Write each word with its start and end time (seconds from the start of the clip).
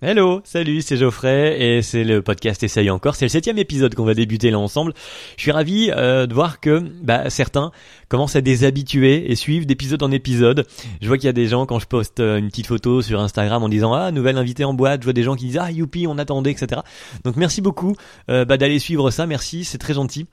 Hello, 0.00 0.40
salut, 0.44 0.80
c'est 0.80 0.96
Geoffrey 0.96 1.60
et 1.60 1.82
c'est 1.82 2.04
le 2.04 2.22
podcast 2.22 2.62
Essaye 2.62 2.88
encore. 2.88 3.16
C'est 3.16 3.24
le 3.24 3.30
septième 3.30 3.58
épisode 3.58 3.96
qu'on 3.96 4.04
va 4.04 4.14
débuter 4.14 4.48
là 4.52 4.58
ensemble. 4.60 4.92
Je 5.36 5.42
suis 5.42 5.50
ravi 5.50 5.90
euh, 5.90 6.28
de 6.28 6.34
voir 6.34 6.60
que 6.60 6.84
bah, 7.02 7.30
certains 7.30 7.72
commencent 8.08 8.36
à 8.36 8.40
déshabituer 8.40 9.28
et 9.28 9.34
suivent 9.34 9.66
d'épisode 9.66 10.00
en 10.04 10.12
épisode. 10.12 10.68
Je 11.02 11.08
vois 11.08 11.16
qu'il 11.16 11.26
y 11.26 11.28
a 11.28 11.32
des 11.32 11.48
gens 11.48 11.66
quand 11.66 11.80
je 11.80 11.88
poste 11.88 12.20
euh, 12.20 12.38
une 12.38 12.46
petite 12.46 12.68
photo 12.68 13.02
sur 13.02 13.18
Instagram 13.18 13.60
en 13.64 13.68
disant 13.68 13.92
ah 13.92 14.12
nouvelle 14.12 14.38
invité 14.38 14.62
en 14.64 14.72
boîte, 14.72 15.00
je 15.00 15.04
vois 15.04 15.12
des 15.12 15.24
gens 15.24 15.34
qui 15.34 15.46
disent 15.46 15.58
ah 15.60 15.72
youpi 15.72 16.06
on 16.06 16.16
attendait 16.16 16.52
etc. 16.52 16.82
Donc 17.24 17.34
merci 17.34 17.60
beaucoup 17.60 17.96
euh, 18.30 18.44
bah, 18.44 18.56
d'aller 18.56 18.78
suivre 18.78 19.10
ça, 19.10 19.26
merci, 19.26 19.64
c'est 19.64 19.78
très 19.78 19.94
gentil. 19.94 20.28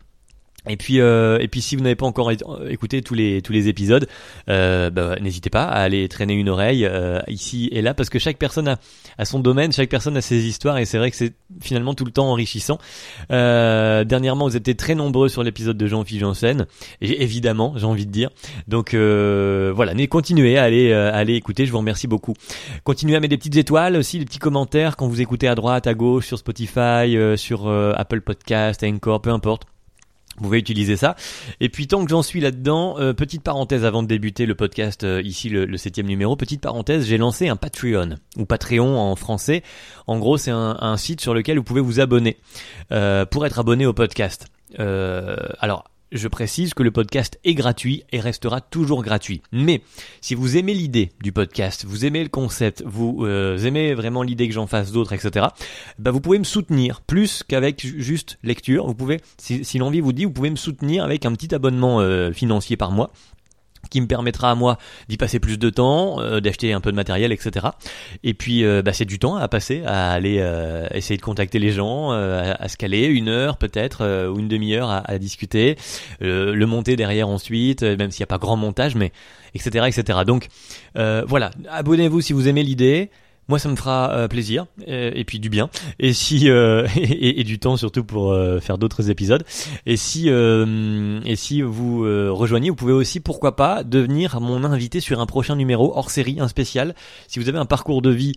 Et 0.68 0.78
puis, 0.78 1.00
euh, 1.00 1.38
et 1.40 1.48
puis, 1.48 1.62
si 1.62 1.76
vous 1.76 1.84
n'avez 1.84 1.96
pas 1.96 2.06
encore 2.06 2.32
écouté 2.70 3.02
tous 3.02 3.14
les 3.14 3.42
tous 3.42 3.54
les 3.54 3.68
épisodes, 3.68 4.08
euh, 4.50 4.90
bah, 4.90 5.16
n'hésitez 5.22 5.50
pas 5.50 5.64
à 5.64 5.82
aller 5.82 6.08
traîner 6.10 6.34
une 6.34 6.50
oreille 6.50 6.86
euh, 6.86 7.20
ici 7.28 7.70
et 7.72 7.82
là, 7.82 7.94
parce 7.94 8.10
que 8.10 8.20
chaque 8.20 8.38
personne 8.38 8.68
a, 8.68 8.80
a, 9.18 9.26
son 9.26 9.40
domaine, 9.40 9.72
chaque 9.72 9.90
personne 9.90 10.18
a 10.18 10.22
ses 10.22 10.46
histoires, 10.46 10.78
et 10.78 10.86
c'est 10.86 10.98
vrai 10.98 11.12
que 11.12 11.18
c'est 11.18 11.34
finalement 11.62 11.94
tout 11.94 12.06
le 12.06 12.12
temps 12.12 12.28
enrichissant. 12.28 12.80
Euh, 13.32 14.04
dernièrement, 14.04 14.48
vous 14.48 14.58
étiez 14.58 14.76
très 14.76 14.96
nombreux 14.96 15.30
sur 15.30 15.44
l'épisode 15.44 15.78
de 15.78 15.88
Jean-Philippe 15.88 16.22
Janssen, 16.22 16.66
et 17.02 17.22
évidemment, 17.22 17.74
j'ai 17.76 17.86
envie 17.86 18.06
de 18.06 18.12
dire. 18.12 18.30
Donc 18.68 18.94
euh, 18.94 19.72
voilà, 19.76 19.94
mais 19.94 20.08
continuez 20.08 20.58
à 20.58 20.64
aller 20.64 20.94
à 20.94 21.16
aller 21.16 21.36
écouter. 21.36 21.66
Je 21.66 21.72
vous 21.72 21.78
remercie 21.78 22.08
beaucoup. 22.08 22.34
Continuez 22.84 23.16
à 23.16 23.20
mettre 23.20 23.32
des 23.32 23.38
petites 23.38 23.58
étoiles 23.58 23.96
aussi, 23.96 24.20
des 24.20 24.26
petits 24.26 24.40
commentaires 24.40 24.98
quand 24.98 25.08
vous 25.08 25.22
écoutez 25.22 25.48
à 25.48 25.56
droite, 25.56 25.88
à 25.88 25.94
gauche, 25.94 26.28
sur 26.28 26.38
Spotify, 26.38 27.16
sur 27.38 27.70
Apple 27.70 28.22
Podcast, 28.22 28.84
Encore, 28.84 29.22
peu 29.22 29.30
importe 29.30 29.75
vous 30.38 30.44
pouvez 30.44 30.60
utiliser 30.60 30.98
ça. 30.98 31.16
Et 31.60 31.70
puis 31.70 31.88
tant 31.88 32.04
que 32.04 32.10
j'en 32.10 32.24
suis 32.24 32.40
là-dedans, 32.40 33.00
euh, 33.00 33.14
petite 33.14 33.42
parenthèse 33.42 33.86
avant 33.86 34.04
de 34.04 34.08
débuter 34.08 34.46
le 34.46 34.56
podcast, 34.56 35.04
euh, 35.04 35.22
ici 35.24 35.50
le, 35.50 35.78
septième 35.78 36.08
numéro, 36.08 36.36
petite 36.36 36.62
parenthèse, 36.62 37.06
j'ai 37.06 37.18
lancé 37.18 37.48
un 37.48 37.56
Patreon, 37.56 38.18
ou 38.38 38.46
Patreon 38.46 38.98
en 38.98 39.16
français. 39.16 39.64
En 40.08 40.20
gros, 40.20 40.38
c'est 40.38 40.52
un, 40.52 40.78
un, 40.80 40.98
site 40.98 41.22
sur 41.22 41.34
lequel 41.34 41.58
vous 41.58 41.64
pouvez 41.64 41.82
vous 41.82 42.00
abonner 42.00 42.38
euh, 42.92 43.26
pour 43.26 43.46
être 43.46 43.60
abonné 43.60 43.86
au 43.86 43.94
podcast. 43.94 44.48
alors, 44.78 45.86
je 46.16 46.28
précise 46.28 46.74
que 46.74 46.84
le 46.84 46.92
podcast 46.92 47.40
est 47.44 47.54
gratuit 47.54 48.04
et 48.12 48.20
restera 48.20 48.62
toujours 48.62 49.04
gratuit. 49.04 49.42
Mais 49.52 49.82
si 50.22 50.36
vous 50.36 50.58
aimez 50.58 50.74
l'idée 50.74 51.12
du 51.22 51.32
podcast, 51.32 51.86
vous 51.88 52.06
aimez 52.06 52.24
le 52.24 52.30
concept, 52.30 52.84
vous 52.86 53.26
euh, 53.26 53.58
aimez 53.60 53.94
vraiment 53.94 54.24
l'idée 54.24 54.48
que 54.48 54.54
j'en 54.54 54.68
fasse 54.68 54.92
d'autres, 54.92 55.14
etc., 55.14 55.48
bah 56.00 56.12
vous 56.12 56.22
pouvez 56.22 56.40
me 56.40 56.44
soutenir 56.44 57.02
plus 57.02 57.44
qu'avec 57.44 57.86
juste 57.86 58.38
lecture. 58.44 58.88
Vous 58.88 58.96
pouvez, 58.96 59.22
si, 59.38 59.78
l'envie 59.78 60.02
vous 60.02 60.14
dit, 60.14 60.26
vous 60.26 60.32
pouvez 60.32 60.50
me 60.50 60.56
soutenir 60.56 61.04
avec 61.04 61.26
un 61.26 61.34
petit 61.34 61.54
abonnement 61.54 62.00
euh, 62.00 62.32
financier 62.32 62.78
par 62.78 62.92
mois 62.92 63.12
qui 63.90 64.02
me 64.02 64.08
permettra 64.08 64.52
à 64.52 64.56
moi 64.56 64.78
d'y 65.10 65.18
passer 65.18 65.40
plus 65.40 65.58
de 65.58 65.70
temps, 65.70 66.20
euh, 66.20 66.40
d'acheter 66.40 66.74
un 66.74 66.82
peu 66.82 66.92
de 66.92 66.96
matériel, 66.96 67.32
etc. 67.32 67.68
Et 68.24 68.34
puis 68.34 68.64
euh, 68.64 68.82
bah, 68.82 68.94
c'est 68.94 69.06
du 69.06 69.20
temps 69.20 69.36
à 69.36 69.48
passer, 69.48 69.84
à 69.86 70.12
aller 70.12 70.38
euh, 70.40 70.88
essayer 70.94 71.18
de 71.18 71.22
contacter 71.22 71.60
les 71.60 71.72
gens, 71.72 72.12
à, 72.12 72.68
se 72.68 72.78
caler 72.78 73.06
une 73.06 73.30
heure 73.30 73.58
peut-être 73.58 74.28
ou 74.30 74.40
une 74.40 74.48
demi-heure 74.48 74.90
à, 74.90 74.98
à, 75.00 75.18
discuter, 75.18 75.78
le 76.20 76.66
monter 76.66 76.96
derrière 76.96 77.30
ensuite, 77.30 77.84
même 77.84 78.12
s'il 78.12 78.22
n'y 78.22 78.26
a 78.26 78.28
pas 78.28 78.38
grand 78.38 78.58
montage, 78.58 78.96
mais 78.96 79.12
etc. 79.54 79.86
etc. 79.88 80.20
Donc 80.26 80.48
voilà, 80.96 81.52
abonnez-vous 81.70 82.22
si 82.22 82.34
vous 82.34 82.48
aimez 82.48 82.64
l'idée. 82.64 83.10
Moi, 83.48 83.60
ça 83.60 83.70
me 83.70 83.76
fera 83.76 84.12
euh, 84.12 84.28
plaisir 84.28 84.66
euh, 84.88 85.12
et, 85.14 85.24
puis 85.24 85.40
du 85.40 85.50
bien. 85.50 85.70
Et 86.00 86.14
si 86.14 86.50
euh, 86.50 86.88
et, 86.96 87.44
du 87.44 87.60
temps 87.60 87.78
surtout 87.78 88.04
pour 88.04 88.36
faire 88.62 88.78
d'autres 88.78 89.10
épisodes. 89.10 89.44
Et 89.86 89.98
si 89.98 90.30
et 90.30 91.36
si 91.36 91.62
vous 91.62 92.02
rejoignez, 92.34 92.70
vous 92.70 92.76
pouvez 92.76 92.94
aussi 92.94 93.20
pourquoi 93.20 93.56
pas 93.56 93.84
devenir 93.84 94.40
mon 94.42 94.64
invité 94.64 95.00
sur 95.00 95.20
un 95.20 95.26
prochain 95.26 95.56
numéro 95.56 95.96
hors 95.96 96.10
série, 96.10 96.40
un 96.40 96.48
spécial. 96.48 96.96
Si 97.28 97.40
vous 97.40 97.50
avez 97.50 97.58
un 97.58 97.66
parcours 97.66 98.02
de 98.02 98.10
vie 98.10 98.34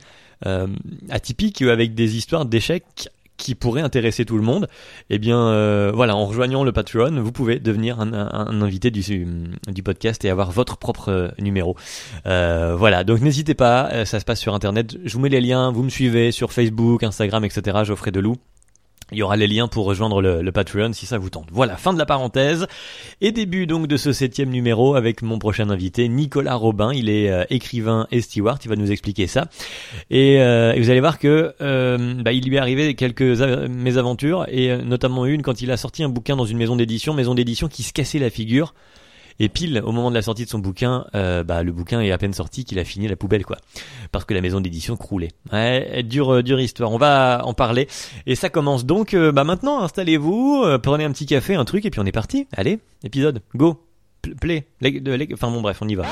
atypique 1.09 1.63
avec 1.63 1.95
des 1.95 2.17
histoires 2.17 2.45
d'échecs 2.45 3.09
qui 3.39 3.55
pourrait 3.55 3.81
intéresser 3.81 4.27
tout 4.27 4.37
le 4.37 4.43
monde, 4.43 4.69
eh 5.09 5.19
bien 5.19 5.39
euh, 5.39 5.91
voilà, 5.95 6.15
en 6.15 6.27
rejoignant 6.27 6.65
le 6.65 6.73
Patreon, 6.73 7.23
vous 7.23 7.33
pouvez 7.33 7.59
devenir 7.59 8.01
un, 8.01 8.13
invité 8.61 8.91
du, 8.91 9.83
podcast 9.83 10.25
et 10.25 10.29
avoir 10.29 10.51
votre 10.51 10.77
propre 10.77 11.09
euh, 11.09 11.29
numéro. 11.39 11.77
Euh, 12.27 12.75
voilà, 12.77 13.05
donc 13.05 13.23
n'hésitez 13.23 13.55
pas, 13.55 14.05
ça 14.05 14.21
se 14.21 14.25
passe 14.25 14.41
sur 14.41 14.55
Internet, 14.55 14.97
je 15.05 15.15
vous 15.15 15.21
mets 15.21 15.29
les 15.29 15.41
liens, 15.41 15.71
vous 15.71 15.85
me 15.85 15.89
suivez 15.89 16.33
sur 16.33 16.53
Facebook, 16.53 17.03
Instagram, 17.03 17.45
etc. 17.45 17.79
Geoffrey 17.85 18.11
Deloup. 18.11 18.37
Il 19.11 19.19
y 19.19 19.23
aura 19.23 19.37
les 19.37 19.47
liens 19.47 19.69
pour 19.69 19.87
rejoindre 19.87 20.21
le, 20.21 20.53
Patreon 20.53 20.93
si 20.93 21.07
ça 21.07 21.17
vous 21.17 21.31
tente. 21.31 21.49
Voilà, 21.51 21.77
fin 21.77 21.95
de 21.95 21.99
la 21.99 22.05
parenthèse. 22.05 22.67
Et 23.21 23.33
début 23.33 23.67
donc 23.67 23.87
de 23.87 23.97
ce 23.97 24.13
septième 24.13 24.51
numéro 24.51 24.97
avec 24.97 25.23
mon 25.23 25.39
prochain 25.39 25.71
invité, 25.71 26.09
Nicolas 26.09 26.57
Robin. 26.57 26.93
Il 26.93 27.09
est 27.09 27.31
euh, 27.31 27.45
écrivain 27.49 28.07
et 28.11 28.21
steward, 28.21 28.61
il 28.65 28.69
va 28.69 28.77
nous 28.77 28.91
expliquer 28.91 29.27
ça. 29.27 29.49
Et, 30.11 30.41
euh, 30.41 30.75
vous 30.77 30.91
allez 30.91 31.01
voir 31.01 31.19
que 31.19 31.55
euh, 31.61 32.15
bah, 32.23 32.33
il 32.33 32.47
lui 32.47 32.57
est 32.57 32.61
arrivé 32.61 32.95
quelques 32.95 33.23
mésaventures, 33.23 34.47
et 34.49 34.77
notamment 34.77 35.25
une 35.25 35.43
quand 35.43 35.63
il 35.63 35.71
a 35.71 35.77
sorti 35.77 36.03
un 36.03 36.09
bouquin 36.09 36.37
dans 36.37 36.45
une 36.45 36.59
maison 36.59 36.77
d'édition, 36.77 37.15
maison 37.15 37.35
d'édition 37.35 37.69
qui 37.69 37.83
se 37.83 37.93
cassait 37.93 38.19
la 38.19 38.31
figure 38.31 38.75
et 39.41 39.49
pile 39.49 39.83
au 39.85 39.93
moment 39.93 40.11
de 40.11 40.15
la 40.15 40.23
sortie 40.23 40.45
de 40.45 40.51
son 40.51 40.59
bouquin, 40.59 41.07
euh, 41.15 41.45
bah, 41.45 41.63
le 41.63 41.73
bouquin 41.73 42.01
est 42.01 42.11
à 42.11 42.19
peine 42.19 42.33
sorti 42.33 42.65
qu'il 42.65 42.79
a 42.79 42.85
fini 42.85 43.09
la 43.09 43.17
poubelle 43.17 43.45
quoi, 43.45 43.57
parce 44.13 44.25
que 44.25 44.35
la 44.35 44.41
maison 44.41 44.61
d'édition 44.61 44.97
croulait. 44.97 45.31
Ouais, 45.53 46.03
dure, 46.03 46.35
euh, 46.35 46.43
dure 46.43 46.61
histoire. 46.61 46.91
On 46.93 46.99
va 46.99 47.43
en 47.45 47.55
parler. 47.55 47.89
Et 48.27 48.35
ça 48.35 48.49
commence 48.51 48.85
donc. 48.85 49.15
Euh, 49.15 49.33
bah 49.33 49.45
maintenant, 49.45 49.81
installez-vous, 49.83 50.67
prenez 50.83 51.05
un 51.05 51.13
petit 51.13 51.27
café, 51.27 51.55
un 51.55 51.65
truc, 51.65 51.85
et 51.85 51.91
puis 51.91 52.01
on 52.01 52.07
est 52.07 52.13
parti. 52.13 52.47
Allez, 52.57 52.79
épisode, 53.05 53.43
go, 53.55 53.81
play. 54.41 54.67
Enfin 55.33 55.51
bon 55.51 55.61
bref, 55.61 55.79
on 55.81 55.89
y 55.89 55.95
va. 55.95 56.05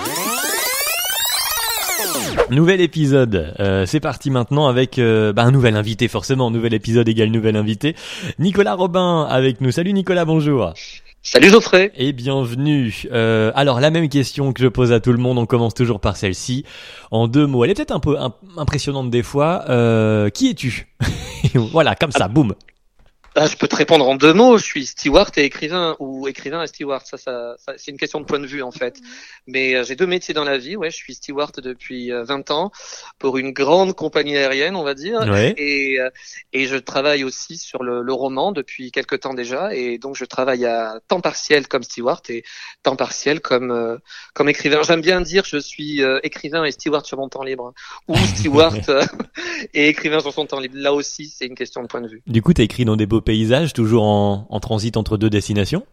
Nouvel 2.51 2.81
épisode, 2.81 3.55
c'est 3.87 4.01
parti 4.01 4.31
maintenant 4.31 4.69
avec 4.69 4.99
bah, 4.99 5.43
un 5.43 5.51
nouvel 5.51 5.77
invité 5.77 6.07
forcément, 6.07 6.51
nouvel 6.51 6.75
épisode 6.75 7.09
égale 7.09 7.31
nouvel 7.31 7.57
invité. 7.57 7.97
Nicolas 8.39 8.75
Robin 8.75 9.27
avec 9.29 9.61
nous. 9.61 9.73
Salut 9.73 9.93
Nicolas, 9.93 10.25
bonjour. 10.25 10.73
Salut 11.29 11.49
Geoffrey 11.49 11.91
Et 11.97 12.13
bienvenue. 12.13 13.03
Euh, 13.11 13.51
alors 13.57 13.81
la 13.81 13.91
même 13.91 14.09
question 14.09 14.53
que 14.53 14.63
je 14.63 14.69
pose 14.69 14.93
à 14.93 15.01
tout 15.01 15.11
le 15.11 15.19
monde, 15.19 15.39
on 15.39 15.45
commence 15.45 15.75
toujours 15.75 15.99
par 15.99 16.17
celle-ci. 16.17 16.65
En 17.11 17.27
deux 17.27 17.49
mots, 17.49 17.65
elle 17.65 17.73
est 17.73 17.75
peut-être 17.75 17.91
un 17.91 17.99
peu 17.99 18.17
impressionnante 18.57 19.11
des 19.11 19.25
fois. 19.25 19.65
Euh, 19.69 20.31
qui 20.31 20.51
es-tu? 20.51 20.87
Voilà, 21.73 21.97
comme 21.97 22.13
ça, 22.13 22.29
boum. 22.29 22.55
Ah, 23.39 23.47
je 23.47 23.57
peux 23.57 23.69
te 23.69 23.77
répondre 23.77 24.09
en 24.09 24.15
deux 24.15 24.33
mots. 24.33 24.57
Je 24.57 24.65
suis 24.65 24.87
steward 24.87 25.31
et 25.37 25.45
écrivain, 25.45 25.95
ou 25.99 26.27
écrivain 26.27 26.63
et 26.63 26.67
steward. 26.67 27.03
Ça, 27.05 27.19
ça, 27.19 27.57
c'est 27.77 27.91
une 27.91 27.99
question 27.99 28.19
de 28.19 28.25
point 28.25 28.39
de 28.39 28.47
vue 28.47 28.63
en 28.63 28.71
fait. 28.71 28.99
Mais 29.47 29.75
euh, 29.75 29.85
j'ai 29.85 29.95
deux 29.95 30.07
métiers 30.07 30.33
dans 30.33 30.45
la 30.45 30.57
vie. 30.57 30.75
Ouais, 30.75 30.91
je 30.91 30.97
suis 30.97 31.15
steward 31.15 31.61
depuis 31.61 32.11
20 32.11 32.51
euh, 32.51 32.55
ans 32.55 32.73
pour 33.19 33.37
une 33.37 33.53
grande 33.53 33.95
compagnie 33.95 34.39
aérienne, 34.39 34.75
on 34.75 34.85
va 34.85 34.95
dire. 34.95 35.21
Et, 35.59 36.01
euh, 36.01 36.09
et 36.55 36.67
je 36.67 36.77
travaille 36.77 37.25
aussi 37.25 37.59
sur 37.59 37.83
le, 37.83 38.01
le, 38.01 38.13
roman 38.15 38.53
depuis 38.53 38.91
quelques 38.91 39.21
temps 39.21 39.35
déjà. 39.35 39.75
Et 39.75 39.99
donc 39.99 40.17
je 40.17 40.25
travaille 40.25 40.65
à 40.65 40.99
temps 41.07 41.21
partiel 41.21 41.69
comme 41.69 41.83
steward 41.83 42.23
et 42.31 42.43
temps 42.83 42.97
partiel 42.97 43.41
comme 43.41 44.01
comme 44.33 44.49
écrivain. 44.49 44.81
J'aime 44.83 45.03
bien 45.03 45.21
dire 45.21 45.45
je 45.45 45.59
suis 45.59 46.01
écrivain 46.23 46.65
et 46.65 46.71
steward 46.71 47.05
sur 47.05 47.19
mon 47.19 47.29
temps 47.29 47.43
libre, 47.43 47.75
ou 48.09 48.17
steward 48.17 48.81
et 49.75 49.89
écrivain 49.89 50.21
sur 50.21 50.33
son 50.33 50.47
temps 50.47 50.61
libre. 50.61 50.77
Là 50.79 50.95
aussi, 50.95 51.29
c'est 51.29 51.47
une 51.47 51.55
question 51.55 51.83
de 51.83 51.87
point 51.87 52.01
de 52.01 52.09
vue. 52.09 52.23
Du 52.27 52.41
coup, 52.43 52.55
tu 52.55 52.63
as 52.63 52.65
écrit 52.65 52.85
dans 52.85 52.97
des 52.97 53.07
beaux 53.07 53.21
paysage, 53.27 53.75
toujours 53.75 54.05
en, 54.05 54.47
en 54.49 54.61
transit 54.61 54.97
entre 54.97 55.19
deux 55.19 55.29
destinations? 55.29 55.85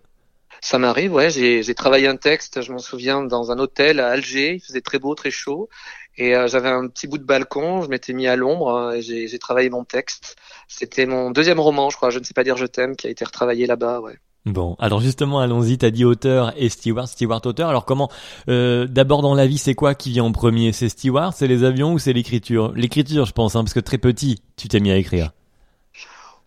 Ça 0.62 0.80
m'arrive, 0.80 1.12
ouais. 1.12 1.30
J'ai 1.30 1.76
travaillé 1.76 2.08
un 2.08 2.16
texte, 2.16 2.62
je 2.62 2.72
m'en 2.72 2.80
souviens, 2.80 3.22
dans 3.24 3.52
un 3.52 3.60
hôtel 3.60 4.00
à 4.00 4.08
Alger. 4.12 4.54
Il 4.54 4.62
faisait 4.62 4.80
très 4.80 4.98
beau, 4.98 5.14
très 5.14 5.32
chaud. 5.32 5.68
Et 6.16 6.36
euh, 6.36 6.48
j'avais 6.48 6.70
un 6.70 6.88
petit 6.88 7.08
bout 7.08 7.18
de 7.18 7.26
balcon, 7.26 7.82
je 7.82 7.90
m'étais 7.90 8.14
mis 8.14 8.28
à 8.28 8.36
l'ombre 8.36 8.94
et 8.94 9.02
j'ai 9.02 9.40
travaillé 9.40 9.70
mon 9.70 9.84
texte. 9.84 10.38
C'était 10.68 11.06
mon 11.06 11.32
deuxième 11.32 11.60
roman, 11.60 11.90
je 11.90 11.98
crois, 11.98 12.12
Je 12.12 12.20
ne 12.20 12.24
sais 12.24 12.36
pas 12.36 12.44
dire 12.46 12.56
je 12.56 12.68
t'aime, 12.68 12.96
qui 12.96 13.08
a 13.08 13.10
été 13.10 13.26
retravaillé 13.26 13.66
là-bas, 13.66 14.00
ouais. 14.00 14.18
Bon, 14.46 14.76
alors 14.78 15.00
justement, 15.02 15.40
allons-y, 15.40 15.78
t'as 15.78 15.90
dit 15.90 16.06
auteur 16.06 16.54
et 16.56 16.70
steward, 16.70 17.08
steward 17.08 17.46
auteur. 17.48 17.70
Alors 17.70 17.86
comment, 17.86 18.10
euh, 18.48 18.88
d'abord 18.88 19.22
dans 19.22 19.36
la 19.36 19.48
vie, 19.48 19.58
c'est 19.58 19.74
quoi 19.74 19.96
qui 19.96 20.12
vient 20.12 20.26
en 20.26 20.32
premier? 20.32 20.72
C'est 20.72 20.90
steward, 20.90 21.34
c'est 21.36 21.48
les 21.48 21.64
avions 21.64 21.94
ou 21.94 22.00
c'est 22.00 22.14
l'écriture? 22.14 22.74
L'écriture, 22.76 23.26
je 23.26 23.32
pense, 23.32 23.56
hein, 23.56 23.64
parce 23.64 23.74
que 23.74 23.80
très 23.80 23.98
petit, 23.98 24.42
tu 24.56 24.68
t'es 24.68 24.80
mis 24.80 24.92
à 24.92 24.98
écrire. 24.98 25.32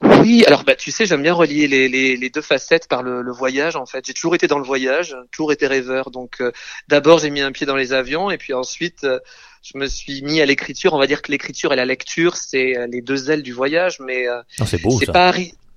Oui, 0.03 0.45
alors 0.47 0.65
bah 0.65 0.75
tu 0.75 0.91
sais, 0.91 1.07
j'aime 1.07 1.23
bien 1.23 1.33
relier 1.33 1.69
les, 1.69 1.89
les, 1.89 2.17
les, 2.17 2.31
deux 2.31 2.43
facettes 2.43 2.87
par 2.87 3.03
le, 3.03 3.23
le 3.23 3.33
voyage 3.33 3.77
en 3.77 3.87
fait. 3.87 4.07
J'ai 4.07 4.13
toujours 4.13 4.35
été 4.35 4.47
dans 4.47 4.59
le 4.59 4.65
voyage, 4.65 5.17
toujours 5.33 5.53
été 5.53 5.67
rêveur. 5.67 6.11
Donc 6.11 6.41
euh, 6.41 6.53
d'abord 6.89 7.19
j'ai 7.19 7.31
mis 7.31 7.41
un 7.41 7.53
pied 7.53 7.65
dans 7.65 7.77
les 7.77 7.93
avions 7.93 8.31
et 8.31 8.37
puis 8.37 8.53
ensuite 8.53 9.05
euh, 9.05 9.19
je 9.63 9.79
me 9.79 9.87
suis 9.87 10.23
mis 10.23 10.41
à 10.41 10.47
l'écriture. 10.47 10.93
On 10.93 10.99
va 10.99 11.07
dire 11.07 11.23
que 11.23 11.33
l'écriture 11.33 11.73
et 11.73 11.77
la 11.77 11.87
lecture 11.87 12.37
c'est 12.37 12.77
euh, 12.77 12.87
les 12.87 13.01
deux 13.01 13.31
ailes 13.31 13.43
du 13.43 13.53
voyage, 13.53 13.99
mais 14.01 14.27
c'est 14.67 14.83
beau 14.83 14.99
c'est 14.99 15.13
pas 15.13 15.33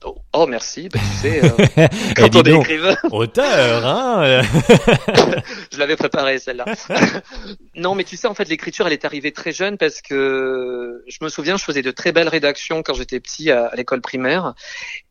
Oh, 0.05 0.15
oh 0.31 0.47
merci, 0.47 0.87
bah, 0.87 0.97
tu 0.97 1.17
sais, 1.17 1.43
euh, 1.43 1.87
quand 2.15 2.33
on 2.33 2.43
est 2.43 2.55
écrivain. 2.55 2.95
Auteur, 3.11 3.85
hein 3.85 4.41
Je 5.73 5.77
l'avais 5.77 5.97
préparé 5.97 6.39
celle-là. 6.39 6.63
non, 7.75 7.95
mais 7.95 8.05
tu 8.05 8.15
sais, 8.15 8.27
en 8.27 8.33
fait, 8.33 8.47
l'écriture, 8.47 8.87
elle 8.87 8.93
est 8.93 9.03
arrivée 9.03 9.33
très 9.33 9.51
jeune 9.51 9.77
parce 9.77 10.01
que 10.01 11.03
je 11.05 11.17
me 11.21 11.27
souviens, 11.27 11.57
je 11.57 11.65
faisais 11.65 11.81
de 11.81 11.91
très 11.91 12.13
belles 12.13 12.29
rédactions 12.29 12.81
quand 12.81 12.93
j'étais 12.93 13.19
petit 13.19 13.51
à, 13.51 13.71
l'école 13.75 13.99
primaire. 13.99 14.53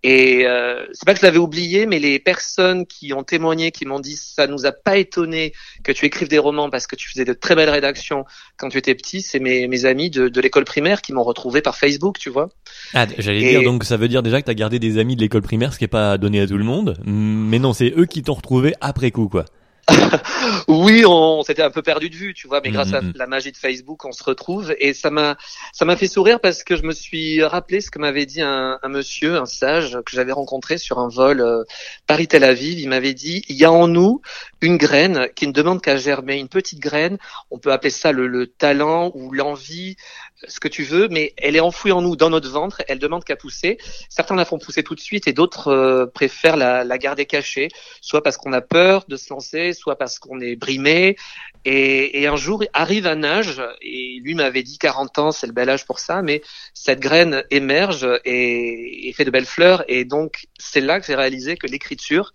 Et 0.02 0.46
euh, 0.46 0.86
c'est 0.92 1.04
pas 1.04 1.12
que 1.12 1.20
je 1.20 1.26
l'avais 1.26 1.38
oublié, 1.38 1.84
mais 1.84 1.98
les 1.98 2.18
personnes 2.18 2.86
qui 2.86 3.12
ont 3.12 3.24
témoigné, 3.24 3.72
qui 3.72 3.84
m'ont 3.84 4.00
dit, 4.00 4.16
ça 4.16 4.46
nous 4.46 4.64
a 4.64 4.72
pas 4.72 4.96
étonné 4.96 5.52
que 5.84 5.92
tu 5.92 6.06
écrives 6.06 6.28
des 6.28 6.38
romans 6.38 6.70
parce 6.70 6.86
que 6.86 6.96
tu 6.96 7.10
faisais 7.10 7.26
de 7.26 7.34
très 7.34 7.54
belles 7.54 7.68
rédactions 7.68 8.24
quand 8.56 8.70
tu 8.70 8.78
étais 8.78 8.94
petit. 8.94 9.20
C'est 9.20 9.38
mes, 9.38 9.68
mes 9.68 9.84
amis 9.84 10.08
de, 10.08 10.28
de 10.28 10.40
l'école 10.40 10.64
primaire 10.64 11.02
qui 11.02 11.12
m'ont 11.12 11.24
retrouvé 11.24 11.60
par 11.60 11.76
Facebook, 11.76 12.18
tu 12.18 12.30
vois. 12.30 12.48
Ah, 12.94 13.06
j'allais 13.18 13.40
dire, 13.40 13.62
donc 13.62 13.84
ça 13.84 13.98
veut 13.98 14.08
dire 14.08 14.22
déjà 14.22 14.40
que 14.40 14.46
tu 14.46 14.50
as 14.50 14.54
gardé 14.54 14.77
des 14.78 14.98
amis 14.98 15.16
de 15.16 15.20
l'école 15.20 15.42
primaire, 15.42 15.72
ce 15.72 15.78
qui 15.78 15.84
est 15.84 15.88
pas 15.88 16.18
donné 16.18 16.40
à 16.40 16.46
tout 16.46 16.58
le 16.58 16.64
monde. 16.64 16.98
Mais 17.04 17.58
non, 17.58 17.72
c'est 17.72 17.92
eux 17.96 18.06
qui 18.06 18.22
t'ont 18.22 18.34
retrouvé 18.34 18.74
après 18.80 19.10
coup, 19.10 19.28
quoi. 19.28 19.44
oui, 20.68 21.04
on, 21.06 21.42
s'était 21.42 21.62
un 21.62 21.70
peu 21.70 21.82
perdu 21.82 22.10
de 22.10 22.14
vue, 22.14 22.34
tu 22.34 22.46
vois, 22.46 22.60
mais 22.62 22.70
grâce 22.70 22.92
à 22.92 23.00
mm-hmm. 23.00 23.16
la 23.16 23.26
magie 23.26 23.52
de 23.52 23.56
Facebook, 23.56 24.04
on 24.04 24.12
se 24.12 24.22
retrouve 24.22 24.74
et 24.78 24.92
ça 24.92 25.10
m'a 25.10 25.36
ça 25.72 25.84
m'a 25.84 25.96
fait 25.96 26.08
sourire 26.08 26.40
parce 26.40 26.62
que 26.62 26.76
je 26.76 26.82
me 26.82 26.92
suis 26.92 27.42
rappelé 27.42 27.80
ce 27.80 27.90
que 27.90 27.98
m'avait 27.98 28.26
dit 28.26 28.42
un, 28.42 28.78
monsieur, 28.88 29.36
un 29.36 29.46
sage 29.46 29.98
que 30.04 30.12
j'avais 30.12 30.32
rencontré 30.32 30.78
sur 30.78 30.98
un 30.98 31.08
vol 31.08 31.40
euh, 31.40 31.64
Paris-Tel 32.06 32.44
Aviv. 32.44 32.78
Il 32.78 32.88
m'avait 32.88 33.14
dit 33.14 33.44
il 33.48 33.56
y 33.56 33.64
a 33.64 33.72
en 33.72 33.88
nous 33.88 34.20
une 34.60 34.76
graine 34.76 35.28
qui 35.34 35.46
ne 35.46 35.52
demande 35.52 35.80
qu'à 35.80 35.96
germer, 35.96 36.36
une 36.36 36.48
petite 36.48 36.80
graine. 36.80 37.18
On 37.50 37.58
peut 37.58 37.72
appeler 37.72 37.90
ça 37.90 38.12
le, 38.12 38.46
talent 38.46 39.10
ou 39.14 39.32
l'envie, 39.32 39.96
ce 40.46 40.60
que 40.60 40.68
tu 40.68 40.84
veux, 40.84 41.08
mais 41.08 41.34
elle 41.36 41.56
est 41.56 41.60
enfouie 41.60 41.92
en 41.92 42.02
nous, 42.02 42.14
dans 42.16 42.30
notre 42.30 42.48
ventre. 42.48 42.82
Elle 42.88 42.98
demande 42.98 43.24
qu'à 43.24 43.36
pousser. 43.36 43.78
Certains 44.08 44.36
la 44.36 44.44
font 44.44 44.58
pousser 44.58 44.82
tout 44.82 44.94
de 44.94 45.00
suite 45.00 45.26
et 45.26 45.32
d'autres 45.32 45.68
euh, 45.68 46.06
préfèrent 46.06 46.56
la, 46.56 46.98
garder 46.98 47.26
cachée, 47.26 47.68
soit 48.00 48.22
parce 48.22 48.36
qu'on 48.36 48.52
a 48.52 48.60
peur 48.60 49.04
de 49.08 49.16
se 49.16 49.32
lancer, 49.32 49.72
soit 49.72 49.96
parce 49.96 50.18
qu'on 50.18 50.40
est 50.40 50.56
brimé. 50.56 51.16
Et, 51.64 52.26
un 52.26 52.36
jour 52.36 52.62
arrive 52.72 53.06
un 53.06 53.24
âge, 53.24 53.62
et 53.80 54.20
lui 54.22 54.34
m'avait 54.34 54.62
dit 54.62 54.78
40 54.78 55.18
ans, 55.18 55.32
c'est 55.32 55.46
le 55.46 55.52
bel 55.52 55.70
âge 55.70 55.86
pour 55.86 55.98
ça, 55.98 56.22
mais 56.22 56.42
cette 56.74 57.00
graine 57.00 57.42
émerge 57.50 58.06
et, 58.24 59.12
fait 59.16 59.24
de 59.24 59.30
belles 59.30 59.46
fleurs. 59.46 59.84
Et 59.88 60.04
donc 60.04 60.46
c'est 60.58 60.80
là 60.80 61.00
que 61.00 61.06
j'ai 61.06 61.14
réalisé 61.14 61.56
que 61.56 61.66
l'écriture 61.66 62.32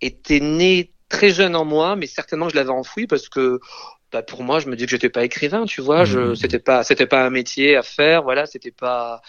était 0.00 0.40
née 0.40 0.92
très 1.08 1.30
jeune 1.30 1.54
en 1.54 1.64
moi, 1.64 1.96
mais 1.96 2.06
certainement 2.06 2.48
je 2.48 2.56
l'avais 2.56 2.70
enfoui 2.70 3.06
parce 3.06 3.28
que 3.28 3.60
bah, 4.12 4.22
pour 4.22 4.42
moi 4.42 4.58
je 4.60 4.68
me 4.68 4.76
dis 4.76 4.84
que 4.84 4.90
j'étais 4.90 5.08
pas 5.08 5.24
écrivain, 5.24 5.64
tu 5.64 5.80
vois, 5.80 6.04
je 6.04 6.18
mmh. 6.18 6.36
c'était 6.36 6.58
pas 6.58 6.84
c'était 6.84 7.06
pas 7.06 7.24
un 7.24 7.30
métier 7.30 7.76
à 7.76 7.82
faire, 7.82 8.22
voilà, 8.22 8.46
c'était 8.46 8.70
pas 8.70 9.20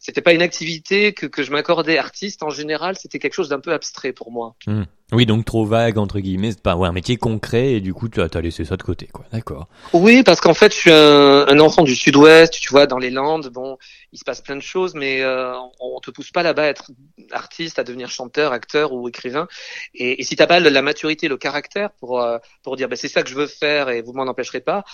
c'était 0.00 0.20
pas 0.20 0.32
une 0.32 0.42
activité 0.42 1.14
que, 1.14 1.26
que 1.26 1.42
je 1.42 1.50
m'accordais 1.50 1.96
artiste 1.96 2.42
en 2.42 2.50
général, 2.50 2.96
c'était 2.98 3.18
quelque 3.18 3.34
chose 3.34 3.48
d'un 3.48 3.60
peu 3.60 3.72
abstrait 3.72 4.12
pour 4.12 4.30
moi. 4.30 4.54
Mmh. 4.66 4.82
Oui, 5.14 5.26
donc 5.26 5.44
trop 5.44 5.64
vague 5.64 5.96
entre 5.98 6.18
guillemets, 6.18 6.50
c'est 6.50 6.62
pas 6.62 6.74
ouais, 6.76 6.88
un 6.88 6.92
métier 6.92 7.16
concret 7.16 7.74
et 7.74 7.80
du 7.80 7.94
coup 7.94 8.08
tu 8.08 8.20
as, 8.20 8.28
as 8.32 8.40
laissé 8.40 8.64
ça 8.64 8.76
de 8.76 8.82
côté, 8.82 9.06
quoi. 9.06 9.24
D'accord. 9.32 9.68
Oui, 9.92 10.24
parce 10.24 10.40
qu'en 10.40 10.54
fait 10.54 10.72
je 10.72 10.78
suis 10.78 10.90
un, 10.90 11.60
enfant 11.60 11.82
du 11.82 11.94
Sud-Ouest, 11.94 12.52
tu 12.52 12.70
vois, 12.70 12.86
dans 12.86 12.98
les 12.98 13.10
Landes. 13.10 13.48
Bon, 13.48 13.78
il 14.12 14.18
se 14.18 14.24
passe 14.24 14.40
plein 14.40 14.56
de 14.56 14.62
choses, 14.62 14.94
mais 14.94 15.22
euh, 15.22 15.54
on 15.80 16.00
te 16.00 16.10
pousse 16.10 16.32
pas 16.32 16.42
là-bas 16.42 16.64
à 16.64 16.66
être 16.66 16.90
artiste, 17.30 17.78
à 17.78 17.84
devenir 17.84 18.10
chanteur, 18.10 18.52
acteur 18.52 18.92
ou 18.92 19.08
écrivain. 19.08 19.46
Et, 19.94 20.20
et 20.20 20.24
si 20.24 20.34
t'as 20.34 20.46
pas 20.46 20.58
la 20.58 20.82
maturité, 20.82 21.28
le 21.28 21.36
caractère 21.36 21.90
pour 21.92 22.20
euh, 22.20 22.38
pour 22.64 22.76
dire 22.76 22.88
bah, 22.88 22.96
c'est 22.96 23.08
ça 23.08 23.22
que 23.22 23.30
je 23.30 23.36
veux 23.36 23.46
faire 23.46 23.90
et 23.90 24.02
vous 24.02 24.12
m'en 24.12 24.24
empêcherez 24.24 24.60
pas, 24.60 24.84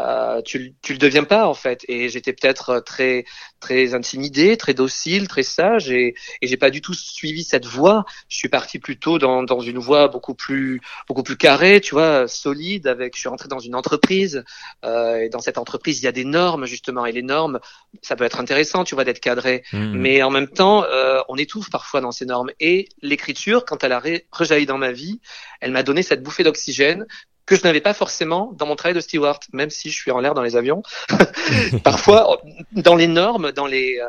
euh, 0.00 0.42
tu 0.42 0.74
tu 0.82 0.92
le 0.92 0.98
deviens 0.98 1.24
pas 1.24 1.46
en 1.46 1.54
fait. 1.54 1.84
Et 1.88 2.08
j'étais 2.08 2.32
peut-être 2.32 2.80
très 2.80 3.24
très 3.60 3.94
intimidé, 3.94 4.56
très 4.56 4.74
docile, 4.74 5.28
très 5.28 5.44
sage, 5.44 5.90
et, 5.90 6.14
et 6.42 6.46
j'ai 6.48 6.56
pas 6.56 6.70
du 6.70 6.80
tout 6.80 6.94
suivi 6.94 7.44
cette 7.44 7.66
voie. 7.66 8.04
Je 8.28 8.36
suis 8.38 8.48
parti 8.48 8.78
plutôt 8.78 9.18
dans 9.18 9.44
dans 9.44 9.60
une 9.68 9.78
voie 9.78 10.08
beaucoup 10.08 10.34
plus 10.34 10.80
beaucoup 11.06 11.22
plus 11.22 11.36
carrée, 11.36 11.80
tu 11.80 11.94
vois, 11.94 12.28
solide. 12.28 12.86
Avec, 12.86 13.14
je 13.14 13.20
suis 13.20 13.28
rentré 13.28 13.48
dans 13.48 13.58
une 13.58 13.74
entreprise 13.74 14.44
euh, 14.84 15.18
et 15.20 15.28
dans 15.28 15.40
cette 15.40 15.58
entreprise 15.58 16.00
il 16.00 16.04
y 16.04 16.08
a 16.08 16.12
des 16.12 16.24
normes 16.24 16.66
justement, 16.66 17.06
et 17.06 17.12
les 17.12 17.22
normes, 17.22 17.60
ça 18.02 18.16
peut 18.16 18.24
être 18.24 18.40
intéressant 18.40 18.84
tu 18.84 18.94
vois, 18.94 19.04
d'être 19.04 19.20
cadré. 19.20 19.62
Mmh. 19.72 19.92
Mais 19.94 20.22
en 20.22 20.30
même 20.30 20.48
temps, 20.48 20.84
euh, 20.84 21.20
on 21.28 21.36
étouffe 21.36 21.70
parfois 21.70 22.00
dans 22.00 22.12
ces 22.12 22.26
normes. 22.26 22.50
Et 22.60 22.88
l'écriture, 23.02 23.64
quand 23.64 23.84
elle 23.84 23.92
a 23.92 24.02
rejailli 24.32 24.66
dans 24.66 24.78
ma 24.78 24.92
vie, 24.92 25.20
elle 25.60 25.72
m'a 25.72 25.82
donné 25.82 26.02
cette 26.02 26.22
bouffée 26.22 26.44
d'oxygène 26.44 27.06
que 27.48 27.56
je 27.56 27.62
n'avais 27.62 27.80
pas 27.80 27.94
forcément 27.94 28.52
dans 28.52 28.66
mon 28.66 28.76
travail 28.76 28.94
de 28.94 29.00
steward, 29.00 29.40
même 29.52 29.70
si 29.70 29.90
je 29.90 29.96
suis 29.96 30.10
en 30.10 30.20
l'air 30.20 30.34
dans 30.34 30.42
les 30.42 30.54
avions. 30.54 30.82
parfois, 31.82 32.40
dans 32.72 32.94
les 32.94 33.06
normes, 33.08 33.52
dans 33.52 33.66
les... 33.66 33.98
Euh, 34.00 34.06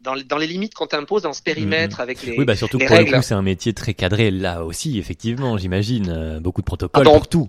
dans, 0.00 0.14
dans, 0.16 0.36
les 0.36 0.46
limites 0.46 0.74
qu'on 0.74 0.86
t'impose 0.86 1.22
dans 1.22 1.32
ce 1.32 1.42
périmètre 1.42 1.98
mmh. 1.98 2.02
avec 2.02 2.22
les 2.22 2.38
Oui, 2.38 2.44
bah 2.44 2.56
surtout 2.56 2.78
pour 2.78 2.96
le 2.96 3.04
coup, 3.04 3.22
c'est 3.22 3.34
un 3.34 3.42
métier 3.42 3.72
très 3.72 3.94
cadré 3.94 4.30
là 4.30 4.64
aussi, 4.64 4.98
effectivement, 4.98 5.58
j'imagine. 5.58 6.08
Euh, 6.10 6.40
beaucoup 6.40 6.62
de 6.62 6.66
protocoles 6.66 7.06
ah, 7.06 7.10
pour 7.10 7.28
tout 7.28 7.48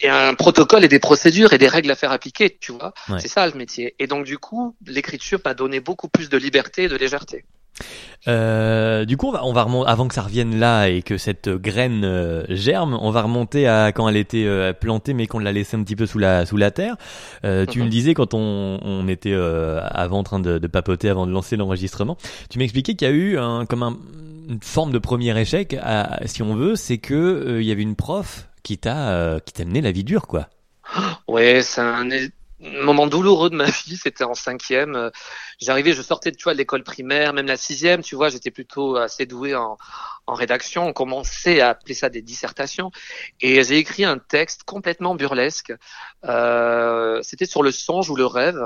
et 0.00 0.08
un 0.08 0.34
protocole 0.34 0.84
et 0.84 0.88
des 0.88 0.98
procédures 0.98 1.52
et 1.52 1.58
des 1.58 1.68
règles 1.68 1.90
à 1.90 1.96
faire 1.96 2.12
appliquer, 2.12 2.56
tu 2.60 2.72
vois. 2.72 2.92
C'est 3.18 3.28
ça 3.28 3.46
le 3.46 3.54
métier. 3.54 3.94
Et 3.98 4.06
donc 4.06 4.24
du 4.24 4.38
coup, 4.38 4.76
l'écriture 4.86 5.40
m'a 5.44 5.54
donné 5.54 5.80
beaucoup 5.80 6.08
plus 6.08 6.28
de 6.28 6.36
liberté 6.36 6.84
et 6.84 6.88
de 6.88 6.96
légèreté. 6.96 7.44
Euh, 8.26 9.04
du 9.04 9.16
coup, 9.16 9.28
on 9.28 9.32
va, 9.32 9.44
on 9.44 9.52
va 9.52 9.64
remonter, 9.64 9.90
avant 9.90 10.08
que 10.08 10.14
ça 10.14 10.22
revienne 10.22 10.58
là 10.58 10.88
et 10.88 11.02
que 11.02 11.18
cette 11.18 11.48
graine 11.48 12.04
euh, 12.04 12.44
germe, 12.48 12.98
on 13.00 13.10
va 13.10 13.22
remonter 13.22 13.68
à 13.68 13.92
quand 13.92 14.08
elle 14.08 14.16
était 14.16 14.46
euh, 14.46 14.72
plantée, 14.72 15.12
mais 15.12 15.26
qu'on 15.26 15.38
l'a 15.38 15.52
laissée 15.52 15.76
un 15.76 15.82
petit 15.82 15.96
peu 15.96 16.06
sous 16.06 16.18
la 16.18 16.46
sous 16.46 16.56
la 16.56 16.70
terre. 16.70 16.96
Euh, 17.44 17.66
tu 17.66 17.80
me 17.80 17.84
mhm. 17.84 17.90
disais 17.90 18.14
quand 18.14 18.32
on, 18.32 18.78
on 18.82 19.08
était 19.08 19.34
avant 19.34 20.18
en 20.18 20.22
train 20.22 20.40
de, 20.40 20.58
de, 20.58 20.66
papoter 20.66 21.08
avant 21.08 21.26
de 21.26 21.32
lancer 21.32 21.56
l'enregistrement, 21.56 22.16
tu 22.48 22.58
m'expliquais 22.58 22.94
qu'il 22.94 23.08
y 23.08 23.10
a 23.10 23.14
eu 23.14 23.38
un, 23.38 23.66
comme 23.66 23.82
un, 23.82 23.96
une 24.48 24.60
forme 24.62 24.92
de 24.92 24.98
premier 24.98 25.38
échec, 25.38 25.76
à, 25.82 26.20
si 26.26 26.42
on 26.42 26.54
veut, 26.54 26.76
c'est 26.76 26.98
que 26.98 27.58
il 27.60 27.66
y 27.66 27.72
avait 27.72 27.82
une 27.82 27.96
prof 27.96 28.48
qui 28.64 28.78
t'a 28.78 29.10
euh, 29.10 29.38
qui 29.38 29.52
t'a 29.52 29.64
mené 29.64 29.80
la 29.80 29.92
vie 29.92 30.02
dure, 30.02 30.26
quoi. 30.26 30.48
Ouais, 31.28 31.62
c'est 31.62 31.80
un 31.80 32.08
moment 32.64 33.06
douloureux 33.06 33.50
de 33.50 33.56
ma 33.56 33.64
vie. 33.86 33.96
C'était 33.96 34.24
en 34.24 34.34
cinquième. 34.34 35.10
J'arrivais, 35.60 35.92
je 35.92 36.02
sortais 36.02 36.32
tu 36.32 36.44
vois, 36.44 36.52
de 36.54 36.58
l'école 36.58 36.82
primaire, 36.84 37.32
même 37.32 37.46
la 37.46 37.56
sixième, 37.56 38.02
tu 38.02 38.16
vois, 38.16 38.28
j'étais 38.28 38.50
plutôt 38.50 38.96
assez 38.96 39.26
doué 39.26 39.54
en, 39.54 39.76
en 40.26 40.34
rédaction. 40.34 40.86
On 40.88 40.92
commençait 40.92 41.60
à 41.60 41.70
appeler 41.70 41.94
ça 41.94 42.08
des 42.08 42.22
dissertations. 42.22 42.90
Et 43.40 43.62
j'ai 43.64 43.78
écrit 43.78 44.04
un 44.04 44.18
texte 44.18 44.64
complètement 44.64 45.14
burlesque. 45.14 45.72
Euh, 46.24 47.20
C'était 47.22 47.46
sur 47.46 47.62
le 47.62 47.70
songe 47.72 48.10
ou 48.10 48.16
le 48.16 48.26
rêve. 48.26 48.60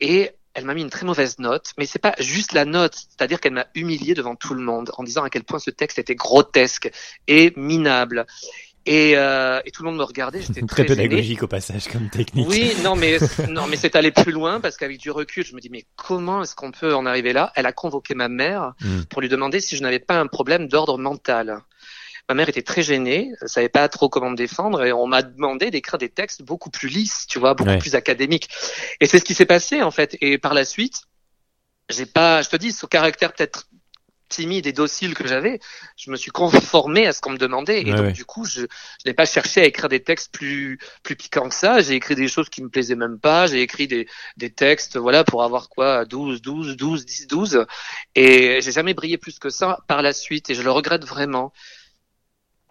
Et 0.00 0.30
elle 0.54 0.64
m'a 0.64 0.74
mis 0.74 0.82
une 0.82 0.90
très 0.90 1.04
mauvaise 1.04 1.38
note, 1.38 1.72
mais 1.76 1.84
c'est 1.84 1.98
pas 1.98 2.14
juste 2.18 2.52
la 2.52 2.64
note, 2.64 2.94
c'est-à-dire 2.94 3.40
qu'elle 3.40 3.52
m'a 3.52 3.66
humilié 3.74 4.14
devant 4.14 4.36
tout 4.36 4.54
le 4.54 4.62
monde 4.62 4.90
en 4.96 5.02
disant 5.04 5.22
à 5.22 5.28
quel 5.28 5.44
point 5.44 5.58
ce 5.58 5.70
texte 5.70 5.98
était 5.98 6.14
grotesque 6.14 6.90
et 7.26 7.52
minable. 7.56 8.26
Et, 8.86 9.16
euh, 9.16 9.60
et, 9.64 9.72
tout 9.72 9.82
le 9.82 9.90
monde 9.90 9.98
me 9.98 10.04
regardait, 10.04 10.40
j'étais 10.40 10.60
très, 10.66 10.84
très 10.84 10.96
pédagogique 10.96 11.42
au 11.42 11.48
passage 11.48 11.88
comme 11.88 12.08
technique. 12.08 12.48
Oui, 12.48 12.72
non 12.84 12.94
mais 12.94 13.18
non 13.50 13.66
mais 13.66 13.76
c'est 13.76 13.96
aller 13.96 14.12
plus 14.12 14.32
loin 14.32 14.60
parce 14.60 14.76
qu'avec 14.76 14.98
du 14.98 15.10
recul, 15.10 15.44
je 15.44 15.54
me 15.54 15.60
dis 15.60 15.70
mais 15.70 15.84
comment 15.96 16.42
est-ce 16.42 16.54
qu'on 16.54 16.70
peut 16.70 16.94
en 16.94 17.04
arriver 17.04 17.32
là? 17.32 17.52
Elle 17.56 17.66
a 17.66 17.72
convoqué 17.72 18.14
ma 18.14 18.28
mère 18.28 18.74
hmm. 18.80 19.02
pour 19.10 19.20
lui 19.20 19.28
demander 19.28 19.60
si 19.60 19.76
je 19.76 19.82
n'avais 19.82 19.98
pas 19.98 20.18
un 20.18 20.28
problème 20.28 20.68
d'ordre 20.68 20.98
mental. 20.98 21.62
Ma 22.28 22.34
mère 22.34 22.48
était 22.48 22.62
très 22.62 22.82
gênée, 22.82 23.30
elle 23.40 23.48
savait 23.48 23.68
pas 23.68 23.88
trop 23.88 24.08
comment 24.08 24.30
me 24.30 24.36
défendre 24.36 24.84
et 24.84 24.92
on 24.92 25.06
m'a 25.06 25.22
demandé 25.22 25.70
d'écrire 25.70 25.98
des 25.98 26.08
textes 26.08 26.42
beaucoup 26.42 26.70
plus 26.70 26.88
lisses, 26.88 27.26
tu 27.28 27.38
vois, 27.38 27.54
beaucoup 27.54 27.78
plus 27.78 27.94
académiques. 27.94 28.48
Et 29.00 29.06
c'est 29.06 29.18
ce 29.18 29.24
qui 29.24 29.34
s'est 29.34 29.46
passé 29.46 29.82
en 29.82 29.92
fait. 29.92 30.16
Et 30.20 30.38
par 30.38 30.54
la 30.54 30.64
suite, 30.64 31.02
j'ai 31.88 32.06
pas, 32.06 32.42
je 32.42 32.48
te 32.48 32.56
dis, 32.56 32.72
ce 32.72 32.86
caractère 32.86 33.32
peut-être 33.32 33.68
timide 34.28 34.66
et 34.66 34.72
docile 34.72 35.14
que 35.14 35.26
j'avais, 35.26 35.60
je 35.96 36.10
me 36.10 36.16
suis 36.16 36.30
conformé 36.30 37.06
à 37.06 37.12
ce 37.12 37.20
qu'on 37.20 37.30
me 37.30 37.38
demandait. 37.38 37.82
Et 37.82 37.92
donc, 37.92 38.12
du 38.12 38.24
coup, 38.24 38.44
je, 38.44 38.62
je 38.62 38.66
n'ai 39.06 39.14
pas 39.14 39.26
cherché 39.26 39.60
à 39.60 39.64
écrire 39.64 39.88
des 39.88 40.02
textes 40.02 40.32
plus, 40.32 40.78
plus 41.02 41.16
piquants 41.16 41.48
que 41.48 41.54
ça. 41.54 41.80
J'ai 41.80 41.94
écrit 41.94 42.14
des 42.14 42.28
choses 42.28 42.48
qui 42.48 42.62
me 42.62 42.68
plaisaient 42.68 42.96
même 42.96 43.18
pas. 43.18 43.46
J'ai 43.46 43.62
écrit 43.62 43.86
des, 43.86 44.08
des 44.36 44.50
textes, 44.50 44.96
voilà, 44.96 45.24
pour 45.24 45.42
avoir 45.42 45.68
quoi, 45.68 46.04
12, 46.04 46.42
12, 46.42 46.76
12, 46.76 47.04
10, 47.04 47.26
12. 47.26 47.66
Et 48.14 48.60
j'ai 48.60 48.72
jamais 48.72 48.94
brillé 48.94 49.18
plus 49.18 49.38
que 49.38 49.50
ça 49.50 49.80
par 49.86 50.02
la 50.02 50.12
suite. 50.12 50.50
Et 50.50 50.54
je 50.54 50.62
le 50.62 50.70
regrette 50.70 51.04
vraiment. 51.04 51.52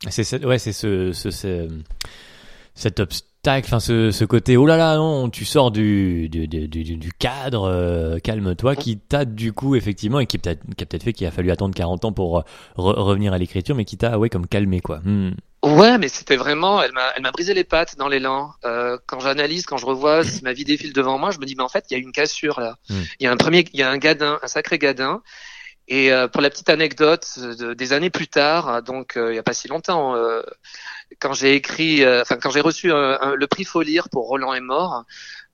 C'est, 0.09 0.45
ouais, 0.45 0.59
c'est 0.59 0.73
ce, 0.73 1.13
ce, 1.13 1.31
ce, 1.31 1.67
cet 2.75 2.99
obstacle 2.99 3.34
enfin 3.47 3.79
ce, 3.79 4.11
ce 4.11 4.25
côté 4.25 4.57
oh 4.57 4.65
là 4.65 4.77
là 4.77 4.95
non, 4.95 5.29
tu 5.29 5.45
sors 5.45 5.71
du 5.71 6.29
du, 6.29 6.47
du, 6.47 6.67
du, 6.67 7.11
cadre, 7.13 7.69
euh, 7.69 8.17
calme-toi, 8.19 8.75
qui 8.75 8.97
t'a 8.97 9.25
du 9.25 9.53
coup 9.53 9.75
effectivement 9.75 10.19
et 10.19 10.25
qui 10.25 10.37
peut-être 10.37 10.61
qui 10.75 10.83
a 10.83 10.85
peut-être 10.85 11.03
fait 11.03 11.13
qu'il 11.13 11.27
a 11.27 11.31
fallu 11.31 11.51
attendre 11.51 11.75
40 11.75 12.05
ans 12.05 12.11
pour 12.11 12.39
euh, 12.39 12.43
revenir 12.75 13.33
à 13.33 13.37
l'écriture, 13.37 13.75
mais 13.75 13.85
qui 13.85 13.97
t'a 13.97 14.17
ouais 14.17 14.29
comme 14.29 14.47
calmé 14.47 14.81
quoi. 14.81 14.99
Hmm. 15.03 15.31
Ouais, 15.63 15.97
mais 15.97 16.09
c'était 16.09 16.35
vraiment, 16.35 16.83
elle 16.83 16.91
m'a, 16.91 17.09
elle 17.15 17.23
m'a 17.23 17.31
brisé 17.31 17.55
les 17.55 17.63
pattes 17.63 17.97
dans 17.97 18.07
l'élan. 18.07 18.51
Euh, 18.65 18.99
quand 19.07 19.19
j'analyse, 19.19 19.65
quand 19.65 19.77
je 19.77 19.87
revois 19.87 20.23
si 20.23 20.43
ma 20.43 20.53
vie 20.53 20.63
défile 20.63 20.93
devant 20.93 21.17
moi, 21.17 21.31
je 21.31 21.39
me 21.39 21.45
dis, 21.45 21.55
mais 21.55 21.63
en 21.63 21.69
fait, 21.69 21.85
il 21.89 21.93
y 21.93 21.97
a 21.97 21.99
une 21.99 22.11
cassure 22.11 22.59
là. 22.59 22.75
Hmm. 22.89 23.01
Il 23.19 23.23
y 23.23 23.27
a 23.27 23.31
un 23.31 23.37
premier, 23.37 23.65
il 23.73 23.79
y 23.79 23.83
a 23.83 23.89
un 23.89 23.97
gadin, 23.97 24.39
un 24.43 24.47
sacré 24.47 24.77
gadin. 24.77 25.21
Et 25.87 26.09
pour 26.33 26.41
la 26.41 26.49
petite 26.49 26.69
anecdote, 26.69 27.37
des 27.77 27.93
années 27.93 28.09
plus 28.09 28.27
tard, 28.27 28.81
donc 28.81 29.13
il 29.17 29.35
y 29.35 29.37
a 29.37 29.43
pas 29.43 29.53
si 29.53 29.67
longtemps, 29.67 30.15
quand 31.19 31.33
j'ai 31.33 31.55
écrit, 31.55 32.03
euh, 32.03 32.21
enfin 32.21 32.37
quand 32.37 32.49
j'ai 32.51 32.61
reçu 32.61 32.87
le 32.89 33.45
prix 33.45 33.63
Faut 33.63 33.81
lire 33.81 34.09
pour 34.09 34.27
Roland 34.27 34.53
est 34.53 34.59
mort, 34.61 35.03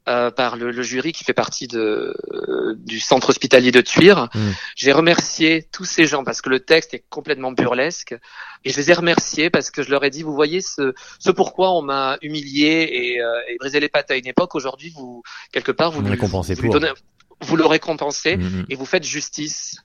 euh, 0.10 0.32
par 0.32 0.56
le, 0.56 0.72
le, 0.72 0.82
jury 0.82 1.12
qui 1.12 1.24
fait 1.24 1.34
partie 1.34 1.68
de, 1.68 2.16
euh, 2.34 2.74
du 2.76 3.00
centre 3.00 3.30
hospitalier 3.30 3.72
de 3.72 3.82
Tuire. 3.82 4.30
Mm. 4.34 4.50
J'ai 4.76 4.92
remercié 4.94 5.68
tous 5.72 5.86
ces 5.86 6.06
gens 6.08 6.24
parce 6.24 6.42
que 6.42 6.50
le 6.50 6.60
texte 6.60 6.96
est 6.96 7.04
complètement 7.10 7.52
burlesque 7.52 8.16
et 8.66 8.72
je 8.72 8.78
les 8.78 8.90
ai 8.90 8.94
remerciés 8.96 9.52
parce 9.52 9.70
que 9.70 9.84
je 9.84 9.92
leur 9.92 10.04
ai 10.04 10.10
dit, 10.10 10.24
vous 10.24 10.34
voyez 10.34 10.60
ce, 10.62 10.96
ce 11.20 11.30
pourquoi 11.30 11.72
on 11.74 11.84
m'a 11.84 12.18
humilié 12.24 12.90
et, 12.92 13.22
euh, 13.22 13.32
et 13.48 13.58
brisé 13.60 13.80
les 13.80 13.90
pattes 13.90 14.10
à 14.10 14.16
une 14.16 14.26
époque. 14.26 14.56
Aujourd'hui, 14.56 14.90
vous 14.96 15.22
quelque 15.52 15.72
part 15.72 15.92
vous, 15.92 16.02
Vous 16.02 16.08
vous 16.56 16.72
pour. 16.72 16.80
donnez- 16.80 16.94
vous 17.42 17.56
le 17.56 17.66
récompensez 17.68 18.38
Mm, 18.38 18.42
mm. 18.42 18.66
et 18.70 18.76
vous 18.76 18.86
faites 18.88 19.04
justice. 19.04 19.76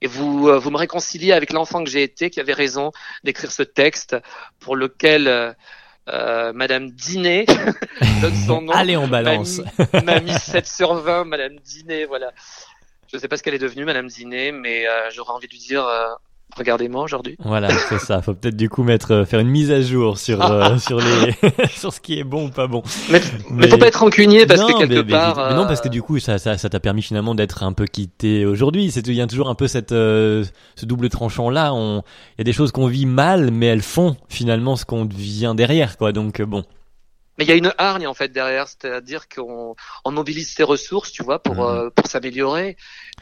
Et 0.00 0.06
vous, 0.06 0.48
euh, 0.48 0.58
vous 0.58 0.70
me 0.70 0.76
réconciliez 0.76 1.32
avec 1.32 1.52
l'enfant 1.52 1.82
que 1.84 1.90
j'ai 1.90 2.02
été, 2.02 2.30
qui 2.30 2.40
avait 2.40 2.52
raison 2.52 2.90
d'écrire 3.22 3.52
ce 3.52 3.62
texte 3.62 4.16
pour 4.60 4.76
lequel 4.76 5.28
euh, 5.28 5.52
euh, 6.08 6.52
Madame 6.52 6.90
Dinet 6.90 7.46
donne 8.20 8.34
son 8.46 8.62
nom. 8.62 8.72
Allez, 8.72 8.96
on 8.96 9.08
balance. 9.08 9.60
m'a 10.04 10.20
mis 10.20 10.32
7 10.32 10.66
sur 10.66 10.94
20, 10.94 11.24
Madame 11.24 11.56
Dinet, 11.60 12.04
voilà. 12.04 12.32
Je 13.12 13.18
sais 13.18 13.28
pas 13.28 13.36
ce 13.36 13.42
qu'elle 13.42 13.54
est 13.54 13.58
devenue, 13.58 13.84
Madame 13.84 14.08
Dinet, 14.08 14.52
mais 14.52 14.86
euh, 14.86 15.10
j'aurais 15.10 15.32
envie 15.32 15.46
de 15.46 15.52
lui 15.52 15.60
dire, 15.60 15.86
euh, 15.86 16.08
regardez-moi 16.56 17.02
aujourd'hui. 17.02 17.36
Voilà, 17.44 17.68
c'est 17.88 17.98
ça. 17.98 18.22
Faut 18.22 18.34
peut-être 18.34 18.56
du 18.56 18.68
coup 18.68 18.82
mettre, 18.82 19.12
euh, 19.12 19.24
faire 19.24 19.40
une 19.40 19.48
mise 19.48 19.70
à 19.70 19.80
jour 19.82 20.18
sur 20.18 20.40
euh, 20.44 20.78
sur 20.78 20.98
les 21.00 21.34
sur 21.76 21.92
ce 21.92 22.00
qui 22.00 22.18
est 22.18 22.24
bon 22.24 22.46
ou 22.46 22.50
pas 22.50 22.66
bon. 22.66 22.82
Mais, 23.10 23.20
mais, 23.50 23.56
Mais- 23.64 23.68
faut 23.68 23.78
pas 23.78 23.88
être 23.88 24.00
rancunier 24.00 24.46
parce 24.46 24.60
non, 24.60 24.68
que 24.68 24.78
quelque 24.86 25.04
mais- 25.06 25.10
part. 25.12 25.54
non, 25.54 25.66
parce 25.66 25.80
euh, 25.80 25.84
que 25.84 25.88
du 25.88 26.02
coup, 26.02 26.18
ça, 26.20 26.38
ça, 26.38 26.56
ça 26.58 26.68
t'a 26.68 26.80
permis 26.80 27.02
finalement 27.02 27.34
d'être 27.34 27.62
un 27.62 27.72
peu 27.72 27.86
quitté 27.86 28.46
aujourd'hui. 28.46 28.90
C'est, 28.90 29.06
il 29.06 29.14
y 29.14 29.20
a 29.20 29.26
toujours 29.26 29.48
un 29.48 29.54
peu 29.54 29.66
cette, 29.68 29.92
euh, 29.92 30.44
ce 30.76 30.86
double 30.86 31.08
tranchant 31.08 31.50
là. 31.50 31.74
On, 31.74 32.02
il 32.36 32.38
y 32.38 32.42
a 32.42 32.44
des 32.44 32.52
choses 32.52 32.72
qu'on 32.72 32.86
vit 32.86 33.06
mal, 33.06 33.50
mais 33.50 33.66
elles 33.66 33.82
font 33.82 34.16
finalement 34.28 34.76
ce 34.76 34.84
qu'on 34.84 35.04
vient 35.06 35.54
derrière, 35.54 35.96
quoi. 35.96 36.12
Donc 36.12 36.40
euh, 36.40 36.46
bon. 36.46 36.64
Mais 37.38 37.44
il 37.44 37.48
y 37.48 37.52
a 37.52 37.56
une 37.56 37.72
hargne 37.78 38.06
en 38.06 38.14
fait 38.14 38.28
derrière, 38.28 38.68
c'est-à-dire 38.68 39.28
qu'on 39.28 39.74
on 40.04 40.10
mobilise 40.12 40.52
ses 40.54 40.62
ressources, 40.62 41.10
tu 41.12 41.22
vois, 41.24 41.42
pour 41.42 41.56
Mhm. 41.56 41.76
euh, 41.76 41.90
pour 41.90 42.06
s'améliorer. 42.06 42.76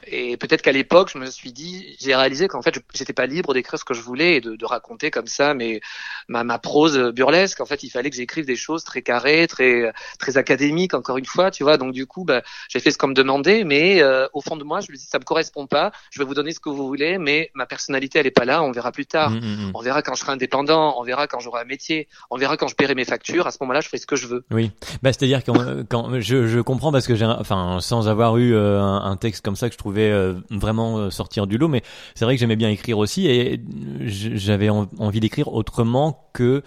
Et 0.07 0.37
peut-être 0.37 0.63
qu'à 0.63 0.73
l'époque, 0.73 1.11
je 1.13 1.19
me 1.19 1.27
suis 1.31 1.53
dit, 1.53 1.97
j'ai 2.01 2.15
réalisé 2.15 2.49
qu'en 2.49 2.63
fait, 2.63 2.75
j'étais 2.95 3.13
pas 3.13 3.27
libre 3.27 3.55
d'écrire 3.55 3.79
ce 3.79 3.85
que 3.85 3.95
je 3.95 4.01
voulais 4.03 4.37
et 4.37 4.41
de, 4.41 4.57
de 4.57 4.65
raconter 4.67 5.11
comme 5.11 5.27
ça, 5.27 5.55
mais 5.55 5.81
ma, 6.29 6.45
ma 6.45 6.59
prose 6.59 6.99
burlesque. 7.13 7.61
En 7.61 7.67
fait, 7.67 7.83
il 7.83 7.91
fallait 7.91 8.11
que 8.11 8.17
j'écrive 8.17 8.45
des 8.45 8.57
choses 8.57 8.85
très 8.85 9.03
carrées, 9.03 9.47
très 9.47 9.93
très 10.19 10.37
académiques, 10.37 10.95
encore 10.95 11.19
une 11.19 11.27
fois, 11.27 11.51
tu 11.51 11.63
vois. 11.63 11.77
Donc 11.77 11.93
du 11.93 12.07
coup, 12.07 12.25
bah, 12.25 12.43
j'ai 12.69 12.81
fait 12.81 12.91
ce 12.91 12.99
qu'on 12.99 13.09
me 13.09 13.15
demandait, 13.15 13.65
mais 13.65 14.03
euh, 14.03 14.27
au 14.33 14.41
fond 14.41 14.57
de 14.57 14.65
moi, 14.65 14.81
je 14.81 14.91
me 14.93 14.97
dis, 14.97 15.05
ça 15.05 15.19
me 15.19 15.25
correspond 15.25 15.67
pas. 15.67 15.93
Je 16.11 16.19
vais 16.19 16.25
vous 16.25 16.35
donner 16.35 16.53
ce 16.53 16.61
que 16.61 16.69
vous 16.69 16.87
voulez, 16.87 17.19
mais 17.19 17.51
ma 17.55 17.67
personnalité, 17.67 18.19
elle 18.19 18.27
est 18.27 18.31
pas 18.31 18.45
là. 18.45 18.63
On 18.63 18.73
verra 18.73 18.93
plus 18.93 19.07
tard. 19.07 19.31
Mm, 19.31 19.39
mm. 19.39 19.71
On 19.75 19.81
verra 19.81 20.03
quand 20.03 20.15
je 20.15 20.21
serai 20.21 20.33
indépendant, 20.33 20.95
on 20.99 21.03
verra 21.05 21.27
quand 21.27 21.41
j'aurai 21.41 21.63
un 21.63 21.65
métier, 21.65 22.09
on 22.31 22.37
verra 22.37 22.57
quand 22.57 22.69
je 22.69 22.75
paierai 22.75 22.95
mes 22.95 23.05
factures. 23.05 23.47
À 23.47 23.51
ce 23.53 23.59
moment-là, 23.61 23.81
je 23.81 23.89
ferai 23.89 24.02
que 24.07 24.17
je 24.17 24.27
veux. 24.27 24.45
Oui, 24.51 24.71
bah 25.03 25.13
c'est-à-dire 25.13 25.45
quand, 25.45 25.55
quand 25.89 26.21
je, 26.21 26.47
je 26.47 26.61
comprends 26.61 26.93
parce 26.93 27.07
que 27.07 27.15
j'ai, 27.15 27.25
enfin, 27.25 27.79
sans 27.81 28.09
avoir 28.09 28.37
eu 28.37 28.55
euh, 28.55 28.81
un, 28.81 29.17
texte 29.17 29.45
comme 29.45 29.57
ça 29.57 29.69
que 29.69 29.75
je 29.75 29.79
trouvais 29.79 30.11
euh, 30.11 30.35
vraiment 30.51 30.99
euh, 30.99 31.11
sortir 31.11 31.47
du 31.47 31.59
lot, 31.59 31.69
mais 31.69 31.83
c'est 32.15 32.25
vrai 32.25 32.35
que 32.35 32.41
j'aimais 32.41 32.57
bien 32.57 32.71
écrire 32.71 32.99
aussi 32.99 33.27
et 33.27 33.61
j'avais 34.01 34.69
en- 34.69 34.89
envie 34.99 35.21
d'écrire 35.21 35.53
autrement 35.53 36.29
que 36.33 36.63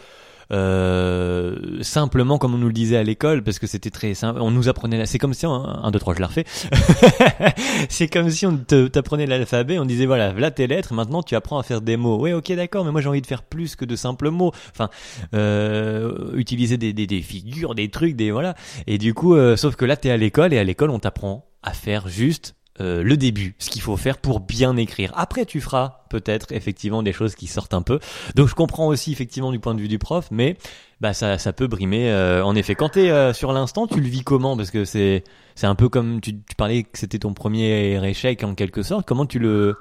euh, 0.51 1.81
simplement 1.81 2.37
comme 2.37 2.53
on 2.53 2.57
nous 2.57 2.67
le 2.67 2.73
disait 2.73 2.97
à 2.97 3.03
l'école 3.03 3.43
parce 3.43 3.59
que 3.59 3.67
c'était 3.67 3.89
très 3.89 4.13
simple 4.13 4.39
on 4.41 4.51
nous 4.51 4.69
apprenait 4.69 5.05
c'est 5.05 5.17
comme 5.17 5.33
si 5.33 5.45
on, 5.45 5.53
un 5.53 5.91
deux 5.91 5.99
trois 5.99 6.13
je 6.13 6.21
la 6.21 6.27
refais. 6.27 6.45
C'est 7.89 8.07
comme 8.07 8.29
si 8.29 8.45
on 8.45 8.57
t'apprenait 8.57 9.25
l'alphabet 9.25 9.79
on 9.79 9.85
disait 9.85 10.05
voilà 10.05 10.31
voilà 10.31 10.51
tes 10.51 10.67
lettres 10.67 10.93
maintenant 10.93 11.23
tu 11.23 11.35
apprends 11.35 11.59
à 11.59 11.63
faire 11.63 11.81
des 11.81 11.97
mots. 11.97 12.17
Ouais 12.17 12.33
ok 12.33 12.51
d'accord 12.53 12.85
mais 12.85 12.91
moi 12.91 13.01
j'ai 13.01 13.09
envie 13.09 13.21
de 13.21 13.27
faire 13.27 13.43
plus 13.43 13.75
que 13.75 13.85
de 13.85 13.95
simples 13.95 14.29
mots. 14.29 14.51
Enfin 14.71 14.89
euh, 15.33 16.31
utiliser 16.35 16.77
des, 16.77 16.93
des, 16.93 17.07
des 17.07 17.21
figures, 17.21 17.75
des 17.75 17.89
trucs, 17.89 18.15
des 18.15 18.31
voilà. 18.31 18.55
Et 18.87 18.97
du 18.97 19.13
coup, 19.13 19.35
euh, 19.35 19.55
sauf 19.55 19.75
que 19.75 19.85
là, 19.85 19.97
t'es 19.97 20.09
à 20.09 20.17
l'école 20.17 20.53
et 20.53 20.57
à 20.57 20.63
l'école, 20.63 20.89
on 20.89 20.99
t'apprend 20.99 21.45
à 21.63 21.73
faire 21.73 22.07
juste 22.07 22.55
euh, 22.81 23.03
le 23.03 23.15
début, 23.17 23.55
ce 23.59 23.69
qu'il 23.69 23.81
faut 23.81 23.95
faire 23.97 24.17
pour 24.17 24.41
bien 24.41 24.75
écrire. 24.75 25.11
Après, 25.15 25.45
tu 25.45 25.61
feras 25.61 25.99
peut-être 26.09 26.51
effectivement 26.51 27.03
des 27.03 27.13
choses 27.13 27.35
qui 27.35 27.47
sortent 27.47 27.73
un 27.73 27.81
peu. 27.81 27.99
Donc, 28.35 28.47
je 28.49 28.53
comprends 28.55 28.87
aussi 28.87 29.11
effectivement 29.13 29.51
du 29.51 29.59
point 29.59 29.75
de 29.75 29.79
vue 29.81 29.87
du 29.87 29.97
prof, 29.99 30.27
mais 30.31 30.57
bah 31.01 31.13
ça, 31.13 31.37
ça 31.37 31.53
peut 31.53 31.67
brimer. 31.67 32.09
euh, 32.11 32.43
en 32.43 32.55
effet, 32.55 32.75
quand 32.75 32.89
t'es 32.89 33.09
euh, 33.09 33.33
sur 33.33 33.53
l'instant, 33.53 33.87
tu 33.87 33.99
le 34.01 34.07
vis 34.07 34.23
comment? 34.23 34.57
Parce 34.57 34.71
que 34.71 34.83
c'est 34.85 35.23
c'est 35.55 35.67
un 35.67 35.75
peu 35.75 35.87
comme 35.89 36.19
tu, 36.21 36.33
tu 36.33 36.55
parlais 36.57 36.83
que 36.83 36.97
c'était 36.97 37.19
ton 37.19 37.33
premier 37.33 38.05
échec 38.09 38.43
en 38.43 38.55
quelque 38.55 38.81
sorte. 38.83 39.05
Comment 39.07 39.25
tu 39.25 39.39
le 39.39 39.77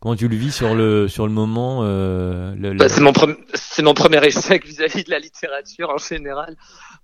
comment 0.00 0.14
tu 0.16 0.28
le 0.28 0.36
vis 0.36 0.52
sur 0.52 0.74
le 0.74 1.08
sur 1.08 1.26
le 1.26 1.32
moment 1.32 1.80
euh, 1.82 2.54
le- 2.56 2.72
le- 2.72 2.78
Bah, 2.78 2.88
c'est 2.88 3.00
mon 3.00 3.12
mon 3.82 3.94
premier 3.94 4.24
échec 4.24 4.64
vis-à-vis 4.66 5.02
de 5.04 5.10
la 5.10 5.18
littérature 5.18 5.90
en 5.90 5.98
général. 5.98 6.56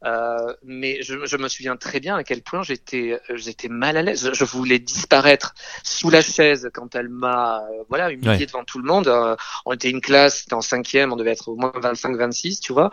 Euh, 0.04 0.54
mais 0.62 1.02
je, 1.02 1.26
je 1.26 1.36
me 1.36 1.46
souviens 1.48 1.76
très 1.76 2.00
bien 2.00 2.16
à 2.16 2.24
quel 2.24 2.42
point 2.42 2.62
j'étais 2.62 3.20
j'étais 3.34 3.68
mal 3.68 3.96
à 3.98 4.02
l'aise. 4.02 4.30
Je, 4.32 4.44
voulais 4.44 4.78
disparaître 4.78 5.54
sous 5.84 6.08
la 6.08 6.22
chaise 6.22 6.70
quand 6.72 6.94
elle 6.94 7.10
m'a 7.10 7.58
euh, 7.70 7.84
voilà 7.90 8.10
humilié 8.10 8.30
Ouais. 8.30 8.46
devant 8.46 8.64
tout 8.64 8.78
le 8.78 8.84
monde. 8.84 9.08
Euh, 9.08 9.36
on 9.66 9.72
était 9.72 9.90
une 9.90 10.00
classe, 10.00 10.40
c'était 10.40 10.54
en 10.54 10.62
cinquième, 10.62 11.12
on 11.12 11.16
devait 11.16 11.32
être 11.32 11.48
au 11.48 11.56
moins 11.56 11.72
25-26, 11.76 12.60
tu 12.60 12.72
vois. 12.72 12.90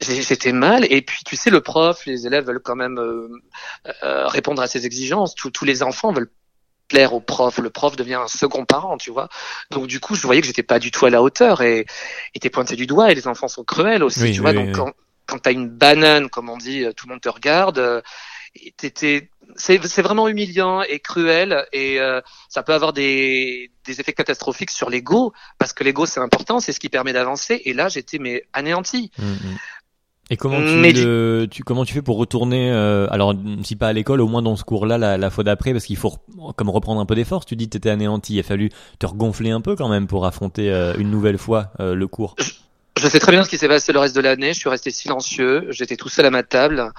J'étais 0.00 0.52
mal. 0.52 0.86
Et 0.92 1.02
puis 1.02 1.22
tu 1.24 1.36
sais, 1.36 1.50
le 1.50 1.60
prof, 1.60 2.04
les 2.06 2.26
élèves 2.26 2.46
veulent 2.46 2.60
quand 2.62 2.76
même 2.76 2.98
euh, 2.98 3.28
euh, 4.02 4.26
répondre 4.26 4.60
à 4.62 4.66
ses 4.66 4.86
exigences. 4.86 5.34
Tous- 5.34 5.50
tous 5.50 5.64
les 5.64 5.82
enfants 5.82 6.12
veulent 6.12 6.30
plaire 6.88 7.14
au 7.14 7.20
prof. 7.20 7.58
Le 7.58 7.70
prof 7.70 7.96
devient 7.96 8.14
un 8.14 8.28
second 8.28 8.64
parent, 8.64 8.98
tu 8.98 9.10
vois. 9.10 9.28
Donc 9.70 9.86
du 9.86 10.00
coup, 10.00 10.14
je 10.14 10.22
voyais 10.22 10.40
que 10.40 10.46
j'étais 10.46 10.62
pas 10.62 10.78
du 10.78 10.90
tout 10.90 11.06
à 11.06 11.10
la 11.10 11.22
hauteur 11.22 11.62
et 11.62 11.86
t'es 12.40 12.50
pointé 12.50 12.76
du 12.76 12.86
doigt 12.86 13.10
et 13.10 13.14
les 13.14 13.26
enfants 13.28 13.48
sont 13.48 13.64
cruels 13.64 14.02
aussi, 14.02 14.22
Oui, 14.22 14.32
tu 14.32 14.40
vois. 14.40 14.50
oui, 14.50 14.56
Donc 14.56 14.74
quand 14.74 14.92
quand 15.26 15.38
t'as 15.38 15.52
une 15.52 15.68
banane, 15.68 16.28
comme 16.28 16.48
on 16.48 16.56
dit, 16.56 16.84
euh, 16.84 16.92
tout 16.92 17.06
le 17.06 17.12
monde 17.12 17.20
te 17.20 17.28
regarde. 17.28 17.78
euh, 17.78 18.00
c'est 19.56 20.02
vraiment 20.02 20.28
humiliant 20.28 20.82
et 20.82 21.00
cruel 21.00 21.66
et 21.72 22.00
euh, 22.00 22.20
ça 22.48 22.62
peut 22.62 22.72
avoir 22.72 22.92
des 22.92 23.70
des 23.84 24.00
effets 24.00 24.12
catastrophiques 24.12 24.70
sur 24.70 24.90
l'ego 24.90 25.32
parce 25.58 25.72
que 25.72 25.84
l'ego 25.84 26.06
c'est 26.06 26.20
important, 26.20 26.60
c'est 26.60 26.72
ce 26.72 26.80
qui 26.80 26.88
permet 26.88 27.12
d'avancer. 27.12 27.60
Et 27.64 27.72
là, 27.72 27.88
j'étais 27.88 28.18
mais 28.18 28.44
anéanti. 28.52 29.10
Mm, 29.18 29.24
mm. 29.24 29.56
Et 30.30 30.38
comment 30.38 30.64
tu, 30.64 30.78
Mais 30.78 30.92
le- 30.92 31.46
tu 31.50 31.64
comment 31.64 31.84
tu 31.84 31.92
fais 31.92 32.00
pour 32.00 32.16
retourner 32.16 32.72
euh, 32.72 33.06
alors 33.10 33.34
si 33.62 33.76
pas 33.76 33.88
à 33.88 33.92
l'école 33.92 34.22
au 34.22 34.26
moins 34.26 34.40
dans 34.40 34.56
ce 34.56 34.64
cours-là 34.64 34.96
la, 34.96 35.18
la 35.18 35.30
fois 35.30 35.44
d'après 35.44 35.72
parce 35.72 35.84
qu'il 35.84 35.98
faut 35.98 36.14
comme 36.56 36.70
reprendre 36.70 36.98
un 36.98 37.04
peu 37.04 37.14
des 37.14 37.24
forces 37.26 37.44
tu 37.44 37.56
dis 37.56 37.66
que 37.66 37.72
t'étais 37.72 37.90
anéanti 37.90 38.36
il 38.36 38.40
a 38.40 38.42
fallu 38.42 38.70
te 38.98 39.04
regonfler 39.04 39.50
un 39.50 39.60
peu 39.60 39.76
quand 39.76 39.90
même 39.90 40.06
pour 40.06 40.24
affronter 40.24 40.72
euh, 40.72 40.94
une 40.96 41.10
nouvelle 41.10 41.36
fois 41.36 41.72
euh, 41.78 41.94
le 41.94 42.08
cours 42.08 42.36
Je 42.38 42.52
sais 43.08 43.18
très 43.18 43.32
bien 43.32 43.44
ce 43.44 43.48
qui 43.48 43.58
s'est 43.58 43.68
passé 43.68 43.92
le 43.92 43.98
reste 43.98 44.14
de 44.16 44.20
l'année. 44.20 44.52
Je 44.52 44.58
suis 44.60 44.68
resté 44.68 44.90
silencieux. 44.90 45.66
J'étais 45.70 45.96
tout 45.96 46.08
seul 46.08 46.26
à 46.26 46.30
ma 46.30 46.42
table 46.42 46.92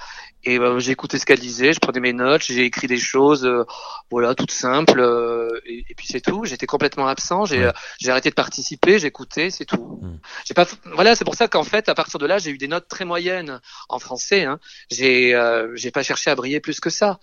et 0.44 0.58
euh, 0.58 0.78
j'ai 0.78 0.92
écouté 0.92 1.18
ce 1.18 1.26
qu'elle 1.26 1.38
disait. 1.40 1.72
Je 1.72 1.80
prenais 1.80 2.00
mes 2.00 2.12
notes. 2.12 2.42
J'ai 2.44 2.64
écrit 2.64 2.86
des 2.86 2.98
choses, 2.98 3.44
euh, 3.44 3.64
voilà, 4.10 4.34
toutes 4.34 4.50
simples. 4.50 5.00
euh, 5.00 5.48
et, 5.66 5.84
et 5.88 5.94
puis 5.96 6.06
c'est 6.06 6.20
tout. 6.20 6.44
J'étais 6.44 6.66
complètement 6.66 7.08
absent. 7.08 7.44
J'ai 7.46 7.58
Ouais. 7.58 7.72
euh, 8.06 8.10
arrêté 8.10 8.30
de 8.30 8.34
participer. 8.34 8.98
J'écoutais, 8.98 9.50
c'est 9.50 9.64
tout. 9.64 9.98
Mm. 10.02 10.18
J'ai 10.44 10.54
pas. 10.54 10.66
Voilà, 10.94 11.14
c'est 11.16 11.24
pour 11.24 11.34
ça 11.34 11.48
qu'en 11.48 11.64
fait, 11.64 11.88
à 11.88 11.94
partir 11.94 12.18
de 12.18 12.26
là, 12.26 12.38
j'ai 12.38 12.50
eu 12.50 12.58
des 12.58 12.68
notes 12.68 12.88
très 12.88 13.04
moyennes 13.04 13.60
en 13.88 13.98
français. 13.98 14.44
Hein. 14.44 14.58
J'ai 14.90 15.34
euh, 15.34 15.72
j'ai 15.76 15.90
pas 15.90 16.02
cherché 16.02 16.30
à 16.30 16.34
briller 16.34 16.60
plus 16.60 16.80
que 16.80 16.90
ça. 16.90 17.18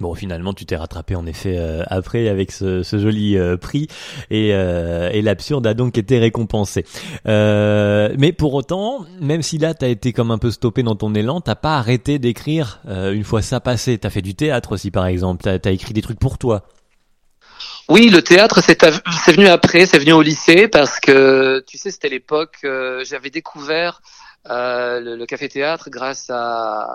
Bon 0.00 0.14
finalement 0.14 0.52
tu 0.52 0.64
t'es 0.66 0.76
rattrapé 0.76 1.14
en 1.14 1.26
effet 1.26 1.56
euh, 1.58 1.82
après 1.88 2.28
avec 2.28 2.52
ce, 2.52 2.82
ce 2.82 2.98
joli 2.98 3.36
euh, 3.36 3.56
prix. 3.56 3.88
Et, 4.30 4.54
euh, 4.54 5.10
et 5.12 5.22
l'absurde 5.22 5.66
a 5.66 5.74
donc 5.74 5.98
été 5.98 6.18
récompensé. 6.18 6.84
Euh, 7.26 8.14
mais 8.18 8.32
pour 8.32 8.54
autant 8.54 9.04
même 9.20 9.42
si 9.42 9.58
là 9.58 9.74
t'as 9.74 9.88
été 9.88 10.12
comme 10.12 10.30
un 10.30 10.38
peu 10.38 10.50
stoppé 10.50 10.82
dans 10.82 10.96
ton 10.96 11.14
élan 11.14 11.40
t'as 11.40 11.54
pas 11.54 11.76
arrêté 11.78 12.18
d'écrire 12.18 12.80
euh, 12.88 13.12
une 13.12 13.24
fois 13.24 13.42
ça 13.42 13.60
passé. 13.60 13.98
T'as 13.98 14.10
fait 14.10 14.22
du 14.22 14.34
théâtre 14.34 14.72
aussi 14.72 14.90
par 14.90 15.06
exemple. 15.06 15.42
T'as 15.42 15.58
as 15.68 15.72
écrit 15.72 15.92
des 15.94 16.02
trucs 16.02 16.20
pour 16.20 16.38
toi. 16.38 16.64
Oui, 17.88 18.10
le 18.10 18.20
théâtre, 18.20 18.60
c'est 18.62 19.32
venu 19.32 19.46
après, 19.46 19.86
c'est 19.86 19.98
venu 19.98 20.12
au 20.12 20.20
lycée 20.20 20.68
parce 20.68 21.00
que 21.00 21.64
tu 21.66 21.78
sais, 21.78 21.90
c'était 21.90 22.10
l'époque, 22.10 22.58
euh, 22.64 23.02
j'avais 23.04 23.30
découvert 23.30 24.02
le, 24.46 25.16
le 25.16 25.26
café 25.26 25.48
théâtre 25.48 25.88
grâce 25.90 26.28
à 26.28 26.86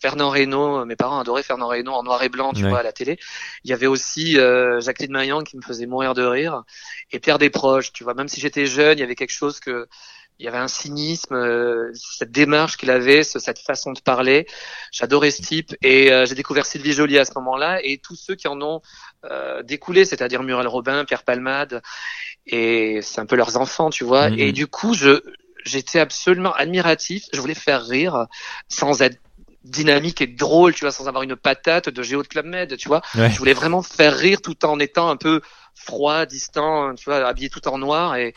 Fernand 0.00 0.30
Reynaud. 0.30 0.84
Mes 0.84 0.96
parents 0.96 1.20
adoraient 1.20 1.42
Fernand 1.42 1.68
Reynaud 1.68 1.92
en 1.92 2.02
noir 2.02 2.22
et 2.22 2.28
blanc, 2.28 2.52
tu 2.52 2.62
Ouais. 2.64 2.70
vois, 2.70 2.80
à 2.80 2.82
la 2.82 2.92
télé. 2.92 3.18
Il 3.64 3.70
y 3.70 3.72
avait 3.72 3.86
aussi 3.86 4.38
euh, 4.38 4.80
Jacqueline 4.80 5.12
Maillan 5.12 5.42
qui 5.42 5.56
me 5.56 5.62
faisait 5.62 5.86
mourir 5.86 6.14
de 6.14 6.22
rire 6.24 6.62
et 7.10 7.18
Pierre 7.20 7.38
Desproges, 7.38 7.92
tu 7.92 8.04
vois. 8.04 8.14
Même 8.14 8.28
si 8.28 8.40
j'étais 8.40 8.66
jeune, 8.66 8.98
il 8.98 9.00
y 9.00 9.04
avait 9.04 9.14
quelque 9.16 9.32
chose 9.32 9.60
que 9.60 9.86
il 10.40 10.44
y 10.44 10.48
avait 10.48 10.58
un 10.58 10.68
cynisme, 10.68 11.34
euh, 11.34 11.90
cette 11.94 12.30
démarche 12.30 12.76
qu'il 12.76 12.92
avait, 12.92 13.24
ce- 13.24 13.40
cette 13.40 13.58
façon 13.58 13.90
de 13.90 13.98
parler. 14.00 14.46
J'adorais 14.92 15.32
ce 15.32 15.42
type 15.42 15.74
et 15.82 16.12
euh, 16.12 16.26
j'ai 16.26 16.36
découvert 16.36 16.64
Sylvie 16.64 16.92
Joly 16.92 17.18
à 17.18 17.24
ce 17.24 17.32
moment-là 17.34 17.80
et 17.82 17.98
tous 17.98 18.14
ceux 18.14 18.36
qui 18.36 18.46
en 18.46 18.62
ont 18.62 18.80
euh, 19.24 19.64
découlé, 19.64 20.04
c'est-à-dire 20.04 20.44
Muriel 20.44 20.68
Robin, 20.68 21.04
Pierre 21.04 21.24
Palmade 21.24 21.82
et 22.46 23.00
c'est 23.02 23.20
un 23.20 23.26
peu 23.26 23.34
leurs 23.36 23.56
enfants, 23.56 23.90
tu 23.90 24.04
vois. 24.04 24.30
Mhm. 24.30 24.38
Et 24.38 24.52
du 24.52 24.66
coup, 24.68 24.94
je 24.94 25.20
j'étais 25.64 25.98
absolument 25.98 26.52
admiratif. 26.54 27.24
Je 27.32 27.40
voulais 27.40 27.54
faire 27.54 27.84
rire 27.84 28.26
sans 28.68 29.02
être 29.02 29.18
dynamique 29.64 30.20
et 30.20 30.26
drôle, 30.26 30.74
tu 30.74 30.84
vois, 30.84 30.92
sans 30.92 31.08
avoir 31.08 31.22
une 31.22 31.36
patate 31.36 31.88
de 31.88 32.02
Géo 32.02 32.22
de 32.22 32.28
Club 32.28 32.46
Med, 32.46 32.76
tu 32.76 32.88
vois. 32.88 33.02
Ouais. 33.14 33.30
Je 33.30 33.38
voulais 33.38 33.54
vraiment 33.54 33.82
faire 33.82 34.16
rire 34.16 34.40
tout 34.40 34.64
en 34.64 34.78
étant 34.78 35.08
un 35.10 35.16
peu 35.16 35.40
froid, 35.74 36.26
distant, 36.26 36.94
tu 36.94 37.04
vois, 37.04 37.26
habillé 37.26 37.50
tout 37.50 37.66
en 37.68 37.78
noir 37.78 38.16
et 38.16 38.34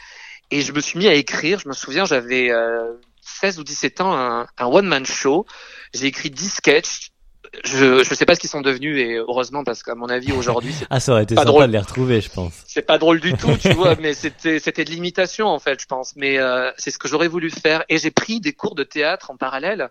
et 0.51 0.62
je 0.62 0.74
me 0.74 0.82
suis 0.82 1.00
mis 1.00 1.08
à 1.08 1.13
écrire. 1.13 1.60
Je 1.60 1.70
me 1.70 1.74
souviens, 1.74 2.06
j'avais 2.06 2.51
euh, 2.51 2.94
16 3.22 3.60
ou 3.60 3.63
17 3.63 4.01
ans 4.01 4.13
un, 4.13 4.48
un 4.58 4.66
one-man 4.66 5.06
show. 5.06 5.46
J'ai 5.94 6.08
écrit 6.08 6.30
10 6.30 6.50
sketchs 6.56 7.11
je 7.65 8.03
je 8.03 8.13
sais 8.13 8.25
pas 8.25 8.36
ce 8.36 8.39
qu'ils 8.39 8.50
sont 8.50 8.62
devenus 8.62 8.98
et 8.98 9.15
heureusement 9.15 9.65
parce 9.65 9.84
qu'à 9.84 9.93
mon 9.93 10.08
avis 10.08 10.31
aujourd'hui 10.31 10.74
ah 10.89 11.01
ça 11.01 11.12
aurait 11.12 11.24
été 11.24 11.36
pas 11.36 11.41
sympa 11.41 11.51
drôle. 11.51 11.67
de 11.67 11.72
les 11.74 11.79
retrouver 11.79 12.22
je 12.22 12.29
pense. 12.29 12.53
C'est 12.65 12.81
pas 12.81 12.98
drôle 12.98 13.20
du 13.20 13.34
tout 13.34 13.58
tu 13.58 13.74
vois 13.74 13.96
mais 13.96 14.13
c'était 14.13 14.60
c'était 14.60 14.86
de 14.86 14.89
l'imitation 14.89 15.48
en 15.48 15.60
fait 15.60 15.81
je 15.81 15.86
pense. 15.86 16.15
Mais 16.15 16.38
euh, 16.39 16.72
c'est 16.77 16.91
ce 16.91 16.98
que 16.98 17.10
j'aurais 17.10 17.27
voulu 17.27 17.50
faire. 17.50 17.84
Et 17.89 17.98
j'ai 17.98 18.12
pris 18.12 18.39
des 18.39 18.53
cours 18.53 18.75
de 18.75 18.84
théâtre 18.84 19.31
en 19.31 19.38
parallèle 19.38 19.89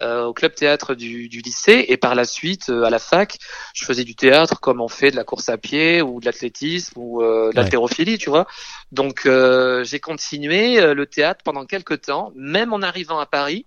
euh, 0.00 0.24
au 0.24 0.32
club 0.32 0.54
théâtre 0.54 0.94
du, 0.94 1.28
du 1.28 1.40
lycée. 1.40 1.84
Et 1.88 1.98
par 1.98 2.14
la 2.14 2.24
suite 2.24 2.70
euh, 2.70 2.84
à 2.84 2.90
la 2.90 2.98
fac 2.98 3.36
je 3.74 3.84
faisais 3.84 4.04
du 4.04 4.14
théâtre 4.14 4.58
comme 4.60 4.80
on 4.80 4.88
fait 4.88 5.10
de 5.10 5.16
la 5.16 5.24
course 5.24 5.50
à 5.50 5.58
pied 5.58 6.00
ou 6.00 6.18
de 6.18 6.24
l'athlétisme 6.24 6.98
ou 6.98 7.22
euh, 7.22 7.50
de 7.50 7.56
l'haltérophilie 7.56 8.16
tu 8.16 8.30
vois. 8.30 8.46
Donc 8.90 9.26
euh, 9.26 9.84
j'ai 9.84 10.00
continué 10.00 10.80
euh, 10.80 10.94
le 10.94 11.06
théâtre 11.06 11.42
pendant 11.44 11.66
quelques 11.66 12.02
temps 12.02 12.32
même 12.36 12.72
en 12.72 12.80
arrivant 12.80 13.18
à 13.18 13.26
Paris. 13.26 13.66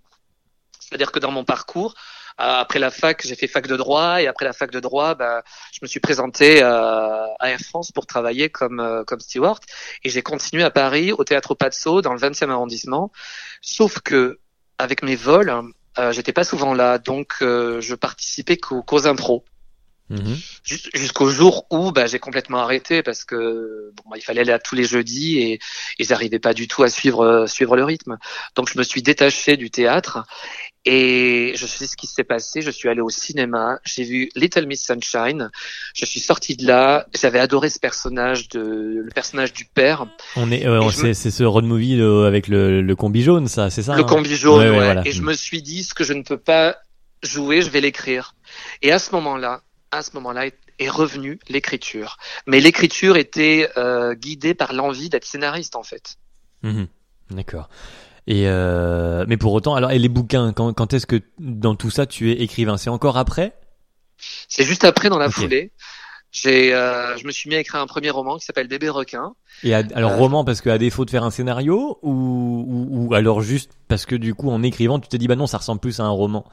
C'est-à-dire 0.80 1.12
que 1.12 1.20
dans 1.20 1.32
mon 1.32 1.44
parcours 1.44 1.96
après 2.38 2.80
la 2.80 2.92
fac, 2.92 3.26
j'ai 3.26 3.36
fait 3.36 3.48
fac 3.48 3.68
de 3.68 3.78
droit 3.78 4.22
et 4.22 4.28
après 4.28 4.46
la 4.46 4.54
fac 4.54 4.72
de 4.72 4.80
droit, 4.80 5.16
bah, 5.16 5.44
je 5.72 5.80
me 5.82 5.88
suis 5.88 6.00
présenté 6.00 6.62
à, 6.62 7.30
à 7.40 7.50
Air 7.50 7.60
France 7.60 7.92
pour 7.92 8.06
travailler 8.06 8.50
comme 8.50 8.80
euh, 8.80 9.04
comme 9.06 9.20
steward 9.22 9.64
et 10.04 10.10
j'ai 10.10 10.22
continué 10.22 10.64
à 10.64 10.70
Paris 10.70 11.14
au 11.14 11.24
théâtre 11.24 11.56
Pazzo 11.56 12.02
dans 12.02 12.14
le 12.14 12.20
20e 12.20 12.50
arrondissement. 12.50 13.12
Sauf 13.62 14.00
que 14.02 14.40
avec 14.78 15.04
mes 15.04 15.16
vols, 15.16 15.54
euh, 15.98 16.12
j'étais 16.12 16.34
pas 16.34 16.44
souvent 16.44 16.74
là, 16.74 16.98
donc 16.98 17.36
euh, 17.42 17.80
je 17.80 17.96
participais 17.96 18.58
qu'aux, 18.58 18.84
qu'aux 18.84 19.08
impros. 19.08 19.46
Jus- 20.64 20.90
Jusqu'au 20.94 21.30
jour 21.30 21.66
où 21.72 21.92
bah, 21.92 22.06
j'ai 22.06 22.20
complètement 22.20 22.60
arrêté 22.60 23.02
parce 23.02 23.24
que 23.26 23.92
bon, 23.96 24.04
bah, 24.12 24.18
il 24.18 24.22
fallait 24.22 24.42
aller 24.42 24.52
à 24.52 24.60
tous 24.60 24.76
les 24.76 24.84
jeudis 24.84 25.40
et, 25.40 25.60
et 26.00 26.04
j'arrivais 26.04 26.38
pas 26.40 26.54
du 26.54 26.68
tout 26.68 26.84
à 26.84 26.90
suivre 26.90 27.26
euh, 27.26 27.48
suivre 27.48 27.76
le 27.76 27.84
rythme. 27.84 28.18
Donc 28.56 28.70
je 28.72 28.78
me 28.78 28.84
suis 28.84 29.02
détaché 29.02 29.58
du 29.58 29.72
théâtre 29.72 30.20
et 30.86 31.54
je 31.56 31.66
sais 31.66 31.88
ce 31.88 31.98
qui 31.98 32.06
s'est 32.06 32.24
passé. 32.24 32.62
Je 32.62 32.70
suis 32.70 32.88
allé 32.90 33.02
au 33.02 33.10
cinéma, 33.10 33.80
j'ai 33.84 34.04
vu 34.04 34.30
Little 34.36 34.68
Miss 34.68 34.86
Sunshine. 34.86 35.50
Je 35.96 36.06
suis 36.06 36.20
sorti 36.20 36.56
de 36.56 36.68
là. 36.68 37.08
J'avais 37.20 37.40
adoré 37.40 37.70
ce 37.72 37.80
personnage 37.80 38.48
de 38.50 39.02
le 39.04 39.10
personnage 39.14 39.54
du 39.54 39.66
père, 39.66 40.06
on 40.36 40.52
est 40.52 40.66
euh, 40.68 40.88
c'est 40.92 41.14
c'est 41.16 41.32
ce 41.32 41.44
road 41.44 41.66
movie 41.66 42.00
euh, 42.00 42.28
avec 42.28 42.48
le, 42.48 42.82
le 42.82 42.96
combi 42.96 43.24
jaune 43.24 43.48
ça 43.48 43.70
c'est 43.70 43.82
ça 43.82 43.96
le 43.96 44.02
hein 44.02 44.06
combi 44.06 44.36
jaune. 44.36 44.60
Ouais, 44.60 44.70
ouais, 44.70 44.78
ouais. 44.78 44.84
voilà. 44.86 45.02
Et 45.06 45.12
je 45.12 45.22
me 45.24 45.34
suis 45.34 45.62
dit 45.64 45.84
ce 45.84 45.94
que 45.96 46.04
je 46.04 46.14
ne 46.14 46.22
peux 46.22 46.38
pas 46.38 46.78
jouer, 47.24 47.62
je 47.64 47.70
vais 47.72 47.82
l'écrire. 47.82 48.36
Et 48.84 48.92
à 48.92 49.00
ce 49.00 49.12
moment-là, 49.16 49.62
à 49.98 50.02
ce 50.04 50.12
moment-là 50.16 50.48
est- 50.48 50.58
est 50.80 50.90
revenue 50.90 51.40
l'écriture. 51.50 52.18
Mais 52.48 52.60
l'écriture 52.60 53.18
était 53.18 53.70
euh, 53.78 54.14
guidée 54.14 54.54
par 54.54 54.74
l'envie 54.74 55.10
d'être 55.10 55.26
scénariste 55.26 55.76
en 55.76 55.84
fait. 55.84 56.16
Mhm. 56.64 56.88
D'accord. 57.32 57.70
Et 58.28 58.48
euh, 58.48 59.24
mais 59.28 59.38
pour 59.38 59.54
autant, 59.54 59.76
alors 59.76 59.92
et 59.92 60.00
les 60.00 60.10
bouquins, 60.10 60.52
quand, 60.54 60.74
quand 60.74 60.94
est-ce 60.94 61.06
que 61.06 61.22
dans 61.40 61.76
tout 61.76 61.92
ça 61.92 62.06
tu 62.06 62.32
es 62.32 62.42
écrivain? 62.42 62.78
C'est 62.78 62.90
encore 62.90 63.18
après? 63.18 63.54
C'est 64.48 64.64
juste 64.64 64.84
après 64.84 65.10
dans 65.10 65.18
la 65.20 65.30
foulée. 65.30 65.72
J'ai, 66.32 66.74
euh, 66.74 67.16
je 67.18 67.26
me 67.26 67.32
suis 67.32 67.50
mis 67.50 67.56
à 67.56 67.60
écrire 67.60 67.80
un 67.80 67.88
premier 67.88 68.10
roman 68.10 68.38
qui 68.38 68.44
s'appelle 68.46 68.68
Bébé 68.68 68.90
requin. 68.90 69.34
Et 69.64 69.74
à- 69.74 69.84
alors 69.94 70.12
Euh. 70.12 70.18
roman 70.18 70.44
parce 70.44 70.60
que 70.60 70.70
à 70.70 70.78
défaut 70.78 71.06
de 71.06 71.10
faire 71.10 71.24
un 71.24 71.32
scénario 71.32 71.98
ou, 72.02 72.12
ou, 72.12 73.08
ou 73.08 73.14
alors 73.14 73.42
juste 73.42 73.72
parce 73.88 74.06
que 74.06 74.16
du 74.16 74.34
coup 74.34 74.50
en 74.50 74.62
écrivant 74.62 75.00
tu 75.00 75.08
t'es 75.08 75.18
dit 75.18 75.28
bah 75.28 75.38
non 75.38 75.48
ça 75.48 75.60
ressemble 75.60 75.80
plus 75.80 76.00
à 76.02 76.04
un 76.04 76.10
roman? 76.10 76.44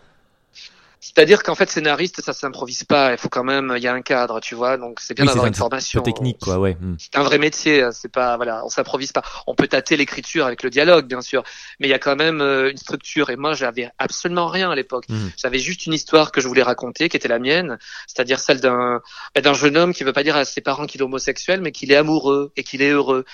C'est-à-dire 1.03 1.43
qu'en 1.43 1.57
fait 1.57 1.69
scénariste 1.69 2.23
ça 2.23 2.33
s'improvise 2.33 2.85
pas. 2.85 3.11
Il 3.11 3.19
faut 3.19 3.29
quand 3.29 3.43
même, 3.43 3.75
il 3.77 3.83
y 3.83 3.89
a 3.89 3.93
un 3.93 4.03
cadre, 4.03 4.39
tu 4.41 4.55
vois. 4.55 4.77
Donc 4.77 5.01
c'est 5.01 5.15
bien 5.15 5.25
Oui, 5.25 5.29
d'avoir 5.29 5.47
un 5.47 5.49
une 5.49 5.55
formation. 5.55 6.01
technique 6.01 6.39
quoi 6.41 6.59
ouais. 6.59 6.77
Hmm. 6.81 6.95
c'est 6.97 7.17
un 7.17 7.25
vrai 7.25 7.39
métier. 7.39 7.89
C'est 7.93 8.11
pas 8.11 8.37
voilà, 8.37 8.65
on 8.65 8.69
s'improvise 8.69 9.11
pas. 9.11 9.23
On 9.49 9.57
peut 9.57 9.67
tâter 9.67 9.97
l'écriture 9.97 10.47
avec 10.47 10.63
le 10.63 10.71
dialogue, 10.71 11.07
bien 11.07 11.21
sûr, 11.21 11.43
mais 11.81 11.89
il 11.89 11.91
y 11.91 11.95
a 11.95 11.99
quand 11.99 12.15
même 12.15 12.41
euh, 12.41 12.71
une 12.71 12.77
structure. 12.77 13.31
Et 13.31 13.37
moi, 13.37 13.53
j'avais 13.55 13.91
absolument 13.99 14.47
rien 14.47 14.71
à 14.71 14.77
l'époque. 14.77 15.09
Mhm. 15.09 15.33
J'avais 15.37 15.59
juste 15.59 15.87
une 15.87 15.93
histoire 15.93 16.31
que 16.31 16.41
je 16.41 16.47
voulais 16.47 16.63
raconter, 16.63 17.09
qui 17.09 17.17
était 17.17 17.29
la 17.29 17.41
mienne, 17.41 17.79
c'est-à-dire 18.07 18.39
celle 18.39 18.61
d'un 18.61 19.01
bah, 19.35 19.41
d'un 19.41 19.55
jeune 19.55 19.77
homme 19.77 19.93
qui 19.93 20.05
veut 20.05 20.13
pas 20.13 20.23
dire 20.23 20.37
à 20.37 20.45
ses 20.45 20.61
parents 20.61 20.87
qu'il 20.87 21.01
est 21.01 21.05
homosexuel, 21.05 21.61
mais 21.61 21.73
qu'il 21.73 21.91
est 21.91 21.97
amoureux 21.97 22.53
et 22.57 22.63
qu'il 22.63 22.81
est 22.81 22.91
heureux. 22.91 23.25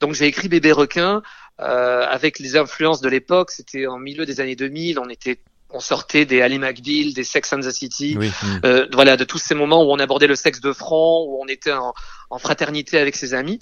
Donc 0.00 0.12
j'ai 0.12 0.26
écrit 0.26 0.48
Bébé 0.48 0.72
requin 0.72 1.22
euh, 1.60 2.04
avec 2.06 2.38
les 2.38 2.56
influences 2.56 3.00
de 3.00 3.08
l'époque. 3.08 3.50
C'était 3.50 3.86
en 3.86 3.98
milieu 3.98 4.26
des 4.26 4.40
années 4.40 4.56
2000. 4.56 4.98
On 4.98 5.08
était 5.08 5.38
on 5.70 5.80
sortait 5.80 6.24
des 6.24 6.40
Ali 6.40 6.58
McBeal, 6.58 7.14
des 7.14 7.24
Sex 7.24 7.52
and 7.52 7.60
the 7.60 7.70
City, 7.70 8.16
Oui. 8.18 8.30
euh, 8.64 8.86
voilà, 8.92 9.16
de 9.16 9.24
tous 9.24 9.38
ces 9.38 9.54
moments 9.54 9.82
où 9.84 9.90
on 9.90 9.98
abordait 9.98 10.28
le 10.28 10.36
sexe 10.36 10.60
de 10.60 10.72
front, 10.72 11.24
où 11.28 11.42
on 11.42 11.48
était 11.48 11.72
en, 11.72 11.92
en 12.30 12.38
fraternité 12.38 12.98
avec 12.98 13.16
ses 13.16 13.34
amis. 13.34 13.58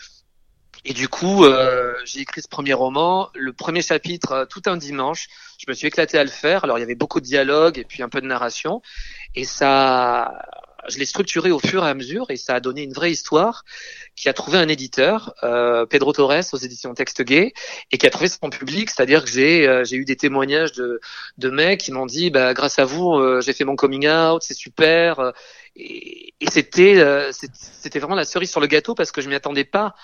Et 0.84 0.94
du 0.94 1.08
coup, 1.08 1.44
euh, 1.44 1.94
j'ai 2.04 2.20
écrit 2.20 2.42
ce 2.42 2.48
premier 2.48 2.72
roman, 2.72 3.30
le 3.34 3.52
premier 3.52 3.82
chapitre 3.82 4.32
euh, 4.32 4.44
tout 4.46 4.62
un 4.66 4.76
dimanche. 4.76 5.28
Je 5.58 5.64
me 5.68 5.74
suis 5.74 5.86
éclaté 5.86 6.18
à 6.18 6.24
le 6.24 6.30
faire. 6.30 6.64
Alors 6.64 6.76
il 6.76 6.80
y 6.80 6.84
avait 6.84 6.96
beaucoup 6.96 7.20
de 7.20 7.24
dialogue 7.24 7.78
et 7.78 7.84
puis 7.84 8.02
un 8.02 8.08
peu 8.08 8.20
de 8.20 8.26
narration, 8.26 8.82
et 9.36 9.44
ça, 9.44 10.42
je 10.88 10.98
l'ai 10.98 11.06
structuré 11.06 11.50
au 11.50 11.58
fur 11.58 11.84
et 11.84 11.88
à 11.88 11.94
mesure, 11.94 12.26
et 12.30 12.36
ça 12.36 12.54
a 12.54 12.60
donné 12.60 12.82
une 12.82 12.92
vraie 12.92 13.10
histoire 13.12 13.64
qui 14.16 14.28
a 14.28 14.32
trouvé 14.32 14.58
un 14.58 14.68
éditeur, 14.68 15.34
euh, 15.42 15.86
Pedro 15.86 16.12
Torres 16.12 16.44
aux 16.52 16.56
éditions 16.56 16.94
Texte 16.94 17.22
Gay, 17.22 17.52
et 17.90 17.98
qui 17.98 18.06
a 18.06 18.10
trouvé 18.10 18.28
son 18.28 18.50
public. 18.50 18.90
C'est-à-dire 18.90 19.24
que 19.24 19.30
j'ai 19.30 19.66
euh, 19.68 19.84
j'ai 19.84 19.96
eu 19.96 20.04
des 20.04 20.16
témoignages 20.16 20.72
de 20.72 21.00
de 21.38 21.50
mecs 21.50 21.80
qui 21.80 21.92
m'ont 21.92 22.06
dit, 22.06 22.30
bah 22.30 22.54
grâce 22.54 22.78
à 22.78 22.84
vous, 22.84 23.14
euh, 23.14 23.40
j'ai 23.40 23.52
fait 23.52 23.64
mon 23.64 23.76
coming 23.76 24.08
out, 24.08 24.42
c'est 24.42 24.54
super. 24.54 25.20
euh, 25.20 25.32
et, 25.76 26.34
et 26.40 26.50
c'était 26.50 26.98
euh, 26.98 27.32
c'était 27.32 27.98
vraiment 27.98 28.14
la 28.14 28.24
cerise 28.24 28.50
sur 28.50 28.60
le 28.60 28.66
gâteau 28.66 28.94
parce 28.94 29.10
que 29.12 29.20
je 29.22 29.28
m'y 29.28 29.34
attendais 29.34 29.64
pas 29.64 29.94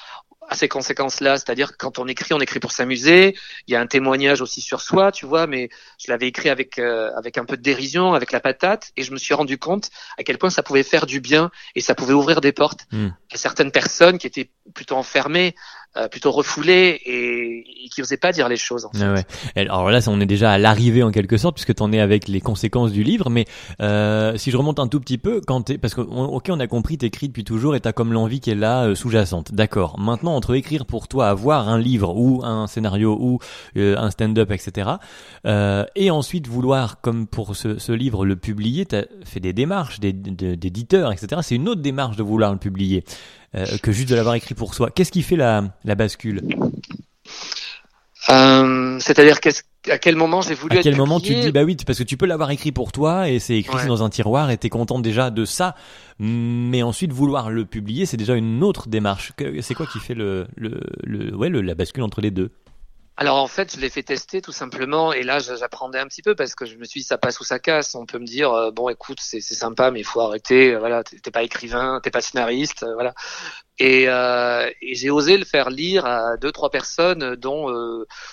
à 0.48 0.54
ces 0.56 0.68
conséquences-là. 0.68 1.36
C'est-à-dire 1.36 1.72
que 1.72 1.76
quand 1.76 1.98
on 1.98 2.06
écrit, 2.08 2.32
on 2.34 2.40
écrit 2.40 2.58
pour 2.60 2.72
s'amuser. 2.72 3.36
Il 3.66 3.72
y 3.72 3.76
a 3.76 3.80
un 3.80 3.86
témoignage 3.86 4.40
aussi 4.40 4.60
sur 4.60 4.80
soi, 4.80 5.12
tu 5.12 5.26
vois, 5.26 5.46
mais 5.46 5.68
je 6.04 6.10
l'avais 6.10 6.26
écrit 6.28 6.48
avec 6.48 6.78
euh, 6.78 7.10
avec 7.16 7.38
un 7.38 7.44
peu 7.44 7.56
de 7.56 7.62
dérision, 7.62 8.14
avec 8.14 8.32
la 8.32 8.40
patate, 8.40 8.90
et 8.96 9.02
je 9.02 9.12
me 9.12 9.18
suis 9.18 9.34
rendu 9.34 9.58
compte 9.58 9.90
à 10.18 10.22
quel 10.22 10.38
point 10.38 10.50
ça 10.50 10.62
pouvait 10.62 10.82
faire 10.82 11.06
du 11.06 11.20
bien 11.20 11.50
et 11.74 11.80
ça 11.80 11.94
pouvait 11.94 12.14
ouvrir 12.14 12.40
des 12.40 12.52
portes 12.52 12.86
à 13.32 13.36
certaines 13.36 13.70
personnes 13.70 14.18
qui 14.18 14.26
étaient 14.26 14.50
plutôt 14.74 14.96
enfermées, 14.96 15.54
euh, 15.96 16.08
plutôt 16.08 16.30
refoulées 16.30 17.00
et, 17.04 17.84
et 17.84 17.88
qui 17.90 18.00
n'osaient 18.00 18.16
pas 18.16 18.32
dire 18.32 18.48
les 18.48 18.56
choses. 18.56 18.86
En 18.86 18.92
fait. 18.92 19.04
Ah 19.04 19.12
ouais. 19.14 19.68
Alors 19.68 19.90
là, 19.90 20.00
on 20.06 20.20
est 20.20 20.26
déjà 20.26 20.52
à 20.52 20.58
l'arrivée 20.58 21.02
en 21.02 21.10
quelque 21.10 21.36
sorte, 21.36 21.54
puisque 21.56 21.74
tu 21.74 21.82
en 21.82 21.92
es 21.92 22.00
avec 22.00 22.28
les 22.28 22.40
conséquences 22.40 22.92
du 22.92 23.02
livre. 23.02 23.28
Mais 23.30 23.46
euh, 23.80 24.36
si 24.36 24.50
je 24.50 24.56
remonte 24.56 24.78
un 24.78 24.88
tout 24.88 25.00
petit 25.00 25.18
peu, 25.18 25.40
quand 25.46 25.76
parce 25.78 25.94
que 25.94 26.00
on- 26.00 26.24
ok, 26.24 26.46
on 26.50 26.60
a 26.60 26.66
compris, 26.66 26.96
t'écris 26.98 27.28
depuis 27.28 27.44
toujours 27.44 27.74
et 27.76 27.80
t'as 27.80 27.92
comme 27.92 28.12
l'envie 28.12 28.40
qui 28.40 28.50
est 28.50 28.54
là 28.54 28.84
euh, 28.84 28.94
sous-jacente. 28.94 29.52
D'accord. 29.52 29.98
Maintenant, 29.98 30.37
entre 30.38 30.54
écrire 30.54 30.86
pour 30.86 31.08
toi, 31.08 31.28
avoir 31.28 31.68
un 31.68 31.78
livre 31.78 32.16
ou 32.16 32.42
un 32.44 32.66
scénario 32.66 33.16
ou 33.20 33.38
euh, 33.76 33.96
un 33.98 34.10
stand-up, 34.10 34.50
etc., 34.50 34.90
euh, 35.46 35.84
et 35.96 36.10
ensuite 36.10 36.46
vouloir, 36.48 37.00
comme 37.00 37.26
pour 37.26 37.54
ce, 37.56 37.92
livre, 37.92 38.24
le 38.24 38.36
publier, 38.36 38.86
t'as 38.86 39.02
fait 39.24 39.40
des 39.40 39.52
démarches 39.52 40.00
d'éditeurs, 40.00 41.12
etc. 41.12 41.40
C'est 41.42 41.56
une 41.56 41.68
autre 41.68 41.82
démarche 41.82 42.16
de 42.16 42.22
vouloir 42.22 42.52
le 42.52 42.58
publier 42.58 43.04
euh, 43.54 43.66
que 43.82 43.92
juste 43.92 44.08
de 44.08 44.14
l'avoir 44.14 44.34
écrit 44.36 44.54
pour 44.54 44.74
soi. 44.74 44.90
Qu'est-ce 44.90 45.12
qui 45.12 45.22
fait 45.22 45.36
la, 45.36 45.64
la 45.84 45.94
bascule? 45.94 46.42
C'est-à-dire 49.00 49.40
qu'est-ce- 49.40 49.62
à 49.90 49.98
quel 49.98 50.16
moment 50.16 50.40
j'ai 50.42 50.54
voulu 50.54 50.76
À 50.76 50.78
être 50.80 50.84
quel 50.84 50.96
moment 50.96 51.20
tu 51.20 51.34
te 51.34 51.40
dis 51.40 51.52
bah 51.52 51.62
oui 51.64 51.76
parce 51.86 51.98
que 51.98 52.04
tu 52.04 52.16
peux 52.16 52.26
l'avoir 52.26 52.50
écrit 52.50 52.72
pour 52.72 52.92
toi 52.92 53.28
et 53.28 53.38
c'est 53.38 53.56
écrit 53.56 53.76
Ouais. 53.76 53.86
dans 53.86 54.02
un 54.02 54.10
tiroir 54.10 54.50
et 54.50 54.56
t'es 54.58 54.68
content 54.68 54.98
déjà 54.98 55.30
de 55.30 55.44
ça. 55.44 55.74
Mais 56.18 56.82
ensuite 56.82 57.12
vouloir 57.12 57.50
le 57.50 57.64
publier 57.64 58.06
c'est 58.06 58.16
déjà 58.16 58.34
une 58.34 58.62
autre 58.64 58.88
démarche. 58.88 59.32
C'est 59.60 59.74
quoi 59.74 59.86
qui 59.86 59.98
fait 60.00 60.14
le, 60.14 60.46
le, 60.56 60.80
le 61.04 61.34
ouais 61.36 61.48
le, 61.48 61.60
la 61.60 61.74
bascule 61.74 62.02
entre 62.02 62.20
les 62.20 62.30
deux? 62.30 62.50
Alors 63.20 63.38
en 63.38 63.48
fait, 63.48 63.74
je 63.74 63.80
l'ai 63.80 63.90
fait 63.90 64.04
tester 64.04 64.40
tout 64.40 64.52
simplement, 64.52 65.12
et 65.12 65.24
là 65.24 65.40
j'apprenais 65.40 65.98
un 65.98 66.06
petit 66.06 66.22
peu 66.22 66.36
parce 66.36 66.54
que 66.54 66.66
je 66.66 66.76
me 66.76 66.84
suis 66.84 67.00
dit 67.00 67.06
ça 67.06 67.18
passe 67.18 67.40
ou 67.40 67.44
ça 67.44 67.58
casse. 67.58 67.96
On 67.96 68.06
peut 68.06 68.20
me 68.20 68.24
dire 68.24 68.52
euh, 68.52 68.70
bon 68.70 68.88
écoute 68.90 69.18
c'est 69.20 69.40
sympa 69.40 69.90
mais 69.90 69.98
il 69.98 70.04
faut 70.04 70.20
arrêter. 70.20 70.72
euh, 70.72 70.78
Voilà, 70.78 71.02
t'es 71.02 71.32
pas 71.32 71.42
écrivain, 71.42 72.00
t'es 72.00 72.12
pas 72.12 72.20
scénariste, 72.20 72.84
euh, 72.84 72.94
voilà. 72.94 73.14
Et, 73.80 74.04
euh, 74.08 74.70
et 74.82 74.94
j'ai 74.94 75.10
osé 75.10 75.36
le 75.36 75.44
faire 75.44 75.68
lire 75.68 76.06
à 76.06 76.36
deux 76.36 76.52
trois 76.52 76.70
personnes, 76.70 77.34
dont 77.34 77.66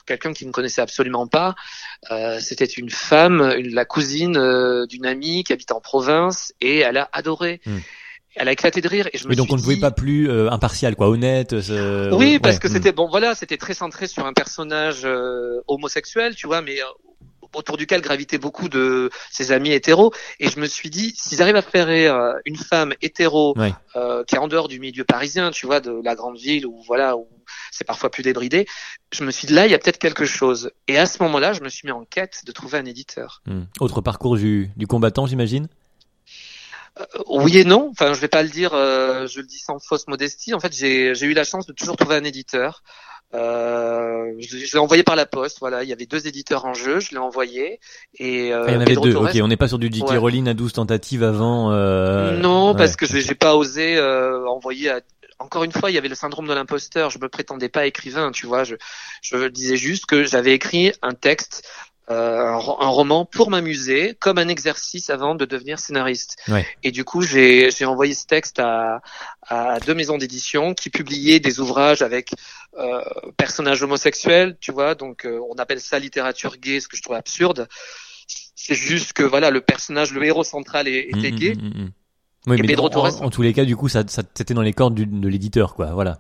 quelqu'un 0.06 0.34
qui 0.34 0.46
ne 0.46 0.52
connaissait 0.52 0.82
absolument 0.82 1.26
pas. 1.28 1.56
C'était 2.40 2.66
une 2.66 2.92
femme, 2.92 3.42
une, 3.58 3.74
la 3.74 3.86
cousine 3.86 4.40
d'une 4.88 5.06
amie 5.08 5.44
qui 5.44 5.54
habite 5.54 5.72
en 5.72 5.82
province, 5.82 6.54
et 6.62 6.80
elle 6.80 6.98
a 6.98 7.10
adoré. 7.12 7.60
Hmm. 7.66 7.80
Elle 8.36 8.50
a 8.50 8.52
éclaté 8.52 8.82
de 8.82 8.88
rire 8.88 9.08
et 9.14 9.18
je 9.18 9.26
me 9.26 9.30
oui 9.30 9.36
donc 9.36 9.48
suis 9.48 9.54
on 9.54 9.58
ne 9.58 9.62
pouvait 9.62 9.78
pas 9.78 9.92
plus 9.92 10.30
euh, 10.30 10.52
impartial 10.52 10.96
quoi 10.96 11.10
honnête 11.10 11.54
euh, 11.54 12.12
oui, 12.12 12.34
ouais, 12.34 12.40
parce 12.40 12.60
que 12.60 12.68
hmm. 12.68 12.72
c'était 12.72 12.92
bon, 12.92 13.08
voilà, 13.08 13.36
c'était 13.36 13.58
très 13.58 13.74
centré 13.74 14.08
sur 14.08 14.26
un 14.26 14.34
personnage 14.34 15.02
euh, 15.06 15.62
homosexuel, 15.68 16.36
tu 16.36 16.48
vois, 16.48 16.62
mais 16.62 16.78
autour 17.54 17.78
duquel 17.78 18.02
gravitaient 18.02 18.38
beaucoup 18.38 18.68
de 18.68 19.10
ses 19.32 19.54
amis 19.54 19.72
hétéros. 19.72 20.12
Et 20.40 20.50
je 20.50 20.60
me 20.60 20.66
suis 20.66 20.90
dit, 20.90 21.14
s'ils 21.16 21.42
arrivent 21.42 21.56
à 21.56 21.62
faire 21.62 21.88
rire 21.88 22.36
une 22.46 22.58
femme 22.58 22.94
hétéro 23.02 23.56
qui 23.94 24.36
est 24.36 24.38
en 24.38 24.48
dehors 24.48 24.68
du 24.68 24.80
milieu 24.80 25.06
parisien, 25.06 25.52
tu 25.52 25.66
vois, 25.66 25.80
de 25.80 26.02
la 26.04 26.16
grande 26.16 26.38
ville 26.38 26.66
où 26.66 26.82
voilà 26.86 27.16
où 27.16 27.28
c'est 27.72 27.86
parfois 27.86 28.10
plus 28.10 28.24
débridé, 28.24 28.66
je 29.14 29.24
me 29.24 29.32
suis 29.32 29.48
dit 29.48 29.54
là, 29.54 29.66
il 29.66 29.72
y 29.72 29.76
a 29.76 29.80
peut-être 29.80 30.00
quelque 30.00 30.26
chose. 30.26 30.72
Et 30.88 30.98
à 30.98 31.06
ce 31.06 31.22
moment-là, 31.24 31.54
je 31.54 31.62
me 31.62 31.70
suis 31.70 31.86
mis 31.86 31.92
en 31.92 32.04
quête 32.04 32.42
de 32.46 32.52
trouver 32.52 32.78
un 32.78 32.86
éditeur. 32.86 33.42
Hmm. 33.46 33.64
autre 33.80 34.02
parcours 34.02 34.36
du, 34.36 34.70
du 34.76 34.88
combattant 34.88 35.26
j'imagine? 35.26 35.68
Oui 37.28 37.58
et 37.60 37.66
non. 37.66 37.90
Enfin, 37.92 38.14
je 38.14 38.20
vais 38.20 38.28
pas 38.28 38.44
le 38.44 38.50
dire. 38.50 38.74
euh, 38.74 39.28
je 39.28 39.40
le 39.40 39.46
dis 39.46 39.60
sans 39.60 39.80
fausse 39.80 40.08
modestie. 40.08 40.54
En 40.54 40.60
fait, 40.60 40.74
j'ai 40.74 41.12
eu 41.26 41.34
la 41.34 41.44
chance 41.44 41.66
de 41.66 41.74
toujours 41.74 41.98
trouver 41.98 42.16
un 42.16 42.24
éditeur. 42.24 42.84
Euh, 43.34 44.32
je, 44.40 44.58
je 44.58 44.74
l'ai 44.74 44.80
envoyé 44.80 45.04
par 45.04 45.16
la 45.16 45.26
poste. 45.26 45.58
Voilà, 45.60 45.84
il 45.84 45.90
y 45.90 45.94
avait 45.94 46.06
deux 46.06 46.28
éditeurs 46.28 46.66
en 46.66 46.74
jeu. 46.74 47.00
Je 47.00 47.12
l'ai 47.12 47.18
envoyé 47.18 47.80
et 48.18 48.54
euh, 48.54 48.64
Ah, 48.66 48.70
il 48.70 48.74
y 48.74 48.78
en 48.78 48.82
avait 48.82 48.86
Pedro 48.86 49.06
deux. 49.06 49.14
Torres- 49.14 49.30
Ok, 49.36 49.40
on 49.42 49.48
n'est 49.48 49.58
pas 49.58 49.68
sur 49.68 49.80
du 49.80 49.90
J.K. 49.92 50.10
Ouais. 50.12 50.18
Rowling 50.18 50.48
à 50.48 50.54
12 50.54 50.74
tentatives 50.74 51.24
avant. 51.24 51.72
Euh... 51.72 52.38
non, 52.38 52.72
ouais. 52.72 52.78
parce 52.78 52.96
que 52.96 53.06
j'ai 53.06 53.36
pas 53.36 53.56
osé 53.56 53.98
euh, 53.98 54.48
envoyer. 54.48 54.90
À... 54.92 55.02
Encore 55.40 55.66
une 55.66 55.74
fois, 55.74 55.92
il 55.92 55.96
y 55.96 55.98
avait 55.98 56.08
le 56.08 56.16
syndrome 56.16 56.48
de 56.48 56.54
l'imposteur. 56.54 57.10
Je 57.10 57.20
me 57.20 57.28
prétendais 57.28 57.68
pas 57.68 57.86
écrivain, 57.86 58.32
tu 58.32 58.46
vois. 58.46 58.64
Je, 58.64 58.76
je 59.22 59.48
disais 59.48 59.76
juste 59.76 60.06
que 60.06 60.24
j'avais 60.24 60.54
écrit 60.54 60.94
un 61.02 61.14
texte, 61.14 61.68
euh, 61.68 61.95
un, 62.08 62.56
ro- 62.58 62.78
un 62.82 62.88
roman 62.88 63.26
pour 63.26 63.50
m'amuser, 63.50 64.16
comme 64.20 64.38
un 64.38 64.48
exercice 64.48 65.10
avant 65.10 65.34
de 65.36 65.46
devenir 65.46 65.80
scénariste. 65.80 66.38
Ouais. 66.48 66.66
Et 66.84 66.92
du 66.92 67.04
coup, 67.04 67.22
j'ai 67.22 67.72
j'ai 67.72 67.86
envoyé 67.86 68.14
ce 68.14 68.26
texte 68.26 68.60
à, 68.60 69.02
à 69.48 69.80
deux 69.80 69.96
maisons 69.96 70.18
d'édition 70.18 70.74
qui 70.74 70.90
publiaient 70.90 71.40
des 71.40 71.60
ouvrages 71.60 72.02
avec 72.04 72.32
euh, 72.78 73.02
personnages 73.38 73.82
homosexuels, 73.84 74.58
tu 74.60 74.72
vois. 74.72 74.94
Donc, 74.96 75.26
euh, 75.26 75.40
on 75.50 75.56
appelle 75.56 75.82
ça 75.82 75.98
littérature 76.00 76.58
gay, 76.58 76.80
ce 76.80 76.88
que 76.88 76.96
je 76.98 77.02
trouve 77.02 77.16
absurde. 77.16 77.68
C'est 78.28 78.76
juste 78.76 79.14
que 79.14 79.24
voilà, 79.24 79.50
le 79.52 79.62
personnage, 79.62 80.12
le 80.14 80.24
héros 80.24 80.44
central 80.44 80.88
est- 80.88 81.08
était 81.10 81.32
Mm, 81.32 81.36
gay. 81.36 81.56
mm, 81.56 81.62
mm, 81.62 81.84
mm. 81.86 81.92
Oui, 82.48 82.58
Et 82.58 82.62
mais 82.62 82.68
Pedro 82.68 82.88
en, 82.88 82.90
Torres- 82.90 83.22
en 83.24 83.30
tous 83.32 83.42
les 83.42 83.54
cas, 83.54 83.66
du 83.66 83.76
coup, 83.76 83.90
ça, 83.90 84.04
ça 84.08 84.22
c'était 84.36 84.54
dans 84.54 84.62
les 84.62 84.74
cordes 84.74 84.94
du- 84.94 85.08
de 85.08 85.28
l'éditeur, 85.28 85.74
quoi. 85.74 85.88
Voilà. 85.94 86.20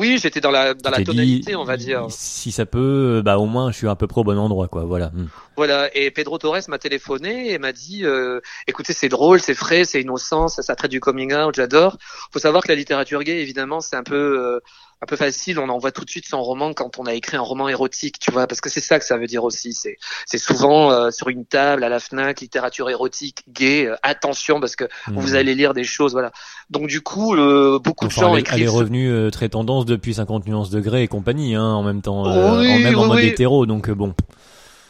Oui, 0.00 0.16
j'étais 0.16 0.40
dans 0.40 0.50
la 0.50 0.72
dans 0.72 0.88
la 0.88 1.04
tonalité, 1.04 1.50
dit, 1.50 1.56
on 1.56 1.64
va 1.64 1.76
dire. 1.76 2.06
Si 2.08 2.52
ça 2.52 2.64
peut, 2.64 3.20
bah 3.22 3.36
au 3.36 3.44
moins, 3.44 3.70
je 3.70 3.76
suis 3.76 3.86
à 3.86 3.94
peu 3.96 4.06
près 4.06 4.22
au 4.22 4.24
bon 4.24 4.38
endroit, 4.38 4.66
quoi. 4.66 4.86
Voilà. 4.86 5.08
Mm. 5.08 5.26
Voilà. 5.58 5.94
Et 5.94 6.10
Pedro 6.10 6.38
Torres 6.38 6.68
m'a 6.68 6.78
téléphoné 6.78 7.52
et 7.52 7.58
m'a 7.58 7.72
dit, 7.72 8.06
euh, 8.06 8.40
écoutez, 8.66 8.94
c'est 8.94 9.10
drôle, 9.10 9.40
c'est 9.40 9.52
frais, 9.52 9.84
c'est 9.84 10.00
innocent, 10.00 10.48
ça, 10.48 10.62
ça 10.62 10.74
traite 10.74 10.90
du 10.90 11.00
coming 11.00 11.34
out, 11.34 11.54
j'adore. 11.54 11.98
Faut 12.32 12.38
savoir 12.38 12.62
que 12.62 12.68
la 12.68 12.76
littérature 12.76 13.22
gay, 13.22 13.42
évidemment, 13.42 13.82
c'est 13.82 13.96
un 13.96 14.02
peu 14.02 14.16
euh, 14.16 14.60
un 15.02 15.06
peu 15.06 15.16
facile. 15.16 15.58
On 15.58 15.68
envoie 15.68 15.92
tout 15.92 16.04
de 16.04 16.10
suite 16.10 16.26
son 16.28 16.42
roman 16.42 16.72
quand 16.74 16.98
on 16.98 17.06
a 17.06 17.14
écrit 17.14 17.36
un 17.36 17.40
roman 17.42 17.68
érotique, 17.68 18.18
tu 18.18 18.30
vois, 18.30 18.46
parce 18.46 18.60
que 18.60 18.68
c'est 18.68 18.80
ça 18.80 18.98
que 18.98 19.04
ça 19.04 19.16
veut 19.16 19.26
dire 19.26 19.44
aussi. 19.44 19.72
C'est 19.72 19.96
c'est 20.26 20.38
souvent 20.38 20.90
euh, 20.92 21.10
sur 21.10 21.28
une 21.28 21.44
table 21.46 21.84
à 21.84 21.88
la 21.88 21.98
Fnac, 22.00 22.40
littérature 22.40 22.90
érotique 22.90 23.44
gay. 23.48 23.86
euh, 23.86 23.96
attention 24.02 24.60
parce 24.60 24.76
que 24.76 24.84
Mm. 25.08 25.18
vous 25.18 25.34
allez 25.34 25.54
lire 25.54 25.72
des 25.74 25.84
choses, 25.84 26.12
voilà. 26.12 26.32
Donc 26.68 26.86
du 26.88 27.00
coup, 27.00 27.34
euh, 27.34 27.78
beaucoup 27.78 28.06
de 28.06 28.10
Enfin, 28.12 28.20
gens 28.22 28.34
elle, 28.34 28.40
est- 28.40 28.48
elle 28.52 28.60
est 28.60 28.64
écrivent. 28.64 28.70
revenue 28.78 29.10
euh, 29.10 29.30
très 29.30 29.48
tendance 29.48 29.86
depuis 29.86 30.14
50 30.14 30.46
nuances 30.46 30.70
degrés 30.70 31.02
et 31.02 31.08
compagnie, 31.08 31.54
hein, 31.54 31.62
en 31.64 31.82
même 31.82 32.02
temps, 32.02 32.26
euh, 32.26 32.60
Oui, 32.60 32.68
en 32.70 32.78
même 32.80 32.98
en 32.98 33.06
mode 33.06 33.20
oui. 33.20 33.26
hétéro, 33.26 33.66
donc 33.66 33.88
euh, 33.88 33.94
bon. 33.94 34.14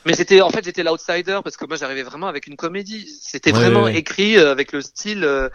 Mais 0.06 0.14
c'était 0.14 0.40
en 0.40 0.48
fait 0.50 0.64
j'étais 0.64 0.82
l'outsider 0.82 1.40
parce 1.44 1.56
que 1.56 1.66
moi 1.66 1.76
j'arrivais 1.76 2.02
vraiment 2.02 2.26
avec 2.28 2.46
une 2.46 2.56
comédie. 2.56 3.06
C'était 3.22 3.52
Ouais, 3.52 3.58
vraiment 3.58 3.84
ouais, 3.84 3.96
écrit 3.96 4.38
euh, 4.38 4.50
avec 4.50 4.72
le 4.72 4.80
style 4.80 5.24
euh, 5.24 5.48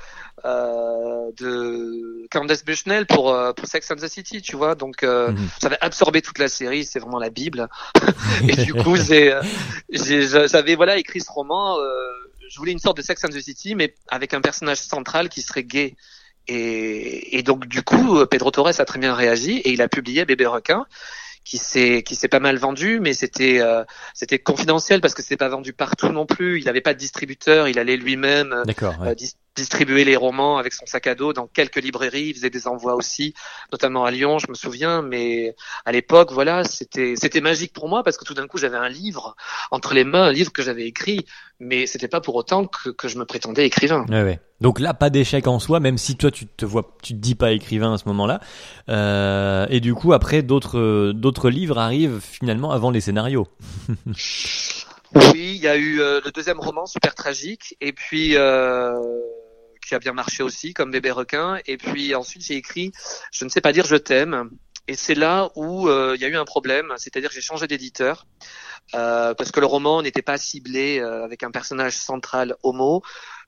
euh, 0.46 1.32
de 1.38 2.28
Candace 2.32 2.64
Bushnell 2.64 3.08
pour 3.08 3.34
euh, 3.34 3.54
pour 3.54 3.68
Sex 3.68 3.90
and 3.92 3.96
the 3.96 4.08
City, 4.08 4.42
tu 4.42 4.56
vois. 4.56 4.76
Donc 4.76 5.04
euh, 5.04 5.32
Mhm. 5.32 5.48
j'avais 5.62 5.78
absorbé 5.82 6.22
toute 6.22 6.38
la 6.40 6.48
série, 6.48 6.86
c'est 6.86 7.00
vraiment 7.00 7.20
la 7.20 7.30
bible. 7.32 7.68
Et 8.48 8.56
du 8.56 8.74
coup 8.76 8.96
j'ai 8.98 9.40
j'ai- 9.90 10.48
j'avais 10.48 10.76
voilà 10.76 10.98
écrit 10.98 11.22
ce 11.22 11.32
roman. 11.32 11.80
euh, 11.80 11.86
je 12.48 12.58
voulais 12.60 12.72
une 12.72 12.80
sorte 12.80 12.98
de 12.98 13.02
Sex 13.02 13.24
and 13.26 13.30
the 13.30 13.42
City, 13.42 13.74
mais 13.74 13.96
avec 14.08 14.34
un 14.36 14.42
personnage 14.42 14.78
central 14.78 15.30
qui 15.30 15.42
serait 15.42 15.64
gay. 15.64 15.96
Et, 16.48 17.40
et 17.40 17.42
donc 17.42 17.66
du 17.66 17.82
coup, 17.82 18.24
Pedro 18.28 18.52
Torres 18.52 18.80
a 18.80 18.86
très 18.86 19.00
bien 19.00 19.16
réagi 19.16 19.58
et 19.58 19.72
il 19.74 19.82
a 19.82 19.88
publié 19.88 20.26
Bébé 20.26 20.46
requin, 20.46 20.86
qui 21.46 21.58
s'est 21.60 22.04
qui 22.04 22.16
s'est 22.16 22.28
pas 22.28 22.40
mal 22.40 22.58
vendu, 22.58 23.00
mais 23.00 23.14
c'était 23.14 23.62
euh, 23.62 23.86
c'était 24.14 24.40
confidentiel 24.40 25.00
parce 25.00 25.14
que 25.14 25.22
c'est 25.22 25.38
pas 25.38 25.48
vendu 25.48 25.72
partout 25.72 26.10
non 26.10 26.26
plus. 26.26 26.60
Il 26.60 26.68
avait 26.68 26.82
pas 26.82 26.94
de 26.94 27.00
distributeur, 27.00 27.68
il 27.70 27.80
allait 27.80 27.98
lui-même 27.98 28.52
euh, 28.52 28.64
euh, 29.12 29.16
dis- 29.16 29.36
distribuer 29.56 30.04
les 30.04 30.16
romans 30.16 30.58
avec 30.58 30.74
son 30.74 30.86
sac 30.86 31.08
à 31.08 31.16
dos 31.16 31.34
dans 31.34 31.48
quelques 31.48 31.82
librairies. 31.82 32.28
Il 32.28 32.36
faisait 32.36 32.50
des 32.50 32.68
envois 32.68 32.96
aussi, 32.96 33.34
notamment 33.72 34.06
à 34.06 34.12
Lyon, 34.12 34.40
je 34.40 34.48
me 34.50 34.54
souviens. 34.54 35.02
Mais 35.02 35.56
à 35.86 35.92
l'époque, 35.92 36.32
voilà, 36.32 36.64
c'était 36.64 37.16
c'était 37.16 37.42
magique 37.42 37.74
pour 37.74 37.88
moi 37.88 38.04
parce 38.04 38.18
que 38.18 38.26
tout 38.26 38.34
d'un 38.34 38.48
coup, 38.48 38.58
j'avais 38.58 38.78
un 38.78 38.90
livre 38.90 39.36
entre 39.72 39.94
les 39.94 40.04
mains, 40.04 40.24
un 40.24 40.32
livre 40.32 40.52
que 40.52 40.62
j'avais 40.62 40.86
écrit, 40.86 41.26
mais 41.60 41.88
c'était 41.88 42.08
pas 42.08 42.22
pour 42.22 42.36
autant 42.36 42.66
que, 42.66 42.90
que 42.90 43.08
je 43.08 43.18
me 43.18 43.26
prétendais 43.26 43.66
écrivain. 43.66 44.06
Ouais, 44.10 44.24
ouais. 44.24 44.40
Donc 44.62 44.80
là, 44.80 44.94
pas 44.94 45.10
d'échec 45.10 45.48
en 45.48 45.60
soi, 45.60 45.80
même 45.80 45.98
si 45.98 46.16
toi 46.16 46.32
tu 46.32 46.48
te 46.48 46.66
vois, 46.66 46.96
tu 47.02 47.14
te 47.14 47.20
dis 47.20 47.36
pas 47.36 47.52
écrivain 47.52 47.94
à 47.94 47.98
ce 47.98 48.08
moment-là. 48.08 48.40
Euh, 48.90 49.66
et 49.70 49.80
du 49.80 49.94
coup, 49.94 50.14
après, 50.14 50.44
d'autres 50.44 51.12
d'autres 51.14 51.50
livres 51.50 51.78
arrivent 51.78 52.20
finalement 52.22 52.72
avant 52.72 52.92
les 52.92 53.02
scénarios. 53.02 53.48
Oui, 55.16 55.54
il 55.56 55.62
y 55.62 55.68
a 55.68 55.78
eu 55.78 56.02
euh, 56.02 56.20
le 56.24 56.32
deuxième 56.32 56.60
roman 56.60 56.86
super 56.86 57.16
tragique, 57.16 57.78
et 57.80 57.94
puis 57.94 58.36
euh, 58.36 59.00
qui 59.86 59.96
a 59.96 60.00
bien 60.00 60.14
marché 60.14 60.44
aussi, 60.44 60.74
comme 60.74 60.92
Bébé 60.92 61.12
requin. 61.12 61.60
Et 61.66 61.78
puis 61.78 62.16
ensuite, 62.16 62.44
j'ai 62.44 62.56
écrit 62.56 62.92
Je 63.32 63.46
ne 63.46 63.50
sais 63.50 63.62
pas 63.62 63.72
dire 63.72 63.86
je 63.86 63.96
t'aime. 63.96 64.50
Et 64.88 64.96
c'est 64.96 65.16
là 65.16 65.50
où 65.56 65.90
euh, 65.90 66.14
il 66.16 66.22
y 66.22 66.26
a 66.26 66.28
eu 66.28 66.38
un 66.38 66.46
problème, 66.46 66.94
c'est-à-dire 66.98 67.30
que 67.30 67.36
j'ai 67.36 67.42
changé 67.42 67.66
d'éditeur 67.66 68.28
euh, 68.94 69.34
parce 69.34 69.52
que 69.52 69.60
le 69.60 69.66
roman 69.66 70.02
n'était 70.02 70.22
pas 70.22 70.38
ciblé 70.38 71.00
euh, 71.00 71.24
avec 71.24 71.44
un 71.44 71.52
personnage 71.52 71.94
central 71.98 72.56
homo. 72.64 73.02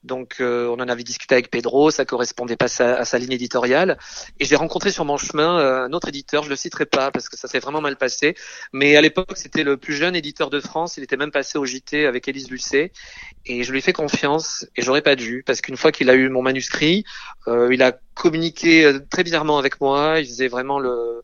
Donc 0.03 0.35
euh, 0.39 0.67
on 0.67 0.75
en 0.75 0.87
avait 0.87 1.03
discuté 1.03 1.33
avec 1.35 1.49
Pedro, 1.49 1.89
ça 1.91 2.05
correspondait 2.05 2.55
pas 2.55 2.67
sa- 2.67 2.95
à 2.97 3.05
sa 3.05 3.17
ligne 3.17 3.31
éditoriale. 3.33 3.97
Et 4.39 4.45
j'ai 4.45 4.55
rencontré 4.55 4.91
sur 4.91 5.05
mon 5.05 5.17
chemin 5.17 5.59
euh, 5.59 5.85
un 5.85 5.93
autre 5.93 6.07
éditeur, 6.09 6.43
je 6.43 6.49
le 6.49 6.55
citerai 6.55 6.85
pas 6.85 7.11
parce 7.11 7.29
que 7.29 7.37
ça 7.37 7.47
s'est 7.47 7.59
vraiment 7.59 7.81
mal 7.81 7.97
passé. 7.97 8.35
Mais 8.73 8.95
à 8.95 9.01
l'époque, 9.01 9.31
c'était 9.35 9.63
le 9.63 9.77
plus 9.77 9.93
jeune 9.95 10.15
éditeur 10.15 10.49
de 10.49 10.59
France. 10.59 10.97
Il 10.97 11.03
était 11.03 11.17
même 11.17 11.31
passé 11.31 11.57
au 11.57 11.65
JT 11.65 12.05
avec 12.05 12.27
Élise 12.27 12.49
Lucet. 12.49 12.91
Et 13.45 13.63
je 13.63 13.71
lui 13.71 13.79
ai 13.79 13.81
fait 13.81 13.93
confiance 13.93 14.65
et 14.75 14.81
j'aurais 14.81 15.01
pas 15.01 15.15
dû 15.15 15.43
parce 15.45 15.61
qu'une 15.61 15.77
fois 15.77 15.91
qu'il 15.91 16.09
a 16.09 16.15
eu 16.15 16.29
mon 16.29 16.41
manuscrit, 16.41 17.03
euh, 17.47 17.73
il 17.73 17.81
a 17.83 17.93
communiqué 18.13 18.91
très 19.11 19.23
bizarrement 19.23 19.57
avec 19.57 19.79
moi. 19.81 20.19
Il 20.19 20.27
faisait 20.27 20.47
vraiment 20.47 20.79
le 20.79 21.21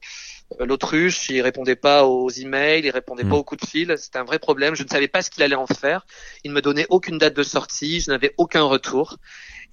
l'autruche. 0.60 1.30
Il 1.30 1.42
répondait 1.42 1.76
pas 1.76 2.06
aux 2.06 2.30
emails, 2.30 2.82
il 2.84 2.90
répondait 2.90 3.24
pas 3.24 3.36
aux 3.36 3.44
coups 3.44 3.62
de 3.62 3.68
fil. 3.68 3.96
C'était 3.98 4.20
un 4.20 4.24
vrai 4.24 4.40
problème. 4.40 4.76
Je 4.76 4.84
ne 4.84 4.90
savais 4.90 5.08
pas 5.08 5.22
ce 5.22 5.30
qu'il 5.30 5.44
allait 5.44 5.56
en 5.56 5.68
faire. 5.68 6.06
Il 6.44 6.52
ne 6.52 6.56
me 6.56 6.62
donnait 6.62 6.86
aucune 6.90 7.18
date 7.18 7.36
de 7.36 7.44
sortie. 7.44 8.02
Je 8.02 8.12
n'avais 8.12 8.34
aucun 8.38 8.64
retour. 8.64 9.18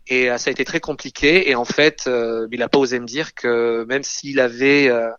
Et 0.07 0.31
euh, 0.31 0.38
ça 0.38 0.49
a 0.49 0.53
été 0.53 0.64
très 0.64 0.81
compliqué. 0.81 1.51
Et 1.51 1.55
en 1.55 1.64
fait, 1.64 2.05
euh, 2.07 2.49
il 2.51 2.59
n'a 2.59 2.69
pas 2.69 2.79
osé 2.79 2.99
me 2.99 3.07
dire 3.07 3.35
que 3.35 3.85
même 3.88 4.03
s'il 4.03 4.40
avait 4.40 4.88
euh, 4.88 5.11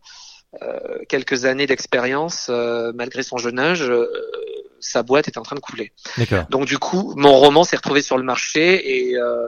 euh, 0.62 0.80
quelques 1.08 1.46
années 1.46 1.68
d'expérience, 1.68 2.48
euh, 2.50 2.92
malgré 2.94 3.24
son 3.24 3.38
jeune 3.38 3.60
âge, 3.60 3.84
euh, 3.84 4.08
sa 4.82 5.04
boîte 5.04 5.28
était 5.28 5.38
en 5.38 5.44
train 5.44 5.56
de 5.56 5.62
couler. 5.62 5.94
Donc 6.50 6.66
du 6.66 6.78
coup, 6.78 7.14
mon 7.16 7.38
roman 7.38 7.64
s'est 7.64 7.78
retrouvé 7.78 8.02
sur 8.02 8.18
le 8.18 8.24
marché 8.24 9.10
et 9.10 9.16
euh, 9.16 9.48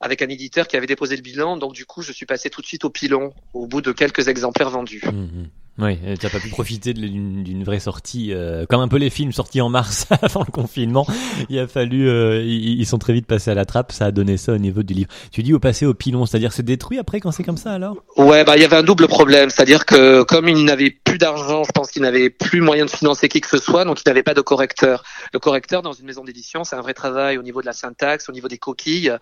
avec 0.00 0.22
un 0.22 0.28
éditeur 0.28 0.68
qui 0.68 0.76
avait 0.76 0.86
déposé 0.86 1.16
le 1.16 1.22
bilan. 1.22 1.56
Donc 1.56 1.72
du 1.72 1.86
coup, 1.86 2.02
je 2.02 2.12
suis 2.12 2.26
passé 2.26 2.50
tout 2.50 2.60
de 2.60 2.66
suite 2.66 2.84
au 2.84 2.90
pilon 2.90 3.32
au 3.52 3.66
bout 3.66 3.80
de 3.80 3.92
quelques 3.92 4.28
exemplaires 4.28 4.70
vendus. 4.70 5.02
Mhm. 5.04 5.48
Oui, 5.76 5.98
et 6.06 6.16
t'as 6.16 6.30
pas 6.30 6.38
pu 6.38 6.50
profiter 6.50 6.94
d'une 6.94 7.64
vraie 7.64 7.80
sortie, 7.80 8.32
euh, 8.32 8.64
comme 8.64 8.80
un 8.80 8.86
peu 8.86 8.96
les 8.96 9.10
films 9.10 9.32
sortis 9.32 9.60
en 9.60 9.68
mars 9.68 10.06
avant 10.22 10.44
le 10.46 10.52
confinement. 10.52 11.04
Il 11.50 11.58
a 11.58 11.66
fallu, 11.66 12.08
euh, 12.08 12.42
ils, 12.42 12.78
ils 12.78 12.86
sont 12.86 12.98
très 12.98 13.12
vite 13.12 13.26
passés 13.26 13.50
à 13.50 13.54
la 13.54 13.64
trappe. 13.64 13.90
Ça 13.90 14.06
a 14.06 14.10
donné 14.12 14.36
ça 14.36 14.52
au 14.52 14.58
niveau 14.58 14.84
du 14.84 14.94
livre. 14.94 15.10
Tu 15.32 15.42
dis 15.42 15.52
au 15.52 15.58
passé 15.58 15.84
au 15.84 15.92
pilon, 15.92 16.26
c'est-à-dire 16.26 16.52
c'est 16.52 16.62
détruit 16.62 16.98
après 17.00 17.18
quand 17.18 17.32
c'est 17.32 17.42
comme 17.42 17.56
ça 17.56 17.72
alors? 17.72 17.96
Ouais, 18.16 18.44
bah 18.44 18.56
il 18.56 18.62
y 18.62 18.64
avait 18.64 18.76
un 18.76 18.84
double 18.84 19.08
problème, 19.08 19.50
c'est-à-dire 19.50 19.84
que 19.84 20.22
comme 20.22 20.48
il 20.48 20.64
n'avait 20.64 20.90
plus 20.90 21.18
d'argent, 21.18 21.64
je 21.64 21.72
pense 21.72 21.90
qu'il 21.90 22.02
n'avait 22.02 22.30
plus 22.30 22.60
moyen 22.60 22.84
de 22.84 22.90
financer 22.90 23.28
qui 23.28 23.40
que 23.40 23.48
ce 23.48 23.58
soit, 23.58 23.84
donc 23.84 24.00
il 24.00 24.08
n'avait 24.08 24.22
pas 24.22 24.34
de 24.34 24.40
correcteur. 24.42 25.02
Le 25.32 25.40
correcteur 25.40 25.82
dans 25.82 25.92
une 25.92 26.06
maison 26.06 26.22
d'édition, 26.22 26.62
c'est 26.62 26.76
un 26.76 26.82
vrai 26.82 26.94
travail 26.94 27.36
au 27.36 27.42
niveau 27.42 27.60
de 27.60 27.66
la 27.66 27.72
syntaxe, 27.72 28.28
au 28.28 28.32
niveau 28.32 28.46
des 28.46 28.58
coquilles 28.58 29.12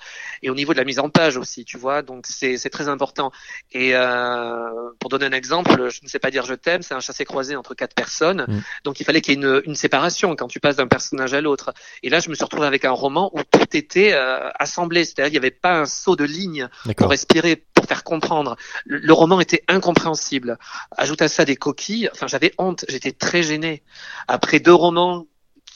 et 0.43 0.51
au 0.51 0.55
niveau 0.55 0.75
de 0.75 0.79
la 0.79 0.85
mise 0.85 0.99
en 0.99 1.09
page 1.09 1.39
aussi, 1.39 1.65
tu 1.65 1.79
vois. 1.79 2.03
Donc 2.03 2.27
c'est 2.27 2.59
très 2.71 2.89
important. 2.89 3.33
Et 3.73 3.93
euh, 3.95 4.69
pour 4.99 5.09
donner 5.09 5.25
un 5.25 5.33
exemple, 5.33 5.89
je 5.91 6.01
ne 6.03 6.09
sais 6.09 6.19
pas 6.19 6.31
dire 6.31 6.42
je 6.45 6.55
t'aime, 6.55 6.83
c'est 6.83 6.95
un 6.95 7.01
chassé-croisé 7.01 7.57
entre 7.57 7.75
quatre 7.75 7.95
personnes, 7.95 8.47
Mm. 8.49 8.63
donc 8.85 9.01
il 9.01 9.05
fallait 9.05 9.21
qu'il 9.21 9.35
y 9.35 9.37
ait 9.37 9.41
une, 9.41 9.63
une 9.67 9.75
séparation 9.75 10.35
quand 10.37 10.49
tu 10.49 10.61
passes 10.61 10.77
d'un 10.77 10.87
personnage 10.87 11.35
à 11.35 11.41
l'autre. 11.41 11.73
Et 12.03 12.11
là, 12.11 12.21
je 12.21 12.29
me 12.29 12.35
suis 12.35 12.45
retrouvé 12.45 12.67
avec 12.67 12.85
un 12.85 12.91
roman 12.91 13.31
où 13.35 13.43
tout 13.43 13.77
était 13.77 14.13
euh, 14.13 14.51
assemblé, 14.59 15.05
c'est-à-dire 15.05 15.27
qu'il 15.27 15.41
n'y 15.41 15.47
avait 15.47 15.51
pas 15.51 15.75
un 15.81 15.87
saut 15.87 16.17
de 16.17 16.25
ligne 16.25 16.69
pour 16.97 17.11
respirer, 17.11 17.57
pour 17.57 17.87
faire 17.87 18.05
comprendre. 18.05 18.57
Le, 18.85 18.99
le 18.99 19.13
roman 19.13 19.41
était 19.41 19.63
incompréhensible. 19.69 20.59
Ajoute 20.97 21.23
à 21.23 21.29
ça 21.29 21.45
des 21.45 21.57
coquilles. 21.57 22.09
Enfin, 22.13 22.27
j'avais 22.27 22.53
honte. 22.59 22.85
J'étais 22.89 23.13
très 23.13 23.43
gêné. 23.43 23.83
Après 24.29 24.61
deux 24.61 24.75
romans 24.75 25.27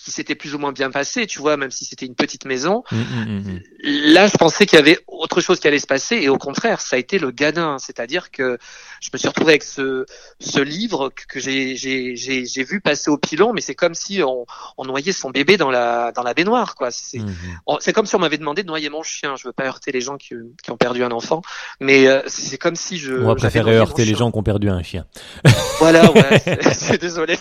qui 0.07 0.12
s'étaient 0.12 0.37
plus 0.37 0.55
ou 0.55 0.59
moins 0.61 0.71
bien 0.71 0.88
passés, 0.92 1.27
tu 1.27 1.40
vois, 1.40 1.57
même 1.57 1.73
si 1.73 1.85
c'était 1.85 2.07
une 2.07 2.14
petite 2.14 2.45
maison, 2.45 2.85
Mhm, 2.92 2.99
mhm, 3.27 3.42
mhm. 3.42 3.61
là, 4.12 4.29
je 4.29 4.37
pensais 4.37 4.64
qu'il 4.64 4.79
y 4.79 4.81
avait 4.81 5.01
autre 5.09 5.40
chose 5.40 5.59
qui 5.59 5.66
allait 5.66 5.81
se 5.81 5.87
passer. 5.88 6.14
Et 6.16 6.29
au 6.29 6.38
contraire, 6.38 6.81
ça 6.81 6.95
a 6.95 6.99
été 7.01 7.19
le 7.19 7.33
gadin. 7.33 7.79
C'est-à-dire 7.81 8.31
que 8.31 8.57
je 9.01 9.11
me 9.12 9.19
suis 9.19 9.27
retrouvé 9.27 9.55
avec 9.55 9.64
ce, 9.64 10.07
ce 10.38 10.61
livre 10.61 11.11
que, 11.29 11.40
j'ai, 11.40 11.75
vu 12.69 12.81
passer 12.81 13.11
au 13.11 13.19
pilon, 13.19 13.53
mais 13.53 13.61
c'est 13.61 13.75
comme 13.75 13.95
si 13.95 14.23
on, 14.23 14.47
on 14.79 14.85
noyait 14.85 15.11
son 15.11 15.31
bébé 15.31 15.57
dans 15.57 15.73
la, 15.73 16.12
dans 16.12 16.23
la 16.23 16.35
baignoire, 16.35 16.77
quoi. 16.77 16.92
C'est, 16.92 17.19
C'est 17.81 17.92
comme 17.92 18.07
si 18.07 18.14
on 18.14 18.21
m'avait 18.21 18.38
demandé 18.38 18.62
de 18.62 18.69
noyer 18.69 18.88
mon 18.90 19.03
chien. 19.03 19.35
Je 19.35 19.49
veux 19.49 19.53
pas 19.53 19.64
heurter 19.64 19.90
les 19.90 20.01
gens 20.01 20.19
qui, 20.19 20.35
qui 20.62 20.71
ont 20.71 20.77
perdu 20.77 21.03
un 21.03 21.11
enfant, 21.11 21.42
mais 21.81 22.07
euh, 22.07 22.21
c'est 22.29 22.59
comme 22.59 22.77
si 22.77 22.97
je. 22.99 23.12
On 23.12 23.27
va 23.27 23.35
préférer 23.35 23.75
heurter 23.77 24.03
les 24.05 24.11
chien. 24.11 24.19
gens 24.19 24.31
qui 24.31 24.38
ont 24.38 24.45
perdu 24.45 24.69
un 24.71 24.85
chien. 24.85 25.05
Voilà, 25.81 26.12
ouais. 26.12 26.42
c'est- 26.75 27.01
désolé. 27.01 27.37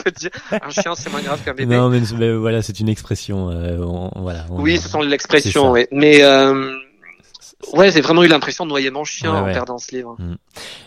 Un 0.51 0.69
chien, 0.71 0.95
c'est 0.95 1.11
moins 1.11 1.21
grave 1.21 1.43
qu'un 1.43 1.53
bébé. 1.53 1.75
Non, 1.75 1.89
mais, 1.89 2.01
mais 2.17 2.33
voilà, 2.33 2.54
c'est 2.61 2.79
une 2.79 2.89
expression. 2.89 3.49
euh, 3.49 3.77
on- 3.79 4.11
voilà. 4.21 4.45
on- 4.49 4.61
oui, 4.61 4.77
c'est 4.77 5.01
l'expression. 5.03 5.71
Ouais. 5.71 5.87
Mais 5.91 6.23
euh, 6.23 6.73
Ouais, 7.73 7.89
j'ai 7.91 8.01
vraiment 8.01 8.23
eu 8.23 8.27
l'impression 8.27 8.65
de 8.65 8.69
noyer 8.69 8.91
mon 8.91 9.05
chien 9.05 9.33
en 9.33 9.45
perdant 9.45 9.77
ce 9.77 9.95
livre. 9.95 10.15
Mm. 10.19 10.35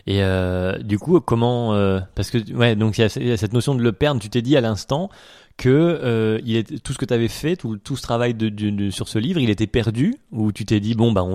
Et 0.06 0.22
euh, 0.22 0.78
du 0.78 0.98
coup, 0.98 1.18
comment 1.20 1.72
Parce 2.14 2.30
que 2.30 2.38
ouais, 2.52 2.76
donc 2.76 2.98
il 2.98 3.00
y, 3.26 3.32
a 3.32 3.36
cette 3.36 3.52
notion 3.52 3.74
de 3.74 3.82
le 3.82 3.92
perdre. 3.92 4.20
Tu 4.20 4.28
t'es 4.28 4.42
dit 4.42 4.56
à 4.56 4.60
l'instant 4.60 5.08
que 5.56 6.40
il 6.44 6.56
est 6.56 6.82
tout 6.82 6.92
ce 6.92 6.98
que 6.98 7.04
tu 7.04 7.14
avais 7.14 7.28
fait, 7.28 7.56
tout, 7.56 7.78
tout 7.78 7.96
ce 7.96 8.02
travail 8.02 8.34
de, 8.34 8.48
de, 8.48 8.90
sur 8.90 9.08
ce 9.08 9.18
livre, 9.18 9.40
il 9.40 9.50
était 9.50 9.66
perdu? 9.66 10.16
Ou 10.30 10.52
tu 10.52 10.64
t'es 10.66 10.78
dit 10.78 10.94
bon 10.94 11.10
bah 11.10 11.26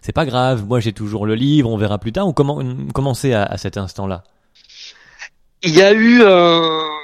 c'est 0.00 0.12
pas 0.12 0.24
grave, 0.24 0.64
moi 0.66 0.80
j'ai 0.80 0.92
toujours 0.92 1.26
le 1.26 1.34
livre, 1.34 1.68
on 1.68 1.76
verra 1.76 1.98
plus 1.98 2.12
tard? 2.12 2.26
Ou 2.26 2.32
comment 2.32 3.14
c'est 3.14 3.34
à, 3.34 3.42
à, 3.42 3.58
cet 3.58 3.76
instant-là? 3.76 4.24
Il 5.62 5.74
y 5.74 5.82
a 5.82 5.92
eu 5.92 6.22
un 6.22 6.95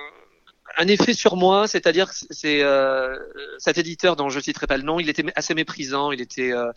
un 0.76 0.88
effet 0.88 1.14
sur 1.14 1.36
moi, 1.36 1.68
c'est-à-dire 1.68 2.10
c'est 2.12 2.62
euh, 2.62 3.16
cet 3.58 3.78
éditeur 3.78 4.16
dont 4.16 4.28
je 4.28 4.40
citerai 4.40 4.66
pas 4.66 4.76
le 4.76 4.82
nom, 4.82 5.00
il 5.00 5.08
était 5.08 5.24
assez 5.34 5.54
méprisant, 5.54 6.12
il 6.12 6.20
était 6.20 6.52
euh, 6.52 6.72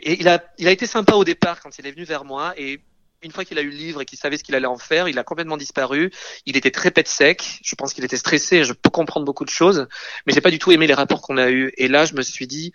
et 0.00 0.20
il 0.20 0.28
a 0.28 0.44
il 0.58 0.68
a 0.68 0.70
été 0.70 0.86
sympa 0.86 1.14
au 1.14 1.24
départ 1.24 1.60
quand 1.60 1.78
il 1.78 1.86
est 1.86 1.92
venu 1.92 2.04
vers 2.04 2.24
moi 2.24 2.54
et 2.56 2.80
une 3.24 3.32
fois 3.32 3.44
qu'il 3.44 3.58
a 3.58 3.62
eu 3.62 3.70
le 3.70 3.76
livre 3.76 4.02
et 4.02 4.04
qu'il 4.04 4.18
savait 4.18 4.36
ce 4.36 4.44
qu'il 4.44 4.54
allait 4.54 4.66
en 4.66 4.76
faire, 4.76 5.08
il 5.08 5.18
a 5.18 5.24
complètement 5.24 5.56
disparu. 5.56 6.10
Il 6.46 6.56
était 6.56 6.70
très 6.70 6.90
pète 6.90 7.08
sec. 7.08 7.58
Je 7.64 7.74
pense 7.74 7.94
qu'il 7.94 8.04
était 8.04 8.18
stressé. 8.18 8.64
Je 8.64 8.74
peux 8.74 8.90
comprendre 8.90 9.24
beaucoup 9.24 9.46
de 9.46 9.50
choses, 9.50 9.88
mais 10.26 10.34
j'ai 10.34 10.42
pas 10.42 10.50
du 10.50 10.58
tout 10.58 10.72
aimé 10.72 10.86
les 10.86 10.94
rapports 10.94 11.22
qu'on 11.22 11.38
a 11.38 11.50
eus. 11.50 11.72
Et 11.78 11.88
là, 11.88 12.04
je 12.04 12.14
me 12.14 12.22
suis 12.22 12.46
dit, 12.46 12.72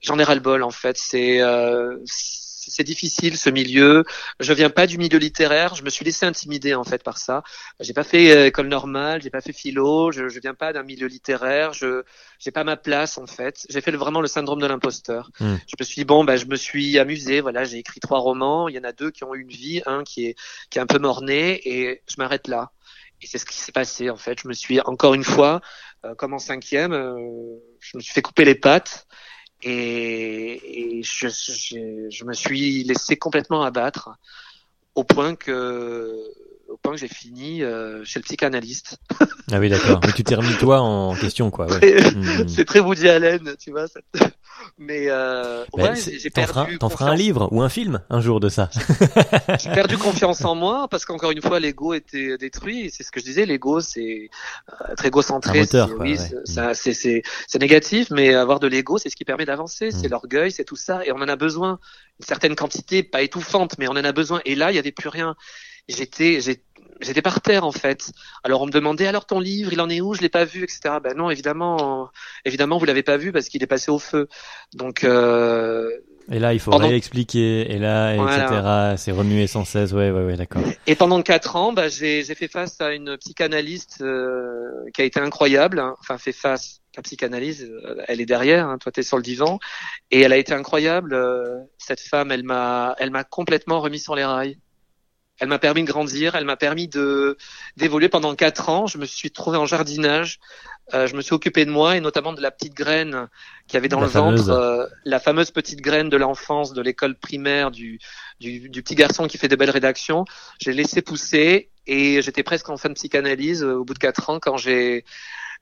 j'en 0.00 0.18
ai 0.18 0.24
ras 0.24 0.34
le 0.34 0.40
bol 0.40 0.62
en 0.62 0.70
fait. 0.70 0.96
C'est 0.96 1.42
euh, 1.42 1.98
c'est 2.70 2.84
difficile 2.84 3.36
ce 3.36 3.50
milieu. 3.50 4.04
Je 4.38 4.52
viens 4.52 4.70
pas 4.70 4.86
du 4.86 4.98
milieu 4.98 5.18
littéraire. 5.18 5.74
Je 5.74 5.82
me 5.82 5.90
suis 5.90 6.04
laissé 6.04 6.26
intimider 6.26 6.74
en 6.74 6.84
fait 6.84 7.02
par 7.02 7.18
ça. 7.18 7.42
J'ai 7.80 7.92
pas 7.92 8.04
fait 8.04 8.36
euh, 8.36 8.46
école 8.46 8.68
normale, 8.68 9.22
j'ai 9.22 9.30
pas 9.30 9.40
fait 9.40 9.52
philo. 9.52 10.12
Je, 10.12 10.28
je 10.28 10.40
viens 10.40 10.54
pas 10.54 10.72
d'un 10.72 10.82
milieu 10.82 11.06
littéraire. 11.06 11.72
Je 11.72 12.02
j'ai 12.38 12.50
pas 12.50 12.64
ma 12.64 12.76
place 12.76 13.18
en 13.18 13.26
fait. 13.26 13.66
J'ai 13.68 13.80
fait 13.80 13.90
vraiment 13.92 14.20
le 14.20 14.28
syndrome 14.28 14.60
de 14.60 14.66
l'imposteur. 14.66 15.30
Hmm. 15.40 15.56
Je 15.66 15.76
me 15.78 15.84
suis 15.84 15.96
dit 15.96 16.04
bon 16.04 16.24
bah 16.24 16.36
je 16.36 16.46
me 16.46 16.56
suis 16.56 16.98
amusé. 16.98 17.40
Voilà, 17.40 17.64
j'ai 17.64 17.78
écrit 17.78 18.00
trois 18.00 18.20
romans. 18.20 18.68
Il 18.68 18.74
y 18.74 18.78
en 18.78 18.84
a 18.84 18.92
deux 18.92 19.10
qui 19.10 19.24
ont 19.24 19.34
eu 19.34 19.42
une 19.42 19.48
vie, 19.48 19.82
un 19.86 20.04
qui 20.04 20.26
est 20.26 20.36
qui 20.70 20.78
est 20.78 20.82
un 20.82 20.86
peu 20.86 20.98
morné 20.98 21.60
et 21.68 22.02
je 22.08 22.14
m'arrête 22.18 22.48
là. 22.48 22.72
Et 23.22 23.26
c'est 23.26 23.38
ce 23.38 23.44
qui 23.44 23.56
s'est 23.56 23.72
passé 23.72 24.10
en 24.10 24.16
fait. 24.16 24.40
Je 24.40 24.48
me 24.48 24.52
suis 24.52 24.80
encore 24.80 25.14
une 25.14 25.24
fois, 25.24 25.60
euh, 26.04 26.14
comme 26.14 26.32
en 26.32 26.38
cinquième, 26.38 26.92
euh, 26.92 27.58
je 27.80 27.96
me 27.96 28.02
suis 28.02 28.14
fait 28.14 28.22
couper 28.22 28.44
les 28.44 28.54
pattes 28.54 29.06
et, 29.62 30.98
et 30.98 31.02
je, 31.02 31.28
je, 31.28 32.08
je, 32.10 32.24
me 32.24 32.32
suis 32.32 32.84
laissé 32.84 33.16
complètement 33.16 33.62
abattre 33.62 34.10
au 34.94 35.04
point 35.04 35.34
que 35.34 36.16
au 36.68 36.76
point 36.76 36.92
que 36.92 36.98
j'ai 36.98 37.08
fini 37.08 37.62
euh, 37.62 38.04
chez 38.04 38.20
le 38.20 38.24
psychanalyste. 38.24 38.98
ah 39.50 39.58
oui, 39.58 39.68
d'accord. 39.68 40.00
Mais 40.06 40.12
tu 40.12 40.22
t'es 40.22 40.36
remis 40.36 40.54
toi 40.58 40.80
en 40.80 41.14
question, 41.16 41.50
quoi. 41.50 41.66
Ouais. 41.66 41.96
C'est 42.48 42.64
très 42.64 42.80
Woody 42.80 43.08
Allen, 43.08 43.56
tu 43.58 43.72
vois. 43.72 43.86
Mais 44.82 45.10
euh, 45.10 45.62
ouais, 45.74 45.94
j'ai 45.94 46.30
perdu. 46.30 46.78
T'en 46.78 46.88
feras 46.88 47.10
un 47.10 47.14
livre 47.14 47.50
ou 47.52 47.60
un 47.60 47.68
film 47.68 48.00
un 48.08 48.22
jour 48.22 48.40
de 48.40 48.48
ça. 48.48 48.70
j'ai 49.62 49.70
perdu 49.70 49.98
confiance 49.98 50.42
en 50.42 50.54
moi 50.54 50.88
parce 50.90 51.04
qu'encore 51.04 51.32
une 51.32 51.42
fois, 51.42 51.60
l'ego 51.60 51.92
était 51.92 52.38
détruit. 52.38 52.90
C'est 52.90 53.02
ce 53.02 53.10
que 53.10 53.20
je 53.20 53.26
disais. 53.26 53.44
L'ego, 53.44 53.80
c'est 53.80 54.30
euh, 54.70 54.94
très 54.96 55.08
égocentré. 55.08 55.66
Oui, 55.98 56.14
mm. 56.14 56.72
c'est 56.72 57.22
c'est 57.46 57.58
négatif, 57.60 58.08
mais 58.10 58.34
avoir 58.34 58.58
de 58.58 58.68
l'ego, 58.68 58.96
c'est 58.96 59.10
ce 59.10 59.16
qui 59.16 59.26
permet 59.26 59.44
d'avancer. 59.44 59.90
C'est 59.90 60.08
mm. 60.08 60.12
l'orgueil, 60.12 60.50
c'est 60.50 60.64
tout 60.64 60.76
ça, 60.76 61.04
et 61.04 61.12
on 61.12 61.16
en 61.16 61.28
a 61.28 61.36
besoin. 61.36 61.78
Une 62.18 62.26
certaine 62.26 62.56
quantité, 62.56 63.02
pas 63.02 63.20
étouffante, 63.20 63.76
mais 63.78 63.86
on 63.86 63.92
en 63.92 63.96
a 63.96 64.12
besoin. 64.12 64.40
Et 64.46 64.54
là, 64.54 64.72
il 64.72 64.76
y 64.76 64.78
avait 64.78 64.92
plus 64.92 65.10
rien 65.10 65.36
j'étais 65.90 66.40
j'étais 66.40 66.62
par 67.22 67.40
terre 67.40 67.64
en 67.64 67.72
fait. 67.72 68.12
Alors 68.44 68.62
on 68.62 68.66
me 68.66 68.72
demandait 68.72 69.06
alors 69.06 69.26
ton 69.26 69.40
livre, 69.40 69.72
il 69.72 69.80
en 69.80 69.90
est 69.90 70.00
où? 70.00 70.14
Je 70.14 70.20
l'ai 70.20 70.28
pas 70.28 70.44
vu, 70.44 70.64
etc. 70.64 70.96
Ben 71.02 71.16
non, 71.16 71.30
évidemment, 71.30 72.10
évidemment 72.44 72.78
vous 72.78 72.84
l'avez 72.84 73.02
pas 73.02 73.16
vu 73.16 73.32
parce 73.32 73.48
qu'il 73.48 73.62
est 73.62 73.66
passé 73.66 73.90
au 73.90 73.98
feu. 73.98 74.28
Donc 74.74 75.04
euh, 75.04 75.90
et 76.30 76.38
là, 76.38 76.54
il 76.54 76.60
faut 76.60 76.70
réexpliquer, 76.70 77.72
et 77.72 77.78
là, 77.78 78.14
etc. 78.14 78.94
C'est 78.96 79.10
remué 79.10 79.48
sans 79.48 79.64
cesse, 79.64 79.92
ouais, 79.92 80.12
ouais, 80.12 80.22
ouais, 80.22 80.36
d'accord. 80.36 80.62
Et 80.86 80.94
pendant 80.94 81.20
quatre 81.22 81.56
ans, 81.56 81.72
bah, 81.72 81.88
j'ai 81.88 82.22
fait 82.22 82.46
face 82.46 82.80
à 82.80 82.92
une 82.92 83.16
psychanalyste 83.16 83.98
euh, 84.00 84.70
qui 84.94 85.02
a 85.02 85.04
été 85.04 85.18
incroyable. 85.18 85.80
Hein. 85.80 85.96
Enfin, 85.98 86.18
fait 86.18 86.32
face. 86.32 86.78
La 86.96 87.02
psychanalyse, 87.02 87.70
euh, 87.70 88.02
elle 88.08 88.20
est 88.20 88.26
derrière. 88.26 88.68
Hein. 88.68 88.78
Toi, 88.78 88.90
t'es 88.92 89.02
sur 89.02 89.16
le 89.16 89.22
divan, 89.22 89.58
et 90.10 90.20
elle 90.20 90.32
a 90.32 90.36
été 90.36 90.52
incroyable. 90.52 91.16
cette 91.78 92.00
femme, 92.00 92.30
elle 92.30 92.44
m'a, 92.44 92.94
elle 92.98 93.10
m'a 93.10 93.24
complètement 93.24 93.80
remis 93.80 93.98
sur 93.98 94.14
les 94.14 94.24
rails. 94.24 94.58
Elle 95.40 95.48
m'a 95.48 95.58
permis 95.58 95.82
de 95.82 95.88
grandir, 95.90 96.34
elle 96.34 96.44
m'a 96.44 96.56
permis 96.56 96.86
de 96.86 97.38
d'évoluer 97.78 98.10
pendant 98.10 98.34
quatre 98.34 98.68
ans. 98.68 98.86
Je 98.86 98.98
me 98.98 99.06
suis 99.06 99.30
trouvé 99.30 99.56
en 99.56 99.64
jardinage, 99.64 100.38
euh, 100.92 101.06
je 101.06 101.16
me 101.16 101.22
suis 101.22 101.32
occupé 101.32 101.64
de 101.64 101.70
moi 101.70 101.96
et 101.96 102.00
notamment 102.00 102.34
de 102.34 102.42
la 102.42 102.50
petite 102.50 102.74
graine 102.74 103.28
qui 103.66 103.78
avait 103.78 103.88
dans 103.88 104.00
le 104.00 104.06
ventre, 104.06 104.50
euh, 104.50 104.86
la 105.06 105.18
fameuse 105.18 105.50
petite 105.50 105.80
graine 105.80 106.10
de 106.10 106.18
l'enfance, 106.18 106.74
de 106.74 106.82
l'école 106.82 107.14
primaire, 107.14 107.70
du, 107.70 107.98
du, 108.38 108.68
du, 108.68 108.82
petit 108.82 108.94
garçon 108.94 109.26
qui 109.28 109.38
fait 109.38 109.48
des 109.48 109.56
belles 109.56 109.70
rédactions. 109.70 110.26
J'ai 110.60 110.74
laissé 110.74 111.00
pousser 111.00 111.70
et 111.86 112.20
j'étais 112.20 112.42
presque 112.42 112.68
en 112.68 112.76
fin 112.76 112.90
de 112.90 112.94
psychanalyse 112.94 113.62
euh, 113.62 113.78
au 113.78 113.84
bout 113.84 113.94
de 113.94 113.98
quatre 113.98 114.28
ans 114.28 114.40
quand 114.40 114.58
j'ai 114.58 115.06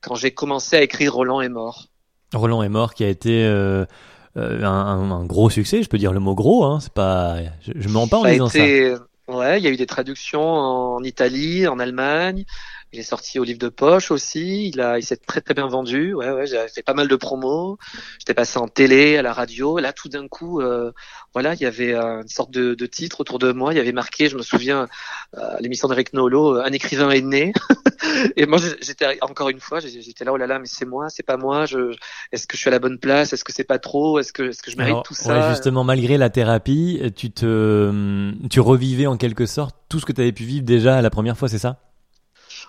quand 0.00 0.16
j'ai 0.16 0.32
commencé 0.32 0.74
à 0.74 0.82
écrire 0.82 1.14
Roland 1.14 1.40
est 1.40 1.48
mort. 1.48 1.86
Roland 2.34 2.64
est 2.64 2.68
mort 2.68 2.94
qui 2.94 3.04
a 3.04 3.08
été 3.08 3.44
euh, 3.44 3.84
un, 4.36 4.66
un, 4.66 5.24
gros 5.24 5.50
succès, 5.50 5.84
je 5.84 5.88
peux 5.88 5.98
dire 5.98 6.12
le 6.12 6.20
mot 6.20 6.34
gros, 6.34 6.64
hein, 6.64 6.78
c'est 6.80 6.92
pas, 6.92 7.36
je, 7.62 7.72
je 7.76 7.88
m'en 7.88 8.08
pas 8.08 8.18
en 8.18 8.24
disant 8.24 8.48
ça. 8.48 8.58
Ouais, 9.28 9.60
il 9.60 9.64
y 9.64 9.66
a 9.66 9.70
eu 9.70 9.76
des 9.76 9.86
traductions 9.86 10.40
en 10.40 11.02
Italie, 11.04 11.66
en 11.68 11.78
Allemagne. 11.78 12.46
Il 12.92 13.01
est 13.01 13.03
sorti 13.03 13.38
au 13.38 13.44
livre 13.44 13.59
de 13.59 13.68
poche 13.68 14.11
aussi. 14.11 14.68
Il 14.68 14.81
a, 14.81 14.98
il 14.98 15.03
s'est 15.03 15.18
très 15.18 15.42
très 15.42 15.53
bien 15.53 15.66
vendu. 15.66 16.14
Ouais, 16.14 16.31
ouais, 16.31 16.46
j'ai 16.46 16.66
fait 16.68 16.83
pas 16.83 16.94
mal 16.94 17.07
de 17.07 17.16
promos. 17.16 17.77
J'étais 18.18 18.33
passé 18.33 18.59
en 18.59 18.66
télé, 18.66 19.18
à 19.18 19.22
la 19.22 19.35
radio. 19.35 19.79
Là, 19.79 19.92
tout 19.92 20.09
d'un 20.09 20.27
coup, 20.27 20.62
euh, 20.62 20.92
voilà, 21.35 21.53
il 21.53 21.61
y 21.61 21.66
avait 21.66 21.94
une 21.94 22.29
sorte 22.29 22.51
de, 22.51 22.74
de, 22.74 22.87
titre 22.87 23.20
autour 23.20 23.38
de 23.38 23.53
moi. 23.53 23.74
Il 23.74 23.77
y 23.77 23.81
avait 23.81 23.92
marqué, 23.92 24.31
je 24.31 24.37
me 24.37 24.42
souviens, 24.42 24.88
euh, 25.37 25.57
l'émission 25.61 25.88
d'Eric 25.88 26.14
Nolo, 26.14 26.61
un 26.61 26.72
écrivain 26.72 27.11
est 27.11 27.20
né. 27.20 27.53
et 28.37 28.46
moi, 28.46 28.59
j'étais 28.81 29.18
encore 29.20 29.51
une 29.51 29.61
fois, 29.61 29.81
j'étais 29.81 30.24
là, 30.24 30.33
oh 30.33 30.38
là 30.38 30.46
là, 30.46 30.59
mais 30.59 30.66
c'est 30.66 30.87
moi, 30.87 31.11
c'est 31.11 31.22
pas 31.22 31.37
moi. 31.37 31.66
Je, 31.66 31.94
est-ce 32.33 32.46
que 32.46 32.57
je 32.57 32.61
suis 32.62 32.68
à 32.68 32.72
la 32.72 32.79
bonne 32.79 32.98
place? 32.98 33.35
Est-ce 33.35 33.44
que 33.44 33.53
c'est 33.53 33.64
pas 33.64 33.79
trop? 33.79 34.18
Est-ce 34.18 34.33
que, 34.33 34.44
est-ce 34.44 34.62
que 34.62 34.70
je 34.70 34.79
mérite 34.79 35.05
tout 35.05 35.14
ça? 35.14 35.38
ouais, 35.38 35.51
Justement, 35.51 35.85
malgré 35.85 36.16
la 36.16 36.31
thérapie, 36.31 37.03
tu 37.14 37.31
te, 37.31 38.33
tu 38.48 38.61
revivais 38.61 39.07
en 39.07 39.18
quelque 39.18 39.44
sorte 39.44 39.77
tout 39.90 40.01
ce 40.01 40.07
que 40.07 40.12
tu 40.12 40.22
avais 40.22 40.33
pu 40.33 40.44
vivre 40.44 40.64
déjà 40.64 41.03
la 41.03 41.11
première 41.11 41.37
fois, 41.37 41.48
c'est 41.48 41.59
ça? 41.59 41.88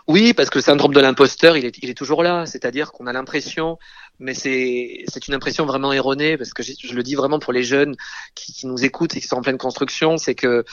Oui, 0.09 0.33
parce 0.33 0.49
que 0.49 0.57
le 0.57 0.63
syndrome 0.63 0.91
de 0.91 0.99
l'imposteur, 0.99 1.55
il 1.55 1.65
est, 1.65 1.77
il 1.83 1.89
est 1.91 1.93
toujours 1.93 2.23
là. 2.23 2.47
C'est-à-dire 2.47 2.91
qu'on 2.91 3.05
a 3.05 3.13
l'impression, 3.13 3.77
mais 4.17 4.33
c'est, 4.33 5.03
c'est 5.07 5.27
une 5.27 5.35
impression 5.35 5.67
vraiment 5.67 5.93
erronée, 5.93 6.35
parce 6.35 6.51
que 6.51 6.63
je, 6.63 6.95
le 6.95 7.03
dis 7.03 7.13
vraiment 7.13 7.37
pour 7.37 7.53
les 7.53 7.61
jeunes 7.61 7.95
qui, 8.33 8.51
qui, 8.51 8.65
nous 8.65 8.83
écoutent 8.83 9.15
et 9.15 9.21
qui 9.21 9.27
sont 9.27 9.35
en 9.35 9.41
pleine 9.41 9.59
construction, 9.59 10.17
c'est 10.17 10.33
que 10.33 10.65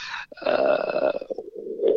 euh, 0.47 1.13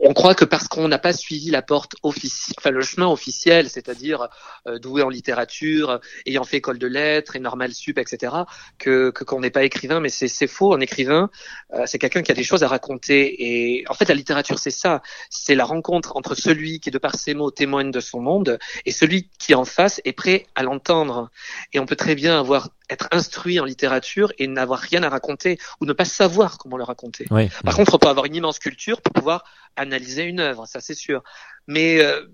on 0.10 0.14
croit 0.14 0.34
que 0.34 0.44
parce 0.44 0.68
qu'on 0.68 0.88
n'a 0.88 0.98
pas 0.98 1.14
suivi 1.14 1.52
la 1.52 1.62
porte 1.62 1.96
officielle, 2.02 2.56
enfin 2.58 2.72
le 2.72 2.82
chemin 2.82 3.06
officiel, 3.06 3.70
c'est-à-dire 3.70 4.28
euh, 4.66 4.80
doué 4.80 5.04
en 5.04 5.10
littérature, 5.10 6.00
ayant 6.26 6.44
fait 6.44 6.58
école 6.58 6.80
de 6.80 6.88
lettres 6.88 7.36
et 7.36 7.40
normal 7.40 7.74
sup, 7.76 8.00
etc., 8.00 8.34
que 8.80 9.12
qu'on 9.12 9.40
n'est 9.40 9.52
pas 9.52 9.64
écrivain. 9.64 10.00
Mais 10.00 10.10
c'est 10.10 10.48
faux. 10.48 10.74
Un 10.74 10.80
écrivain, 10.80 11.30
euh, 11.76 11.84
c'est 11.86 12.00
quelqu'un 12.00 12.24
qui 12.24 12.32
a 12.32 12.34
des 12.34 12.44
choses 12.44 12.64
à 12.64 12.68
raconter. 12.68 13.36
Et 13.38 13.84
en 13.88 13.94
fait, 13.94 14.10
la 14.10 14.16
littérature, 14.16 14.58
c'est 14.58 14.72
ça. 14.72 15.04
C'est 15.30 15.54
la 15.54 15.64
rencontre 15.64 16.18
entre 16.18 16.34
celui 16.34 16.80
qui, 16.80 16.90
de 16.90 16.98
par 16.98 17.14
ses 17.14 17.36
mots, 17.36 17.52
témoigne 17.52 17.92
de 17.92 18.00
son 18.00 18.20
monde, 18.20 18.58
et 18.88 18.92
celui 18.92 19.30
qui 19.38 19.54
en 19.54 19.64
face 19.64 20.02
est 20.06 20.14
prêt 20.14 20.48
à 20.56 20.64
l'entendre. 20.64 21.30
Et 21.72 21.78
on 21.78 21.86
peut 21.86 21.96
très 21.96 22.16
bien 22.16 22.40
avoir 22.40 22.70
être 22.90 23.08
instruit 23.12 23.60
en 23.60 23.66
littérature 23.66 24.32
et 24.38 24.48
n'avoir 24.48 24.80
rien 24.80 25.04
à 25.04 25.10
raconter 25.10 25.58
ou 25.80 25.86
ne 25.86 25.94
pas 25.94 26.06
savoir 26.06 26.58
comment 26.58 26.78
le 26.78 26.84
raconter. 26.84 27.26
Par 27.64 27.76
contre, 27.76 27.94
on 27.96 27.98
peut 27.98 28.08
avoir 28.08 28.26
une 28.26 28.36
immense 28.36 28.60
culture 28.60 29.02
pour 29.02 29.14
pouvoir 29.14 29.44
analyser 29.76 30.24
une 30.24 30.40
œuvre, 30.40 30.66
ça 30.68 30.80
c'est 30.82 30.96
sûr. 30.96 31.24
Mais 31.68 32.02
euh, 32.02 32.26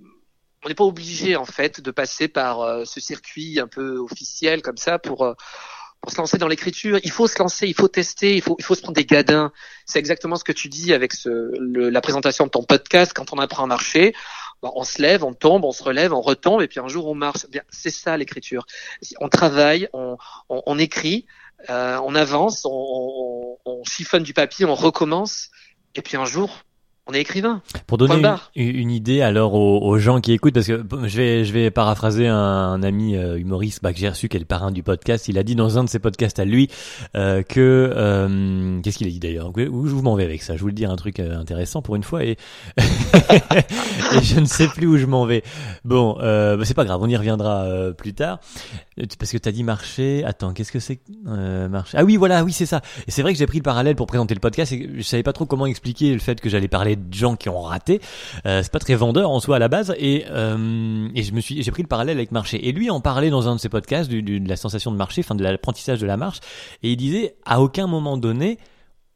on 0.63 0.69
n'est 0.69 0.75
pas 0.75 0.83
obligé 0.83 1.35
en 1.35 1.45
fait 1.45 1.81
de 1.81 1.91
passer 1.91 2.27
par 2.27 2.61
euh, 2.61 2.85
ce 2.85 2.99
circuit 2.99 3.59
un 3.59 3.67
peu 3.67 3.97
officiel 3.97 4.61
comme 4.61 4.77
ça 4.77 4.99
pour 4.99 5.23
euh, 5.23 5.33
pour 6.01 6.11
se 6.11 6.17
lancer 6.17 6.37
dans 6.37 6.47
l'écriture. 6.47 6.99
Il 7.03 7.11
faut 7.11 7.27
se 7.27 7.39
lancer, 7.39 7.67
il 7.67 7.73
faut 7.73 7.87
tester, 7.87 8.35
il 8.35 8.41
faut 8.41 8.55
il 8.59 8.65
faut 8.65 8.75
se 8.75 8.81
prendre 8.81 8.95
des 8.95 9.05
gadins. 9.05 9.51
C'est 9.85 9.99
exactement 9.99 10.35
ce 10.35 10.43
que 10.43 10.51
tu 10.51 10.69
dis 10.69 10.93
avec 10.93 11.13
ce, 11.13 11.29
le, 11.59 11.89
la 11.89 12.01
présentation 12.01 12.45
de 12.45 12.51
ton 12.51 12.63
podcast 12.63 13.11
quand 13.13 13.33
on 13.33 13.37
apprend 13.37 13.63
à 13.63 13.67
marcher 13.67 14.13
on 14.61 14.83
se 14.83 15.01
lève, 15.01 15.23
on 15.23 15.33
tombe, 15.33 15.65
on 15.65 15.71
se 15.71 15.83
relève, 15.83 16.13
on 16.13 16.21
retombe, 16.21 16.61
et 16.61 16.67
puis 16.67 16.79
un 16.79 16.87
jour 16.87 17.07
on 17.07 17.15
marche. 17.15 17.47
Bien, 17.49 17.61
c'est 17.69 17.89
ça 17.89 18.17
l'écriture. 18.17 18.65
On 19.19 19.29
travaille, 19.29 19.89
on, 19.93 20.79
écrit, 20.79 21.25
euh, 21.69 21.99
on 22.03 22.15
avance, 22.15 22.65
on, 22.65 23.57
chiffonne 23.87 24.23
du 24.23 24.33
papier, 24.33 24.65
on 24.65 24.75
recommence, 24.75 25.51
et 25.93 26.01
puis 26.01 26.17
un 26.17 26.25
jour 26.25 26.63
on 27.07 27.13
est 27.13 27.21
écrivain. 27.21 27.61
Pour 27.85 27.99
donner 27.99 28.19
une, 28.55 28.89
idée 28.89 29.21
alors 29.21 29.53
aux, 29.53 29.97
gens 29.99 30.21
qui 30.21 30.33
écoutent, 30.33 30.55
parce 30.55 30.65
que 30.65 30.83
je 31.03 31.17
vais 31.17 31.45
je 31.45 31.53
vais 31.53 31.69
paraphraser 31.69 32.27
un, 32.27 32.81
ami 32.81 33.15
euh, 33.15 33.37
humoriste 33.37 33.83
bah, 33.83 33.93
que 33.93 33.99
j'ai 33.99 34.09
reçu, 34.09 34.27
qui 34.27 34.37
est 34.37 34.39
le 34.39 34.45
parrain 34.45 34.71
du 34.71 34.81
podcast. 34.81 35.27
Il 35.27 35.37
a 35.37 35.43
dit 35.43 35.55
dans 35.55 35.77
un 35.77 35.83
de 35.83 35.89
ses 35.89 35.99
podcasts 35.99 36.39
à 36.39 36.45
lui 36.45 36.67
euh, 37.15 37.43
que 37.43 37.91
euh, 37.95 38.81
qu'est-ce 38.81 38.97
qu'il 38.97 39.07
a 39.07 39.11
dit 39.11 39.19
d'ailleurs? 39.19 39.51
Où 39.55 39.87
je 39.87 39.93
m'en 39.93 40.15
vais 40.15 40.23
avec 40.23 40.41
ça? 40.41 40.55
Je 40.55 40.61
voulais 40.61 40.73
dire 40.73 40.89
un 40.89 40.95
truc 40.95 41.19
euh, 41.19 41.37
intéressant 41.37 41.83
pour 41.83 41.95
une 41.95 42.03
fois 42.03 42.23
et, 42.23 42.37
et 42.77 44.23
je 44.23 44.39
ne 44.39 44.45
sais 44.45 44.67
plus 44.67 44.87
où 44.87 44.97
je 44.97 45.05
m'en 45.05 45.25
vais. 45.25 45.43
Bon, 45.83 46.15
bah, 46.19 46.57
c'est 46.63 46.73
pas 46.73 46.85
grave, 46.85 47.01
on 47.03 47.07
y 47.07 47.17
reviendra 47.17 47.67
plus 47.95 48.15
tard. 48.15 48.39
Parce 49.19 49.31
que 49.31 49.37
t'as 49.37 49.51
dit 49.51 49.63
marché. 49.63 50.23
Attends, 50.23 50.53
qu'est-ce 50.53 50.71
que 50.71 50.79
c'est 50.79 51.01
euh, 51.27 51.67
marché? 51.67 51.97
Ah 51.97 52.05
oui, 52.05 52.15
voilà, 52.15 52.43
oui, 52.43 52.53
c'est 52.53 52.65
ça. 52.65 52.81
Et 53.07 53.11
c'est 53.11 53.21
vrai 53.21 53.33
que 53.33 53.39
j'ai 53.39 53.45
pris 53.45 53.57
le 53.57 53.63
parallèle 53.63 53.95
pour 53.95 54.07
présenter 54.07 54.33
le 54.33 54.39
podcast 54.39 54.71
et 54.71 54.89
je 54.95 55.01
savais 55.01 55.23
pas 55.23 55.33
trop 55.33 55.45
comment 55.45 55.65
expliquer 55.65 56.13
le 56.13 56.19
fait 56.19 56.39
que 56.39 56.49
j'allais 56.49 56.69
parler 56.69 56.95
de 56.95 57.13
gens 57.13 57.35
qui 57.35 57.49
ont 57.49 57.61
raté. 57.61 57.99
Euh, 58.45 58.63
c'est 58.63 58.71
pas 58.71 58.79
très 58.79 58.95
vendeur 58.95 59.29
en 59.29 59.39
soi 59.39 59.57
à 59.57 59.59
la 59.59 59.67
base 59.67 59.93
et 59.97 60.25
euh, 60.29 61.09
et 61.13 61.23
je 61.23 61.33
me 61.33 61.41
suis 61.41 61.61
j'ai 61.61 61.71
pris 61.71 61.81
le 61.81 61.89
parallèle 61.89 62.17
avec 62.17 62.31
marché. 62.31 62.67
Et 62.67 62.71
lui 62.71 62.89
en 62.89 63.01
parlait 63.01 63.29
dans 63.29 63.49
un 63.49 63.55
de 63.55 63.59
ses 63.59 63.69
podcasts 63.69 64.09
du, 64.09 64.21
de 64.21 64.47
la 64.47 64.55
sensation 64.55 64.91
de 64.91 64.97
marché, 64.97 65.21
enfin 65.25 65.35
de 65.35 65.43
l'apprentissage 65.43 65.99
de 65.99 66.07
la 66.07 66.15
marche 66.15 66.39
et 66.81 66.91
il 66.91 66.97
disait 66.97 67.35
à 67.45 67.61
aucun 67.61 67.87
moment 67.87 68.17
donné 68.17 68.59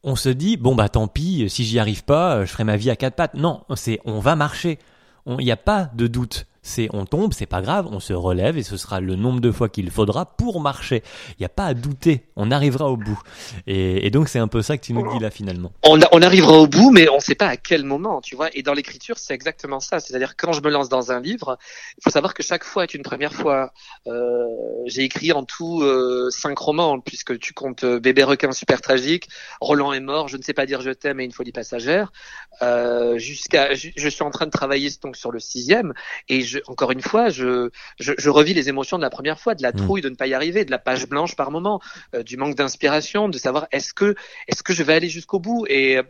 on 0.02 0.16
se 0.16 0.28
dit 0.28 0.56
bon 0.56 0.74
bah 0.74 0.88
tant 0.88 1.08
pis 1.08 1.48
si 1.48 1.64
j'y 1.64 1.78
arrive 1.78 2.04
pas 2.04 2.44
je 2.44 2.50
ferai 2.50 2.64
ma 2.64 2.76
vie 2.76 2.90
à 2.90 2.96
quatre 2.96 3.16
pattes. 3.16 3.34
Non, 3.34 3.62
c'est 3.76 4.00
on 4.04 4.20
va 4.20 4.36
marcher. 4.36 4.78
Il 5.26 5.44
n'y 5.44 5.52
a 5.52 5.56
pas 5.56 5.90
de 5.94 6.06
doute 6.06 6.46
c'est 6.62 6.88
on 6.92 7.06
tombe, 7.06 7.32
c'est 7.32 7.46
pas 7.46 7.62
grave, 7.62 7.88
on 7.90 8.00
se 8.00 8.12
relève 8.12 8.58
et 8.58 8.62
ce 8.62 8.76
sera 8.76 9.00
le 9.00 9.16
nombre 9.16 9.40
de 9.40 9.50
fois 9.50 9.68
qu'il 9.68 9.90
faudra 9.90 10.26
pour 10.26 10.60
marcher. 10.60 11.02
Il 11.30 11.40
n'y 11.40 11.46
a 11.46 11.50
pas 11.50 11.66
à 11.66 11.74
douter, 11.74 12.26
on 12.36 12.50
arrivera 12.50 12.90
au 12.90 12.96
bout. 12.96 13.20
Et, 13.66 14.10
donc 14.10 14.28
c'est 14.28 14.38
un 14.38 14.48
peu 14.48 14.62
ça 14.62 14.76
que 14.76 14.84
tu 14.84 14.92
nous 14.92 15.10
dis 15.12 15.18
là 15.18 15.30
finalement. 15.30 15.72
On, 15.84 16.00
arrivera 16.22 16.58
au 16.58 16.66
bout, 16.66 16.90
mais 16.90 17.08
on 17.08 17.16
ne 17.16 17.20
sait 17.20 17.34
pas 17.34 17.46
à 17.46 17.56
quel 17.56 17.84
moment, 17.84 18.20
tu 18.20 18.36
vois. 18.36 18.48
Et 18.54 18.62
dans 18.62 18.74
l'écriture, 18.74 19.18
c'est 19.18 19.34
exactement 19.34 19.80
ça. 19.80 20.00
C'est-à-dire 20.00 20.36
quand 20.36 20.52
je 20.52 20.60
me 20.60 20.70
lance 20.70 20.88
dans 20.88 21.12
un 21.12 21.20
livre, 21.20 21.58
il 21.96 22.02
faut 22.02 22.10
savoir 22.10 22.34
que 22.34 22.42
chaque 22.42 22.64
fois 22.64 22.84
est 22.84 22.94
une 22.94 23.02
première 23.02 23.32
fois. 23.32 23.72
Euh, 24.06 24.46
j'ai 24.86 25.02
écrit 25.02 25.32
en 25.32 25.44
tout 25.44 25.82
euh, 25.82 26.28
cinq 26.30 26.58
romans, 26.58 27.00
puisque 27.00 27.38
tu 27.38 27.54
comptes 27.54 27.84
euh, 27.84 28.00
Bébé 28.00 28.24
requin 28.24 28.52
super 28.52 28.80
tragique, 28.80 29.28
Roland 29.60 29.92
est 29.92 30.00
mort, 30.00 30.28
Je 30.28 30.36
ne 30.36 30.42
sais 30.42 30.54
pas 30.54 30.66
dire 30.66 30.80
je 30.80 30.90
t'aime 30.90 31.20
et 31.20 31.24
Une 31.24 31.32
folie 31.32 31.52
passagère. 31.52 32.12
Jusqu'à, 33.16 33.74
je, 33.74 34.08
suis 34.08 34.22
en 34.22 34.30
train 34.30 34.46
de 34.46 34.50
travailler 34.50 34.90
donc 35.02 35.16
sur 35.16 35.30
le 35.30 35.38
sixième 35.38 35.94
et 36.28 36.42
encore 36.66 36.90
une 36.90 37.02
fois, 37.02 37.28
je, 37.30 37.70
je, 37.98 38.30
revis 38.30 38.54
les 38.54 38.68
émotions 38.68 38.96
de 38.96 39.02
la 39.02 39.10
première 39.10 39.38
fois, 39.40 39.54
de 39.54 39.62
la 39.62 39.72
mm. 39.72 39.76
trouille 39.76 40.00
de 40.00 40.08
ne 40.08 40.14
pas 40.14 40.26
y 40.26 40.34
arriver, 40.34 40.64
de 40.64 40.70
la 40.70 40.78
page 40.78 41.08
blanche 41.08 41.36
par 41.36 41.50
moment, 41.50 41.80
euh, 42.14 42.22
du 42.22 42.36
manque 42.36 42.54
d'inspiration, 42.54 43.28
de 43.28 43.38
savoir 43.38 43.66
est-ce 43.72 43.92
que 43.92 44.14
est-ce 44.48 44.62
que 44.62 44.72
je 44.72 44.82
vais 44.82 44.94
aller 44.94 45.08
jusqu'au 45.08 45.38
bout. 45.38 45.66
Et 45.68 45.98
euh, 45.98 46.02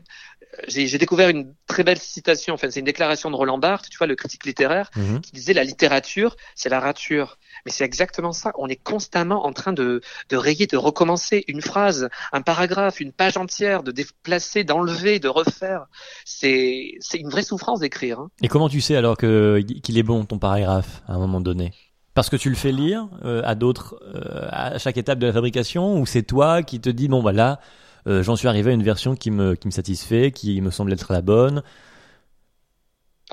j'ai 0.68 0.98
découvert 0.98 1.28
une 1.28 1.54
très 1.66 1.84
belle 1.84 1.98
citation. 1.98 2.54
Enfin, 2.54 2.68
c'est 2.70 2.80
une 2.80 2.86
déclaration 2.86 3.30
de 3.30 3.36
Roland 3.36 3.58
Barthes, 3.58 3.88
tu 3.90 3.98
vois, 3.98 4.06
le 4.06 4.16
critique 4.16 4.44
littéraire, 4.44 4.90
mm-hmm. 4.96 5.20
qui 5.20 5.32
disait 5.32 5.52
la 5.52 5.64
littérature, 5.64 6.36
c'est 6.54 6.68
la 6.68 6.80
rature. 6.80 7.38
Mais 7.64 7.72
c'est 7.72 7.84
exactement 7.84 8.32
ça. 8.32 8.52
On 8.58 8.68
est 8.68 8.82
constamment 8.82 9.46
en 9.46 9.52
train 9.52 9.72
de, 9.72 10.00
de 10.28 10.36
rayer, 10.36 10.66
de 10.66 10.76
recommencer 10.76 11.44
une 11.48 11.62
phrase, 11.62 12.08
un 12.32 12.42
paragraphe, 12.42 13.00
une 13.00 13.12
page 13.12 13.36
entière, 13.36 13.82
de 13.82 13.92
déplacer, 13.92 14.64
d'enlever, 14.64 15.18
de 15.18 15.28
refaire. 15.28 15.86
C'est 16.24 16.98
une 17.14 17.30
vraie 17.30 17.42
souffrance 17.42 17.80
d'écrire. 17.80 18.20
Hein. 18.20 18.30
Et 18.42 18.48
comment 18.48 18.68
tu 18.68 18.80
sais 18.80 18.96
alors 18.96 19.16
qu'il 19.16 19.98
est 19.98 20.02
bon 20.02 20.24
ton 20.24 20.38
paragraphe 20.38 21.02
à 21.06 21.14
un 21.14 21.18
moment 21.18 21.40
donné? 21.40 21.72
Parce 22.14 22.28
que 22.28 22.36
tu 22.36 22.50
le 22.50 22.56
fais 22.56 22.72
lire 22.72 23.08
euh, 23.24 23.40
à 23.44 23.54
d'autres 23.54 24.02
euh, 24.14 24.48
à 24.50 24.78
chaque 24.78 24.96
étape 24.96 25.20
de 25.20 25.26
la 25.26 25.32
fabrication 25.32 25.98
ou 25.98 26.06
c'est 26.06 26.24
toi 26.24 26.62
qui 26.62 26.80
te 26.80 26.90
dis 26.90 27.06
bon 27.06 27.20
voilà 27.20 27.60
euh, 28.06 28.22
j'en 28.22 28.36
suis 28.36 28.48
arrivé 28.48 28.70
à 28.70 28.74
une 28.74 28.82
version 28.82 29.14
qui 29.14 29.30
me 29.30 29.54
qui 29.54 29.66
me 29.68 29.72
satisfait 29.72 30.32
qui 30.32 30.60
me 30.60 30.70
semble 30.70 30.92
être 30.92 31.12
la 31.12 31.22
bonne 31.22 31.62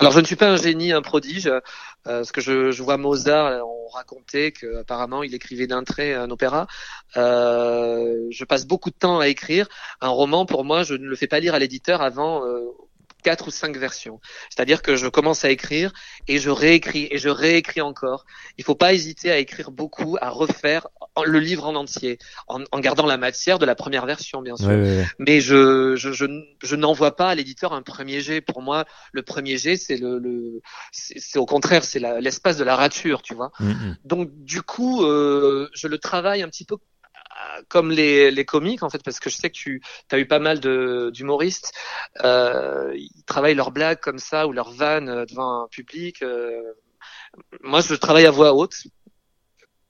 alors 0.00 0.12
je 0.12 0.20
ne 0.20 0.24
suis 0.26 0.36
pas 0.36 0.48
un 0.48 0.56
génie, 0.56 0.92
un 0.92 1.02
prodige, 1.02 1.50
parce 2.04 2.30
que 2.30 2.40
je, 2.40 2.82
vois 2.84 2.98
Mozart, 2.98 3.66
on 3.66 3.88
racontait 3.88 4.52
qu'apparemment 4.52 5.24
il 5.24 5.34
écrivait 5.34 5.66
d'un 5.66 5.82
trait 5.82 6.14
un 6.14 6.30
opéra. 6.30 6.68
Euh, 7.16 8.28
je 8.30 8.44
passe 8.44 8.64
beaucoup 8.64 8.90
de 8.90 8.94
temps 8.94 9.18
à 9.18 9.26
écrire. 9.26 9.66
Un 10.00 10.10
roman, 10.10 10.46
pour 10.46 10.64
moi, 10.64 10.84
je 10.84 10.94
ne 10.94 11.04
le 11.04 11.16
fais 11.16 11.26
pas 11.26 11.40
lire 11.40 11.52
à 11.52 11.58
l'éditeur 11.58 12.00
avant 12.00 12.44
quatre 13.22 13.48
ou 13.48 13.50
cinq 13.50 13.76
versions. 13.76 14.20
C'est-à-dire 14.50 14.82
que 14.82 14.96
je 14.96 15.06
commence 15.06 15.44
à 15.44 15.50
écrire 15.50 15.92
et 16.26 16.38
je 16.38 16.50
réécris 16.50 17.08
et 17.10 17.18
je 17.18 17.28
réécris 17.28 17.80
encore. 17.80 18.24
Il 18.56 18.64
faut 18.64 18.74
pas 18.74 18.92
hésiter 18.92 19.30
à 19.30 19.38
écrire 19.38 19.70
beaucoup, 19.70 20.16
à 20.20 20.30
refaire 20.30 20.88
le 21.26 21.40
livre 21.40 21.66
en 21.66 21.74
entier, 21.74 22.18
en, 22.46 22.80
gardant 22.80 23.06
la 23.06 23.16
matière 23.16 23.58
de 23.58 23.66
la 23.66 23.74
première 23.74 24.06
version, 24.06 24.42
bien 24.42 24.56
sûr. 24.56 24.70
Mais 25.18 25.40
je, 25.40 25.96
je, 25.96 26.12
je, 26.12 26.26
je 26.62 26.76
n'envoie 26.76 27.16
pas 27.16 27.30
à 27.30 27.34
l'éditeur 27.34 27.72
un 27.72 27.82
premier 27.82 28.20
jet. 28.20 28.40
Pour 28.40 28.62
moi, 28.62 28.84
le 29.12 29.22
premier 29.22 29.58
jet, 29.58 29.76
c'est 29.76 29.96
le, 29.96 30.18
le 30.18 30.60
c'est 30.92 31.38
au 31.38 31.46
contraire, 31.46 31.84
c'est 31.84 32.00
l'espace 32.20 32.56
de 32.56 32.64
la 32.64 32.76
rature, 32.76 33.22
tu 33.22 33.34
vois. 33.34 33.50
Mm, 33.60 33.70
mm. 33.70 33.96
Donc 34.04 34.30
du 34.44 34.62
coup, 34.62 35.02
euh, 35.04 35.68
je 35.74 35.88
le 35.88 35.98
travaille 35.98 36.42
un 36.42 36.48
petit 36.48 36.64
peu 36.64 36.76
comme 37.68 37.90
les, 37.90 38.30
les 38.30 38.44
comiques 38.44 38.82
en 38.82 38.90
fait 38.90 39.02
parce 39.02 39.20
que 39.20 39.30
je 39.30 39.36
sais 39.36 39.50
que 39.50 39.56
tu 39.56 39.82
as 40.10 40.18
eu 40.18 40.26
pas 40.26 40.38
mal 40.38 40.60
de 40.60 41.10
d'humoristes 41.12 41.72
euh, 42.24 42.92
ils 42.94 43.24
travaillent 43.24 43.54
leurs 43.54 43.70
blagues 43.70 44.00
comme 44.00 44.18
ça 44.18 44.46
ou 44.46 44.52
leurs 44.52 44.70
vannes 44.72 45.08
euh, 45.08 45.26
devant 45.26 45.64
un 45.64 45.68
public 45.68 46.22
euh. 46.22 46.62
moi 47.62 47.80
je 47.80 47.94
travaille 47.94 48.26
à 48.26 48.30
voix 48.30 48.54
haute 48.54 48.74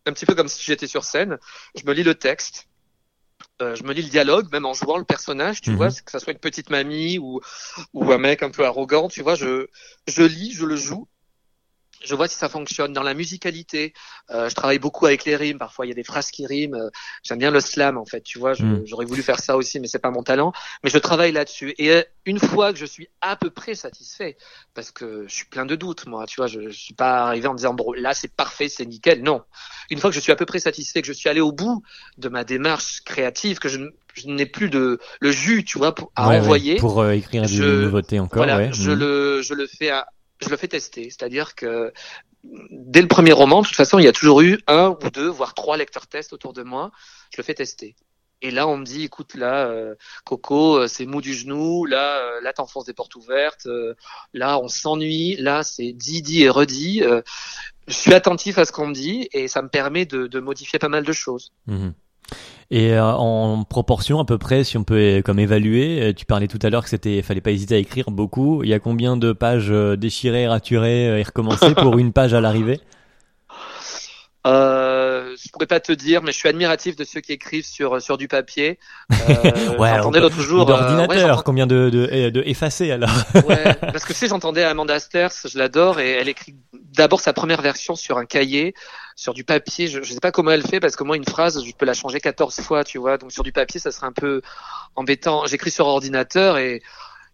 un 0.07 0.13
petit 0.13 0.27
peu 0.27 0.35
comme 0.35 0.49
si 0.49 0.63
j'étais 0.63 0.87
sur 0.87 1.05
scène 1.05 1.39
je 1.75 1.85
me 1.85 1.93
lis 1.93 2.05
le 2.05 2.15
texte 2.15 2.69
euh, 3.61 3.75
je 3.75 3.83
me 3.83 3.93
lis 3.93 4.03
le 4.03 4.09
dialogue, 4.09 4.51
même 4.53 4.67
en 4.67 4.73
jouant 4.73 4.99
le 4.99 5.05
personnage, 5.05 5.61
tu 5.61 5.71
mhm. 5.71 5.77
vois, 5.77 5.89
que 5.89 6.11
ça 6.11 6.21
soit 6.21 6.33
une 6.33 6.39
petite 6.39 6.71
mamie 6.71 7.19
ou, 7.19 7.41
ou 7.93 8.13
un 8.13 8.19
mec 8.19 8.43
un 8.45 8.51
peu 8.51 8.65
arrogant, 8.65 9.09
tu 9.09 9.23
vois, 9.23 9.35
je, 9.35 9.67
je 10.07 10.23
lis, 10.23 10.53
je 10.53 10.65
le 10.65 10.77
joue, 10.77 11.09
je 12.05 12.15
vois 12.15 12.29
si 12.29 12.37
ça 12.37 12.49
fonctionne 12.49 12.93
dans 12.93 13.03
la 13.03 13.15
musicalité. 13.15 13.93
Euh, 14.31 14.49
je 14.49 14.55
travaille 14.55 14.79
beaucoup 14.79 15.07
avec 15.07 15.25
les 15.25 15.37
rimes. 15.37 15.59
Parfois, 15.59 15.87
il 15.87 15.89
y 15.89 15.93
a 15.93 15.95
des 15.95 16.05
phrases 16.05 16.31
qui 16.31 16.47
riment. 16.47 16.75
Euh, 16.75 16.91
j'aime 17.23 17.39
bien 17.39 17.51
le 17.51 17.61
slam, 17.61 17.99
en 17.99 18.05
fait. 18.05 18.21
Tu 18.21 18.39
vois, 18.39 18.53
hmm. 18.53 18.83
j'aurais 18.85 19.05
voulu 19.05 19.23
faire 19.23 19.41
ça 19.41 19.57
aussi, 19.57 19.81
mais 19.81 19.89
c'est 19.89 19.99
pas 19.99 20.11
mon 20.11 20.23
talent. 20.23 20.53
Mais 20.85 20.91
je 20.91 20.99
travaille 20.99 21.33
là-dessus. 21.33 21.75
Et 21.79 21.93
euh, 21.93 22.03
une 22.25 22.39
fois 22.39 22.73
que 22.73 22.79
je 22.79 22.87
suis 22.87 23.09
à 23.21 23.37
peu 23.37 23.51
près 23.51 23.75
satisfait, 23.75 24.37
parce 24.75 24.91
que 24.91 25.25
je 25.27 25.35
suis 25.35 25.47
plein 25.47 25.67
de 25.67 25.75
doutes, 25.75 26.07
moi. 26.07 26.27
Tu 26.27 26.37
vois, 26.37 26.47
je, 26.47 26.69
je 26.69 26.79
suis 26.79 26.95
pas 26.95 27.27
arrivé 27.27 27.49
en 27.49 27.55
disant 27.55 27.75
bon, 27.75 27.93
là 27.93 28.15
c'est 28.15 28.33
parfait, 28.33 28.69
c'est 28.69 28.87
nickel. 28.87 29.23
Non. 29.23 29.43
Une 29.91 29.99
fois 29.99 30.11
que 30.11 30.17
je 30.17 30.21
suis 30.21 30.33
à 30.33 30.37
peu 30.37 30.47
près 30.47 30.61
satisfait, 30.61 31.03
que 31.03 31.09
je 31.09 31.13
suis 31.13 31.29
allé 31.29 31.41
au 31.41 31.53
bout 31.53 31.83
de 32.19 32.29
ma 32.29 32.45
démarche 32.45 33.03
créative, 33.05 33.59
que 33.59 33.69
je, 33.69 33.79
n'ai 34.27 34.47
plus 34.47 34.69
de 34.69 34.99
le 35.21 35.31
jus, 35.31 35.65
tu 35.65 35.79
vois, 35.79 35.95
à 36.17 36.29
envoyer 36.29 36.77
pour 36.77 37.09
écrire 37.11 37.43
des 37.43 37.59
nouveautés 37.59 38.21
encore. 38.21 38.45
Voilà, 38.45 38.71
je 38.71 38.91
hmm. 38.91 38.99
le 38.99 39.43
je 39.43 39.55
le 39.55 39.67
fais 39.67 39.91
à 39.91 40.07
je 40.40 40.48
le 40.48 40.57
fais 40.57 40.68
tester. 40.68 41.05
C'est-à-dire 41.05 41.55
que 41.55 41.92
dès 42.44 43.03
le 43.03 43.09
premier 43.09 43.33
roman, 43.33 43.62
de 43.62 43.66
toute 43.66 43.77
façon, 43.77 43.98
il 43.98 44.05
y 44.05 44.09
a 44.09 44.12
toujours 44.12 44.40
eu 44.40 44.59
un 44.66 44.96
ou 45.03 45.11
deux, 45.11 45.29
voire 45.29 45.55
trois 45.55 45.77
lecteurs 45.77 46.07
tests 46.07 46.33
autour 46.33 46.53
de 46.53 46.62
moi. 46.62 46.90
Je 47.33 47.38
le 47.38 47.44
fais 47.44 47.55
tester. 47.55 47.96
Et 48.40 48.53
là, 48.53 48.68
on 48.68 48.77
me 48.77 48.85
dit, 48.85 49.03
écoute, 49.03 49.35
là, 49.35 49.66
euh, 49.66 49.96
Coco, 50.24 50.79
euh, 50.79 50.87
c'est 50.87 51.07
mou 51.07 51.20
du 51.20 51.35
genou. 51.35 51.87
Là, 51.87 52.18
euh, 52.18 52.40
là, 52.40 52.53
t'enfonces 52.53 52.85
des 52.85 52.94
portes 52.94 53.16
ouvertes. 53.16 53.66
là, 54.33 54.61
on 54.61 54.68
s'ennuie. 54.68 55.37
Là, 55.37 55.64
c'est 55.64 55.92
dit, 55.92 56.22
dit 56.22 56.44
et 56.44 56.48
redit. 56.48 57.03
je 57.88 57.92
suis 57.92 58.14
attentif 58.14 58.59
à 58.59 58.64
ce 58.64 58.72
qu'on 58.72 58.87
me 58.87 58.94
dit 58.94 59.29
et 59.33 59.48
ça 59.48 59.62
me 59.62 59.68
permet 59.68 60.07
de, 60.07 60.29
de 60.29 60.40
modifier 60.40 60.79
pas 60.79 60.88
mal 60.88 61.05
de 61.05 61.12
choses. 61.12 61.53
Mmh. 61.66 61.90
Et 62.71 62.93
euh, 62.93 63.12
en 63.12 63.64
proportion 63.64 64.21
à 64.21 64.27
peu 64.27 64.37
près, 64.37 64.62
si 64.62 64.77
on 64.77 64.85
peut 64.85 65.19
euh, 65.19 65.23
comme 65.23 65.38
évaluer, 65.38 66.03
euh, 66.03 66.12
tu 66.12 66.27
parlais 66.27 66.49
tout 66.49 66.59
à 66.62 66.69
l'heure 66.69 66.83
que 66.83 66.91
c'était, 66.91 67.23
fallait 67.23 67.41
pas 67.41 67.51
hésiter 67.51 67.77
à 67.77 67.79
écrire 67.79 68.11
beaucoup. 68.11 68.62
Il 68.62 68.69
y 68.69 68.75
a 68.75 68.79
combien 68.79 69.17
de 69.17 69.33
pages 69.33 69.71
déchirées, 69.71 70.47
raturées 70.47 71.19
et 71.19 71.23
recommencées 71.23 71.75
pour 71.75 71.99
une 71.99 72.12
page 72.12 72.35
à 72.35 72.41
l'arrivée? 72.41 72.81
Je 75.44 75.51
pourrais 75.51 75.66
pas 75.66 75.81
te 75.81 75.92
dire, 75.92 76.22
mais 76.22 76.33
je 76.33 76.37
suis 76.37 76.48
admiratif 76.48 76.96
de 76.96 77.05
ceux 77.05 77.20
qui 77.20 77.33
écrivent 77.33 77.66
sur 77.66 78.01
sur 78.01 78.18
du 78.18 78.29
papier. 78.29 78.79
Euh, 79.29 79.77
ouais, 79.77 79.90
j'entendais 79.96 80.20
l'autre 80.20 80.40
jour. 80.40 80.64
D'ordinateur, 80.64 81.44
combien 81.44 81.66
de, 81.66 81.90
de, 81.90 82.31
de 82.31 82.42
effacer 82.46 82.90
alors 82.90 83.11
Ouais, 83.46 83.74
parce 83.74 84.05
que 84.05 84.14
tu 84.14 84.18
sais, 84.18 84.29
j'entendais 84.29 84.62
Amanda 84.64 84.98
Sters, 84.98 85.33
je 85.44 85.59
l'adore, 85.59 86.01
et 86.01 86.12
elle 86.12 86.29
écrit 86.29 86.55
d'abord 86.94 87.20
sa 87.20 87.35
première 87.35 87.61
version 87.61 87.94
sur 87.94 88.16
un 88.16 88.24
cahier 88.24 88.74
sur 89.18 89.35
du 89.35 89.42
papier, 89.42 89.88
je, 89.88 90.01
je 90.01 90.12
sais 90.12 90.20
pas 90.20 90.31
comment 90.31 90.53
elle 90.53 90.64
fait 90.64 90.79
parce 90.79 90.94
que 90.94 91.03
moi 91.03 91.16
une 91.16 91.24
phrase, 91.24 91.64
je 91.64 91.72
peux 91.72 91.85
la 91.85 91.92
changer 91.92 92.20
14 92.20 92.61
fois, 92.61 92.85
tu 92.85 92.98
vois. 92.98 93.18
Donc 93.18 93.33
sur 93.33 93.42
du 93.42 93.51
papier, 93.51 93.81
ça 93.81 93.90
serait 93.90 94.07
un 94.07 94.12
peu 94.12 94.42
embêtant. 94.94 95.44
J'écris 95.46 95.72
sur 95.72 95.87
ordinateur 95.87 96.57
et 96.57 96.83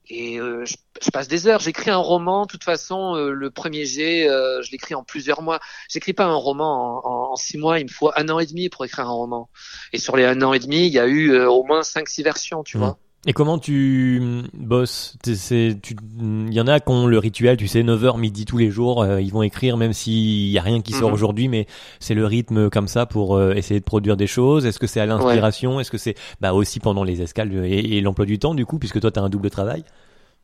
et 0.08 0.38
euh, 0.38 0.64
je, 0.66 1.10
passe 1.10 1.28
des 1.28 1.46
heures. 1.46 1.60
J'écris 1.60 1.90
un 1.90 1.96
roman. 1.96 2.42
De 2.42 2.50
toute 2.50 2.64
façon, 2.64 3.16
euh, 3.16 3.30
le 3.30 3.50
premier 3.50 3.86
jet, 3.86 4.28
euh, 4.28 4.62
je 4.62 4.70
l'écris 4.70 4.94
en 4.94 5.02
plusieurs 5.02 5.42
mois. 5.42 5.60
J'écris 5.88 6.12
pas 6.12 6.24
un 6.24 6.34
roman 6.34 7.00
en, 7.04 7.32
en, 7.32 7.36
six 7.36 7.56
mois. 7.56 7.78
Il 7.78 7.84
me 7.84 7.90
faut 7.90 8.10
un 8.16 8.28
an 8.28 8.38
et 8.38 8.46
demi 8.46 8.68
pour 8.68 8.84
écrire 8.84 9.06
un 9.06 9.12
roman. 9.12 9.48
Et 9.92 9.98
sur 9.98 10.16
les 10.16 10.24
un 10.24 10.42
an 10.42 10.52
et 10.52 10.58
demi, 10.58 10.86
il 10.86 10.92
y 10.92 10.98
a 10.98 11.06
eu 11.06 11.38
au 11.38 11.64
moins 11.64 11.82
cinq, 11.82 12.08
six 12.08 12.22
versions, 12.22 12.62
tu 12.62 12.76
mmh. 12.76 12.80
vois. 12.80 12.98
Et 13.26 13.32
comment 13.32 13.58
tu 13.58 14.20
bosses? 14.52 15.16
Il 15.26 16.52
y 16.52 16.60
en 16.60 16.66
a 16.66 16.78
qui 16.78 16.90
ont 16.90 17.06
le 17.06 17.18
rituel, 17.18 17.56
tu 17.56 17.68
sais, 17.68 17.82
9h, 17.82 18.18
midi 18.18 18.44
tous 18.44 18.58
les 18.58 18.70
jours, 18.70 19.02
euh, 19.02 19.20
ils 19.20 19.32
vont 19.32 19.42
écrire 19.42 19.78
même 19.78 19.94
s'il 19.94 20.50
y 20.50 20.58
a 20.58 20.62
rien 20.62 20.82
qui 20.82 20.92
sort 20.92 21.08
mhm. 21.08 21.14
aujourd'hui, 21.14 21.48
mais 21.48 21.66
c'est 22.00 22.14
le 22.14 22.26
rythme 22.26 22.68
comme 22.68 22.87
ça 22.87 23.06
pour 23.06 23.37
euh, 23.37 23.54
essayer 23.54 23.80
de 23.80 23.84
produire 23.84 24.18
des 24.18 24.26
choses. 24.26 24.66
Est-ce 24.66 24.78
que 24.78 24.87
c'est 24.87 25.00
à 25.00 25.06
l'inspiration? 25.06 25.80
Est-ce 25.80 25.90
que 25.90 25.98
c'est 25.98 26.16
bah, 26.42 26.52
aussi 26.52 26.80
pendant 26.80 27.02
les 27.02 27.22
escales 27.22 27.50
et, 27.64 27.96
et 27.96 28.00
l'emploi 28.02 28.26
du 28.26 28.38
temps, 28.38 28.54
du 28.54 28.66
coup, 28.66 28.78
puisque 28.78 29.00
toi, 29.00 29.10
tu 29.10 29.18
as 29.18 29.22
un 29.22 29.30
double 29.30 29.48
travail? 29.48 29.84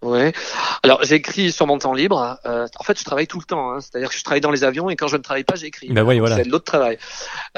Ouais. 0.02 0.32
Alors 0.82 1.02
j'écris 1.02 1.52
sur 1.52 1.66
mon 1.66 1.78
temps 1.78 1.92
libre. 1.92 2.38
Euh, 2.46 2.66
en 2.78 2.82
fait, 2.82 2.98
je 2.98 3.04
travaille 3.04 3.26
tout 3.26 3.38
le 3.38 3.44
temps. 3.44 3.72
Hein. 3.72 3.80
C'est-à-dire 3.80 4.08
que 4.08 4.16
je 4.16 4.24
travaille 4.24 4.40
dans 4.40 4.50
les 4.50 4.64
avions 4.64 4.88
et 4.88 4.96
quand 4.96 5.08
je 5.08 5.16
ne 5.16 5.22
travaille 5.22 5.44
pas, 5.44 5.56
j'écris. 5.56 5.88
Ben 5.90 6.04
oui, 6.04 6.18
voilà. 6.18 6.36
C'est 6.36 6.44
l'autre 6.44 6.64
travail. 6.64 6.98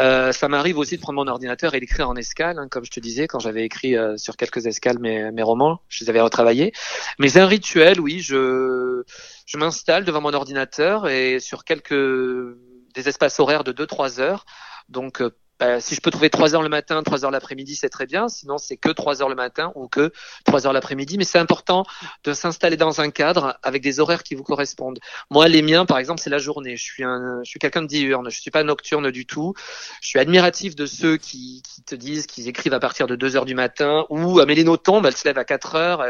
Euh, 0.01 0.33
ça 0.33 0.49
m'arrive 0.49 0.77
aussi 0.79 0.97
de 0.97 1.03
prendre 1.03 1.25
mon 1.25 1.31
ordinateur 1.31 1.75
et 1.75 1.81
d'écrire 1.81 2.09
en 2.09 2.17
escale, 2.17 2.59
hein, 2.59 2.67
comme 2.69 2.85
je 2.85 2.91
te 2.91 2.99
disais, 2.99 3.29
quand 3.29 3.39
j'avais 3.39 3.65
écrit 3.65 3.97
euh, 3.97 4.17
sur 4.17 4.37
quelques 4.37 4.67
escales 4.67 4.99
mes, 4.99 5.31
mes 5.31 5.43
romans, 5.43 5.81
je 5.89 6.05
les 6.05 6.11
avais 6.11 6.21
retravaillés. 6.21 6.73
Mais 7.21 7.29
c'est 7.29 7.41
un 7.41 7.47
rituel, 7.47 8.01
oui. 8.01 8.21
Je 8.21 9.05
je 9.47 9.57
m'installe 9.59 10.05
devant 10.05 10.21
mon 10.21 10.33
ordinateur 10.33 11.09
et 11.09 11.39
sur 11.39 11.65
quelques 11.65 11.95
des 12.95 13.09
espaces 13.09 13.39
horaires 13.39 13.65
de 13.65 13.73
2-3 13.73 14.21
heures, 14.21 14.45
Donc 14.89 15.23
euh, 15.63 15.79
si 15.81 15.95
je 15.95 16.01
peux 16.01 16.11
trouver 16.11 16.29
3 16.29 16.55
heures 16.55 16.63
le 16.63 16.69
matin, 16.69 17.03
3 17.03 17.25
heures 17.25 17.31
l'après-midi, 17.31 17.77
c'est 17.77 17.89
très 17.89 18.07
bien. 18.07 18.29
Sinon, 18.29 18.59
c'est 18.59 18.77
que 18.77 18.89
3 18.91 19.23
heures 19.23 19.29
le 19.29 19.35
matin 19.35 19.73
ou 19.75 19.89
que 19.89 20.13
3 20.45 20.67
heures 20.67 20.73
l'après-midi. 20.73 21.17
Mais 21.19 21.25
c'est 21.25 21.39
important 21.39 21.85
de 22.25 22.33
s'installer 22.33 22.77
dans 22.77 23.01
un 23.01 23.11
cadre 23.11 23.57
avec 23.63 23.83
des 23.83 24.01
horaires 24.01 24.23
qui 24.23 24.35
vous 24.35 24.43
correspondent. 24.43 24.99
Moi, 25.31 25.49
les 25.49 25.63
miens, 25.63 25.87
par 25.87 25.99
exemple, 25.99 26.21
c'est 26.21 26.31
la 26.31 26.39
journée. 26.39 26.77
Je 26.77 26.83
suis 26.83 27.05
un, 27.05 27.41
je 27.45 27.51
suis 27.51 27.59
quelqu'un 27.59 27.83
de 27.83 27.87
diurne. 27.87 28.29
Je 28.31 28.41
suis 28.41 28.51
pas 28.51 28.65
nocturne 28.65 29.11
du 29.11 29.25
tout. 29.27 29.55
Je 30.01 30.09
suis 30.09 30.19
admiratif 30.19 30.75
de 30.75 30.87
ceux 30.87 31.17
qui, 31.17 31.63
qui 31.63 31.83
te 31.83 31.95
disent 31.95 32.27
qu'ils 32.27 32.49
écrivent 32.49 32.75
à 32.75 32.81
partir 32.81 33.07
de 33.07 33.17
2 33.17 33.37
heures 33.37 33.45
du 33.45 33.55
matin 33.55 34.05
ou 34.11 34.41
Amélie 34.41 34.65
Nothomb, 34.65 35.03
elle 35.05 35.17
se 35.17 35.27
lève 35.27 35.39
à 35.39 35.45
4 35.45 35.77
heures. 35.77 36.05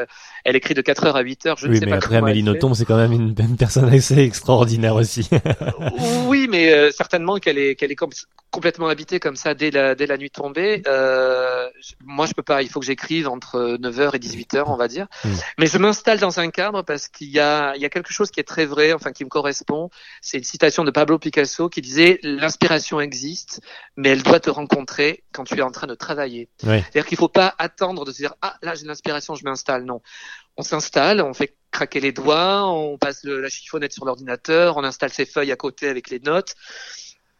Elle 0.44 0.56
écrit 0.56 0.74
de 0.74 0.80
4 0.80 1.04
heures 1.06 1.16
à 1.16 1.20
8 1.20 1.46
heures. 1.46 1.56
Je 1.58 1.66
oui, 1.66 1.74
ne 1.74 1.78
sais 1.80 1.84
mais 1.86 1.90
pas 1.92 1.96
après, 1.98 2.16
Amélie. 2.16 2.42
Nothomb, 2.42 2.74
c'est 2.74 2.84
quand 2.84 2.96
même 2.96 3.12
une, 3.12 3.34
une 3.38 3.56
personne 3.56 3.92
assez 3.92 4.18
extraordinaire 4.18 4.94
aussi. 4.94 5.28
Oui, 6.26 6.48
mais 6.50 6.72
euh, 6.72 6.90
certainement 6.90 7.36
qu'elle 7.38 7.58
est, 7.58 7.74
qu'elle 7.74 7.92
est 7.92 7.96
com- 7.96 8.10
complètement 8.52 8.88
habitée 8.88 9.18
comme 9.18 9.34
ça 9.34 9.54
dès 9.54 9.70
la, 9.70 9.94
dès 9.96 10.06
la 10.06 10.16
nuit 10.18 10.30
tombée. 10.30 10.82
Euh, 10.86 11.68
moi, 12.04 12.26
je 12.26 12.34
peux 12.34 12.42
pas. 12.42 12.62
Il 12.62 12.68
faut 12.68 12.78
que 12.78 12.86
j'écrive 12.86 13.26
entre 13.26 13.76
9h 13.80 14.14
et 14.14 14.18
18h, 14.18 14.64
on 14.66 14.76
va 14.76 14.86
dire. 14.86 15.08
Mm. 15.24 15.30
Mais 15.58 15.66
je 15.66 15.78
m'installe 15.78 16.20
dans 16.20 16.38
un 16.38 16.50
cadre 16.50 16.82
parce 16.82 17.08
qu'il 17.08 17.30
y 17.30 17.40
a, 17.40 17.74
il 17.74 17.82
y 17.82 17.84
a 17.84 17.88
quelque 17.88 18.12
chose 18.12 18.30
qui 18.30 18.38
est 18.40 18.44
très 18.44 18.66
vrai, 18.66 18.92
enfin 18.92 19.10
qui 19.12 19.24
me 19.24 19.30
correspond. 19.30 19.88
C'est 20.20 20.38
une 20.38 20.44
citation 20.44 20.84
de 20.84 20.90
Pablo 20.90 21.18
Picasso 21.18 21.68
qui 21.68 21.80
disait 21.80 22.20
l'inspiration 22.22 23.00
existe, 23.00 23.60
mais 23.96 24.10
elle 24.10 24.22
doit 24.22 24.38
te 24.40 24.50
rencontrer 24.50 25.24
quand 25.32 25.44
tu 25.44 25.56
es 25.56 25.62
en 25.62 25.70
train 25.70 25.86
de 25.86 25.94
travailler. 25.94 26.48
C'est-à-dire 26.82 27.06
qu'il 27.06 27.18
faut 27.18 27.28
pas 27.28 27.54
attendre 27.58 28.04
de 28.04 28.12
se 28.12 28.18
dire 28.18 28.34
ah 28.42 28.58
là 28.62 28.74
j'ai 28.74 28.84
l'inspiration, 28.84 29.34
je 29.34 29.44
m'installe. 29.44 29.84
Non, 29.84 30.02
on 30.58 30.62
s'installe, 30.62 31.22
on 31.22 31.32
fait 31.32 31.56
craquer 31.70 32.00
les 32.00 32.12
doigts, 32.12 32.66
on 32.68 32.98
passe 32.98 33.24
le- 33.24 33.40
la 33.40 33.48
chiffonnette 33.48 33.94
sur 33.94 34.04
l'ordinateur, 34.04 34.76
on 34.76 34.84
installe 34.84 35.10
ses 35.10 35.24
feuilles 35.24 35.52
à 35.52 35.56
côté 35.56 35.88
avec 35.88 36.10
les 36.10 36.20
notes, 36.20 36.54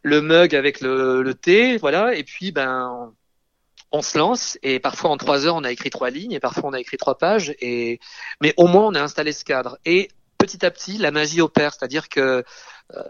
le 0.03 0.21
mug 0.21 0.55
avec 0.55 0.81
le, 0.81 1.23
le 1.23 1.35
thé, 1.35 1.77
voilà, 1.79 2.15
et 2.15 2.25
puis 2.25 2.53
ben 2.53 3.13
on 3.93 4.03
se 4.03 4.19
lance. 4.19 4.59
Et 4.63 4.81
parfois 4.81 5.11
en 5.11 5.17
trois 5.17 5.47
heures 5.47 5.57
on 5.57 5.65
a 5.65 5.71
écrit 5.73 5.91
trois 5.91 6.11
lignes. 6.11 6.33
Et 6.33 6.41
parfois 6.41 6.71
on 6.71 6.73
a 6.73 6.81
écrit 6.81 6.97
trois 6.97 7.19
pages. 7.19 7.55
Et 7.61 8.01
mais 8.41 8.55
au 8.57 8.67
moins 8.67 8.87
on 8.87 8.95
a 8.95 9.01
installé 9.03 9.33
ce 9.33 9.45
cadre. 9.45 9.79
Et 9.85 10.09
petit 10.39 10.65
à 10.65 10.71
petit 10.71 10.99
la 10.99 11.11
magie 11.11 11.41
opère, 11.41 11.73
c'est-à-dire 11.75 12.09
que 12.09 12.43
euh, 12.95 13.01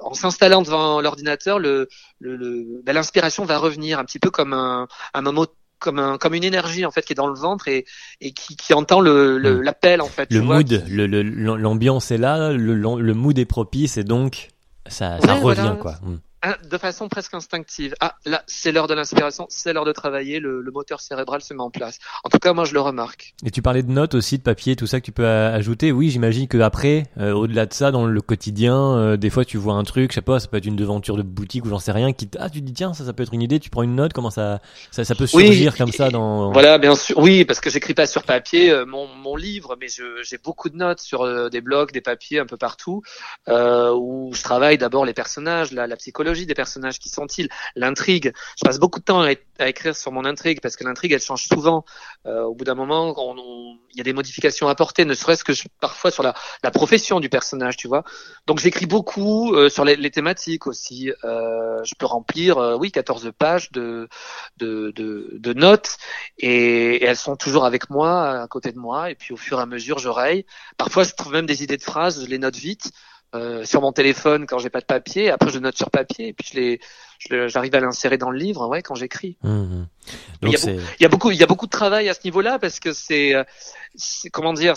en 0.00 0.14
s'installant 0.14 0.62
devant 0.62 1.00
l'ordinateur, 1.00 1.58
le, 1.58 1.88
le, 2.18 2.36
le- 2.36 2.82
ben, 2.82 2.92
l'inspiration 2.92 3.44
va 3.44 3.58
revenir 3.58 3.98
un 3.98 4.04
petit 4.04 4.18
peu 4.18 4.30
comme 4.30 4.52
un, 4.52 4.88
un 5.14 5.22
moment 5.22 5.46
comme 5.78 5.98
un 5.98 6.16
comme 6.16 6.34
une 6.34 6.44
énergie 6.44 6.86
en 6.86 6.92
fait 6.92 7.02
qui 7.02 7.12
est 7.12 7.16
dans 7.16 7.26
le 7.26 7.34
ventre 7.34 7.66
et 7.66 7.84
et 8.20 8.32
qui, 8.32 8.56
qui 8.56 8.72
entend 8.72 9.00
le 9.00 9.36
le- 9.38 9.58
Mm. 9.58 9.62
l'appel 9.62 10.00
en 10.00 10.06
fait 10.06 10.32
le 10.32 10.40
mood, 10.40 10.84
le- 10.88 11.06
le- 11.06 11.22
l'ambiance 11.56 12.10
est 12.12 12.18
là, 12.18 12.52
le, 12.52 12.74
le 12.74 13.14
mood 13.14 13.36
est 13.38 13.44
propice 13.44 13.96
et 13.96 14.04
donc 14.04 14.48
ça, 14.92 15.18
revient 15.18 15.38
voilà. 15.40 15.76
quoi. 15.76 15.92
Mm. 16.02 16.16
Ah, 16.42 16.56
de 16.68 16.76
façon 16.76 17.08
presque 17.08 17.34
instinctive. 17.34 17.94
Ah, 18.00 18.16
là, 18.24 18.42
c'est 18.48 18.72
l'heure 18.72 18.88
de 18.88 18.94
l'inspiration, 18.94 19.46
c'est 19.48 19.72
l'heure 19.72 19.84
de 19.84 19.92
travailler, 19.92 20.40
le, 20.40 20.60
le 20.60 20.70
moteur 20.72 21.00
cérébral 21.00 21.40
se 21.40 21.54
met 21.54 21.60
en 21.60 21.70
place. 21.70 21.98
En 22.24 22.30
tout 22.30 22.38
cas, 22.38 22.52
moi, 22.52 22.64
je 22.64 22.74
le 22.74 22.80
remarque. 22.80 23.34
Et 23.46 23.52
tu 23.52 23.62
parlais 23.62 23.84
de 23.84 23.92
notes 23.92 24.14
aussi, 24.14 24.38
de 24.38 24.42
papier, 24.42 24.74
tout 24.74 24.88
ça 24.88 24.98
que 24.98 25.04
tu 25.04 25.12
peux 25.12 25.24
ajouter. 25.24 25.92
Oui, 25.92 26.10
j'imagine 26.10 26.48
que 26.48 26.58
après, 26.58 27.04
euh, 27.18 27.32
au-delà 27.32 27.66
de 27.66 27.72
ça, 27.72 27.92
dans 27.92 28.06
le 28.06 28.20
quotidien, 28.20 28.76
euh, 28.96 29.16
des 29.16 29.30
fois 29.30 29.44
tu 29.44 29.56
vois 29.56 29.74
un 29.74 29.84
truc, 29.84 30.10
je 30.10 30.16
sais 30.16 30.20
pas, 30.20 30.40
ça 30.40 30.48
peut 30.48 30.56
être 30.56 30.66
une 30.66 30.74
devanture 30.74 31.16
de 31.16 31.22
boutique 31.22 31.64
ou 31.64 31.68
j'en 31.68 31.78
sais 31.78 31.92
rien, 31.92 32.12
qui 32.12 32.28
ah 32.40 32.50
tu 32.50 32.60
te 32.60 32.66
dis 32.66 32.72
tiens 32.72 32.92
ça 32.92 33.04
ça 33.04 33.12
peut 33.12 33.22
être 33.22 33.34
une 33.34 33.42
idée, 33.42 33.60
tu 33.60 33.70
prends 33.70 33.82
une 33.84 33.94
note, 33.94 34.12
comment 34.12 34.30
ça 34.30 34.60
ça, 34.90 35.04
ça 35.04 35.14
peut 35.14 35.26
Oui, 35.34 35.44
surgir 35.44 35.76
comme 35.76 35.92
ça 35.92 36.10
dans. 36.10 36.50
Voilà, 36.50 36.78
bien 36.78 36.96
sûr. 36.96 37.16
Oui, 37.18 37.44
parce 37.44 37.60
que 37.60 37.70
j'écris 37.70 37.94
pas 37.94 38.06
sur 38.06 38.24
papier 38.24 38.70
euh, 38.70 38.84
mon, 38.84 39.06
mon 39.06 39.36
livre, 39.36 39.76
mais 39.80 39.86
j'ai 39.88 40.38
beaucoup 40.38 40.70
de 40.70 40.76
notes 40.76 41.00
sur 41.00 41.50
des 41.50 41.60
blogs, 41.60 41.92
des 41.92 42.00
papiers 42.00 42.40
un 42.40 42.46
peu 42.46 42.56
partout, 42.56 43.02
où 43.48 44.30
je 44.34 44.42
travaille 44.42 44.78
d'abord 44.78 45.04
les 45.04 45.14
personnages, 45.14 45.70
la, 45.70 45.86
la 45.86 45.96
psychologie 45.96 46.31
des 46.46 46.54
personnages, 46.54 46.98
qui 46.98 47.08
sont-ils, 47.08 47.48
l'intrigue. 47.76 48.32
Je 48.58 48.64
passe 48.64 48.78
beaucoup 48.78 49.00
de 49.00 49.04
temps 49.04 49.22
à, 49.22 49.68
écrire 49.68 49.94
sur 49.94 50.10
mon 50.10 50.24
intrigue 50.24 50.60
parce 50.60 50.76
que 50.76 50.84
l'intrigue 50.84 51.12
elle 51.12 51.20
change 51.20 51.46
souvent. 51.46 51.84
Euh, 52.26 52.42
au 52.42 52.54
bout 52.54 52.64
d'un 52.64 52.74
moment, 52.74 53.14
il 53.90 53.96
y 53.96 54.00
a 54.00 54.04
des 54.04 54.12
modifications 54.12 54.68
apportées, 54.68 55.04
ne 55.04 55.14
serait-ce 55.14 55.44
que 55.44 55.52
parfois 55.80 56.10
sur 56.10 56.22
la, 56.22 56.34
profession 56.72 57.20
du 57.20 57.28
personnage, 57.28 57.76
tu 57.76 57.86
vois. 57.86 58.02
Donc 58.46 58.58
j'écris 58.58 58.86
beaucoup 58.86 59.54
euh, 59.54 59.68
sur 59.68 59.84
les, 59.84 60.10
thématiques 60.10 60.66
aussi. 60.66 61.12
Euh, 61.24 61.84
je 61.84 61.94
peux 61.94 62.06
remplir, 62.06 62.56
oui, 62.78 62.90
14 62.90 63.30
pages 63.38 63.70
de 63.72 64.08
notes 65.54 65.96
et, 66.38 66.96
et 66.96 67.04
elles 67.04 67.16
sont 67.16 67.36
toujours 67.36 67.64
avec 67.64 67.90
moi, 67.90 68.42
à 68.42 68.48
côté 68.48 68.72
de 68.72 68.78
moi. 68.78 69.10
Et 69.10 69.14
puis 69.14 69.32
au 69.32 69.36
fur 69.36 69.58
et 69.58 69.62
à 69.62 69.66
mesure, 69.66 69.98
j'oreille. 69.98 70.44
Parfois, 70.76 71.04
je 71.04 71.12
trouve 71.12 71.32
même 71.32 71.46
des 71.46 71.62
idées 71.62 71.76
de 71.76 71.82
phrases, 71.82 72.22
je 72.24 72.28
les 72.28 72.38
note 72.38 72.56
vite. 72.56 72.92
Euh, 73.34 73.64
sur 73.64 73.80
mon 73.80 73.92
téléphone 73.92 74.46
quand 74.46 74.58
j'ai 74.58 74.70
pas 74.70 74.80
de 74.80 74.86
papier, 74.86 75.30
après 75.30 75.50
je 75.50 75.58
note 75.58 75.76
sur 75.76 75.90
papier 75.90 76.28
et 76.28 76.32
puis 76.32 76.50
je 76.52 76.60
les, 76.60 77.48
j'arrive 77.48 77.74
à 77.74 77.80
l'insérer 77.80 78.18
dans 78.18 78.30
le 78.30 78.38
livre, 78.38 78.68
ouais, 78.68 78.82
quand 78.82 78.94
j'écris. 78.94 79.36
Mhm. 79.42 79.86
Mais 80.42 80.50
il 80.50 81.02
y 81.02 81.04
a 81.04 81.08
beaucoup, 81.08 81.30
il 81.30 81.38
y 81.38 81.42
a 81.42 81.46
beaucoup 81.46 81.66
de 81.66 81.70
travail 81.70 82.08
à 82.08 82.14
ce 82.14 82.20
niveau-là 82.24 82.58
parce 82.58 82.80
que 82.80 82.92
c'est, 82.92 83.34
euh, 83.34 83.44
comment 84.32 84.52
dire, 84.52 84.74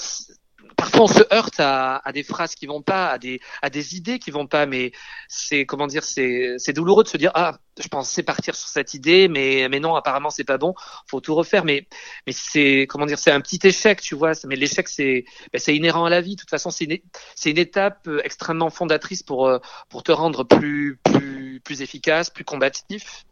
parfois 0.77 1.03
on 1.03 1.07
se 1.07 1.33
heurte 1.33 1.59
à, 1.59 1.97
à 1.97 2.11
des 2.11 2.23
phrases 2.23 2.55
qui 2.55 2.65
vont 2.65 2.81
pas, 2.81 3.09
à 3.09 3.17
des, 3.17 3.39
à 3.61 3.69
des 3.69 3.95
idées 3.95 4.19
qui 4.19 4.31
vont 4.31 4.47
pas, 4.47 4.65
mais 4.65 4.91
c'est, 5.27 5.65
comment 5.65 5.87
dire, 5.87 6.03
c'est, 6.03 6.57
douloureux 6.73 7.03
de 7.03 7.09
se 7.09 7.17
dire 7.17 7.31
ah, 7.35 7.57
je 7.81 7.87
pensais 7.87 8.23
partir 8.23 8.55
sur 8.55 8.67
cette 8.67 8.93
idée, 8.93 9.27
mais, 9.27 9.67
mais 9.69 9.79
non, 9.79 9.95
apparemment 9.95 10.29
c'est 10.29 10.43
pas 10.43 10.57
bon, 10.57 10.73
faut 11.07 11.21
tout 11.21 11.35
refaire, 11.35 11.65
mais, 11.65 11.87
mais 12.27 12.33
c'est, 12.33 12.87
comment 12.89 13.05
dire, 13.05 13.19
c'est 13.19 13.31
un 13.31 13.41
petit 13.41 13.59
échec, 13.63 14.01
tu 14.01 14.15
vois, 14.15 14.33
mais 14.45 14.55
l'échec 14.55 14.87
c'est, 14.87 15.25
ben, 15.51 15.59
c'est 15.59 15.75
inhérent 15.75 16.05
à 16.05 16.09
la 16.09 16.21
vie. 16.21 16.35
De 16.35 16.41
toute 16.41 16.49
façon, 16.49 16.71
c'est 16.71 16.85
une, 16.85 16.97
c'est 17.35 17.51
une 17.51 17.57
étape 17.57 18.07
euh, 18.07 18.21
extrêmement 18.23 18.69
fondatrice 18.69 19.23
pour, 19.23 19.47
euh, 19.47 19.59
pour 19.89 20.03
te 20.03 20.11
rendre 20.11 20.43
plus, 20.43 20.99
plus, 21.03 21.61
plus 21.63 21.81
efficace, 21.81 22.29
plus 22.29 22.43
combatif. 22.43 23.25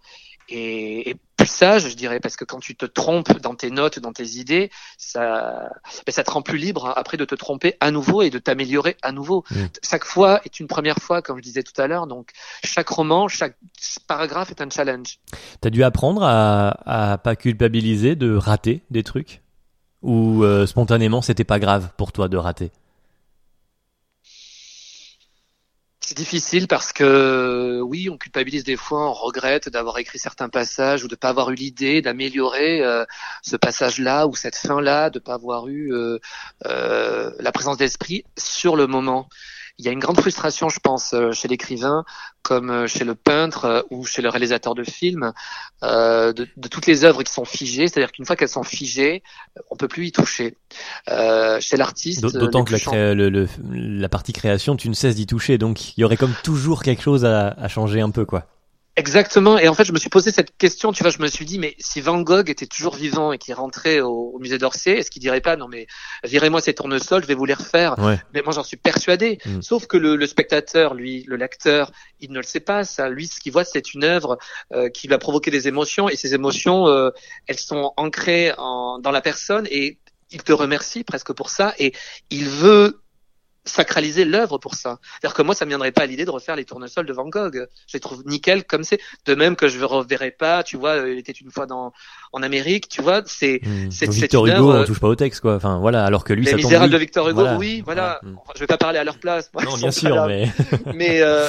Et, 0.49 1.11
et 1.11 1.15
plus 1.43 1.51
sage, 1.51 1.89
je 1.89 1.95
dirais, 1.95 2.19
parce 2.21 2.37
que 2.37 2.45
quand 2.45 2.59
tu 2.59 2.75
te 2.75 2.85
trompes 2.85 3.39
dans 3.41 3.53
tes 3.53 3.69
notes, 3.69 3.99
dans 3.99 4.13
tes 4.13 4.37
idées, 4.37 4.71
ça, 4.97 5.69
ben, 6.05 6.11
ça 6.11 6.23
te 6.23 6.31
rend 6.31 6.41
plus 6.41 6.57
libre 6.57 6.87
hein, 6.87 6.93
après 6.95 7.17
de 7.17 7.25
te 7.25 7.35
tromper 7.35 7.75
à 7.81 7.91
nouveau 7.91 8.21
et 8.21 8.29
de 8.29 8.39
t'améliorer 8.39 8.95
à 9.01 9.11
nouveau. 9.11 9.43
Mm. 9.51 9.65
Chaque 9.83 10.05
fois 10.05 10.39
est 10.45 10.61
une 10.61 10.67
première 10.67 10.99
fois, 10.99 11.21
comme 11.21 11.37
je 11.37 11.43
disais 11.43 11.63
tout 11.63 11.79
à 11.81 11.87
l'heure. 11.87 12.07
Donc 12.07 12.31
chaque 12.63 12.87
roman, 12.87 13.27
chaque 13.27 13.57
paragraphe 14.07 14.51
est 14.51 14.61
un 14.61 14.69
challenge. 14.69 15.19
T'as 15.59 15.69
dû 15.69 15.83
apprendre 15.83 16.23
à, 16.23 16.77
à 16.85 17.17
pas 17.17 17.35
culpabiliser 17.35 18.15
de 18.15 18.35
rater 18.35 18.81
des 18.89 19.03
trucs? 19.03 19.41
Ou 20.01 20.43
euh, 20.43 20.65
spontanément 20.65 21.21
c'était 21.21 21.43
pas 21.43 21.59
grave 21.59 21.89
pour 21.97 22.11
toi 22.13 22.29
de 22.29 22.37
rater? 22.37 22.71
C'est 26.13 26.19
difficile 26.19 26.67
parce 26.67 26.93
que 26.93 27.81
oui, 27.81 28.07
on 28.07 28.19
culpabilise 28.19 28.63
des 28.63 28.75
fois, 28.75 29.09
on 29.09 29.13
regrette 29.13 29.67
d'avoir 29.67 29.97
écrit 29.97 30.19
certains 30.19 30.47
passages 30.47 31.03
ou 31.03 31.07
de 31.07 31.15
pas 31.15 31.29
avoir 31.29 31.49
eu 31.49 31.55
l'idée 31.55 32.03
d'améliorer 32.03 32.83
euh, 32.83 33.03
ce 33.41 33.55
passage-là 33.55 34.27
ou 34.27 34.35
cette 34.35 34.55
fin-là, 34.55 35.09
de 35.09 35.17
pas 35.17 35.33
avoir 35.33 35.67
eu 35.69 35.91
euh, 35.91 36.19
euh, 36.67 37.31
la 37.39 37.51
présence 37.51 37.77
d'esprit 37.77 38.25
sur 38.37 38.75
le 38.75 38.85
moment. 38.85 39.27
Il 39.83 39.87
y 39.87 39.89
a 39.89 39.91
une 39.91 39.99
grande 39.99 40.17
frustration, 40.17 40.69
je 40.69 40.79
pense, 40.79 41.13
euh, 41.13 41.33
chez 41.33 41.49
l'écrivain, 41.49 42.05
comme 42.41 42.69
euh, 42.69 42.87
chez 42.87 43.03
le 43.03 43.15
peintre 43.15 43.65
euh, 43.65 43.81
ou 43.89 44.05
chez 44.05 44.21
le 44.21 44.29
réalisateur 44.29 44.75
de 44.75 44.83
films, 44.85 45.33
euh, 45.83 46.31
de, 46.31 46.47
de 46.55 46.67
toutes 46.69 46.85
les 46.85 47.03
œuvres 47.03 47.21
qui 47.23 47.33
sont 47.33 47.43
figées. 47.43 47.89
C'est-à-dire 47.89 48.13
qu'une 48.13 48.25
fois 48.25 48.37
qu'elles 48.37 48.47
sont 48.47 48.63
figées, 48.63 49.23
on 49.69 49.75
peut 49.75 49.89
plus 49.89 50.07
y 50.07 50.11
toucher. 50.13 50.55
Euh, 51.09 51.59
chez 51.59 51.75
l'artiste, 51.75 52.21
D'aut- 52.21 52.31
D'autant 52.31 52.63
que 52.63 52.71
la, 52.71 53.13
le- 53.13 53.29
le- 53.29 53.49
la 53.73 54.07
partie 54.07 54.31
création, 54.31 54.77
tu 54.77 54.87
ne 54.87 54.93
cesses 54.93 55.15
d'y 55.15 55.25
toucher, 55.27 55.57
donc 55.57 55.97
il 55.97 56.01
y 56.01 56.03
aurait 56.05 56.15
comme 56.15 56.33
toujours 56.45 56.81
quelque 56.81 57.01
chose 57.03 57.25
à, 57.25 57.49
à 57.49 57.67
changer 57.67 57.99
un 57.99 58.09
peu, 58.09 58.23
quoi. 58.23 58.45
Exactement. 58.95 59.57
Et 59.57 59.67
en 59.67 59.73
fait, 59.73 59.85
je 59.85 59.91
me 59.91 59.97
suis 59.97 60.09
posé 60.09 60.31
cette 60.31 60.55
question. 60.55 60.91
Tu 60.91 61.01
vois, 61.01 61.11
je 61.11 61.17
me 61.17 61.27
suis 61.27 61.45
dit, 61.45 61.57
mais 61.57 61.75
si 61.79 61.99
Van 61.99 62.21
Gogh 62.21 62.49
était 62.49 62.67
toujours 62.67 62.95
vivant 62.95 63.31
et 63.33 63.39
qu'il 63.39 63.55
rentrait 63.55 64.01
au, 64.01 64.31
au 64.35 64.39
musée 64.39 64.59
d'Orsay, 64.59 64.91
est-ce 64.91 65.09
qu'il 65.09 65.21
dirait 65.21 65.41
pas, 65.41 65.55
non 65.55 65.67
mais 65.67 65.87
virez-moi 66.23 66.61
ces 66.61 66.75
tournesols, 66.75 67.23
je 67.23 67.27
vais 67.27 67.33
vous 67.33 67.45
les 67.45 67.55
refaire. 67.55 67.97
Ouais. 67.97 68.19
Mais 68.35 68.43
moi, 68.43 68.53
j'en 68.53 68.63
suis 68.63 68.77
persuadé. 68.77 69.39
Mm. 69.45 69.61
Sauf 69.61 69.87
que 69.87 69.97
le, 69.97 70.15
le 70.15 70.27
spectateur, 70.27 70.93
lui, 70.93 71.23
le 71.27 71.37
lecteur, 71.37 71.91
il 72.19 72.31
ne 72.31 72.37
le 72.37 72.43
sait 72.43 72.59
pas. 72.59 72.83
Ça, 72.83 73.09
lui, 73.09 73.25
ce 73.25 73.39
qu'il 73.39 73.51
voit, 73.51 73.65
c'est 73.65 73.95
une 73.95 74.03
œuvre 74.03 74.37
euh, 74.73 74.89
qui 74.89 75.07
va 75.07 75.17
provoquer 75.17 75.49
des 75.49 75.67
émotions, 75.67 76.07
et 76.07 76.15
ces 76.15 76.35
émotions, 76.35 76.87
euh, 76.87 77.09
elles 77.47 77.57
sont 77.59 77.93
ancrées 77.97 78.53
en, 78.59 78.99
dans 78.99 79.11
la 79.11 79.21
personne, 79.21 79.67
et 79.71 79.97
il 80.29 80.43
te 80.43 80.53
remercie 80.53 81.03
presque 81.03 81.33
pour 81.33 81.49
ça, 81.49 81.73
et 81.79 81.93
il 82.29 82.47
veut 82.47 83.02
sacraliser 83.65 84.25
l'œuvre 84.25 84.57
pour 84.57 84.75
ça. 84.75 84.99
C'est-à-dire 85.21 85.35
que 85.35 85.41
moi, 85.41 85.55
ça 85.55 85.65
me 85.65 85.69
viendrait 85.69 85.91
pas 85.91 86.01
à 86.03 86.05
l'idée 86.05 86.25
de 86.25 86.29
refaire 86.31 86.55
les 86.55 86.65
tournesols 86.65 87.05
de 87.05 87.13
Van 87.13 87.27
Gogh. 87.29 87.67
Je 87.87 87.93
les 87.93 87.99
trouve 87.99 88.23
nickel 88.25 88.65
comme 88.65 88.83
c'est. 88.83 88.99
De 89.25 89.35
même 89.35 89.55
que 89.55 89.67
je 89.67 89.79
ne 89.79 89.85
reverrai 89.85 90.31
pas, 90.31 90.63
tu 90.63 90.75
vois, 90.77 90.97
il 91.07 91.17
était 91.17 91.31
une 91.31 91.49
fois 91.51 91.65
dans 91.65 91.93
en 92.33 92.43
Amérique, 92.43 92.89
tu 92.89 93.01
vois, 93.01 93.21
c'est 93.25 93.61
Hmm. 93.63 93.91
c'est- 93.91 94.09
Victor 94.11 94.45
Hugo, 94.47 94.71
œuvre- 94.71 94.81
on 94.81 94.85
touche 94.85 94.99
pas 94.99 95.07
au 95.07 95.15
texte, 95.15 95.41
quoi. 95.41 95.55
Enfin, 95.55 95.77
voilà, 95.79 96.03
alors 96.05 96.23
que 96.23 96.33
lui, 96.33 96.43
Les 96.45 96.51
ça 96.51 96.57
tombe. 96.57 96.65
Misérables 96.65 96.91
de 96.93 96.97
Victor 96.97 97.29
Hugo, 97.29 97.41
Voilà. 97.41 97.57
oui, 97.57 97.81
voilà. 97.85 98.19
Voilà. 98.21 98.37
Enfin, 98.41 98.51
je 98.55 98.59
vais 98.59 98.67
pas 98.67 98.77
parler 98.77 98.99
à 98.99 99.03
leur 99.03 99.17
place. 99.19 99.49
moi, 99.53 99.63
Non, 99.63 99.77
bien 99.77 99.91
sûr, 99.91 100.13
là. 100.15 100.27
mais 100.27 100.51
Mais 100.93 101.21
euh, 101.21 101.45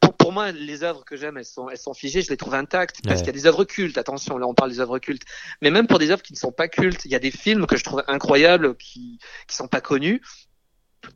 pour, 0.00 0.14
pour 0.14 0.32
moi, 0.32 0.52
les 0.52 0.82
œuvres 0.82 1.04
que 1.04 1.16
j'aime, 1.16 1.36
elles 1.36 1.44
sont, 1.44 1.68
elles 1.68 1.76
sont 1.78 1.92
figées, 1.94 2.22
je 2.22 2.30
les 2.30 2.36
trouve 2.36 2.54
intactes. 2.54 2.96
Parce 3.02 3.16
Ouais. 3.16 3.24
qu'il 3.24 3.26
y 3.26 3.36
a 3.36 3.40
des 3.42 3.46
œuvres 3.46 3.64
cultes, 3.64 3.98
attention, 3.98 4.38
là 4.38 4.46
on 4.46 4.54
parle 4.54 4.70
des 4.70 4.80
œuvres 4.80 4.98
cultes. 4.98 5.22
Mais 5.62 5.70
même 5.70 5.86
pour 5.86 5.98
des 5.98 6.10
œuvres 6.10 6.22
qui 6.22 6.32
ne 6.32 6.38
sont 6.38 6.52
pas 6.52 6.68
cultes, 6.68 7.04
il 7.04 7.10
y 7.10 7.14
a 7.14 7.18
des 7.18 7.30
films 7.30 7.66
que 7.66 7.76
je 7.76 7.84
trouve 7.84 8.02
incroyables, 8.08 8.76
qui 8.76 9.18
qui 9.46 9.56
sont 9.56 9.68
pas 9.68 9.80
connus 9.80 10.22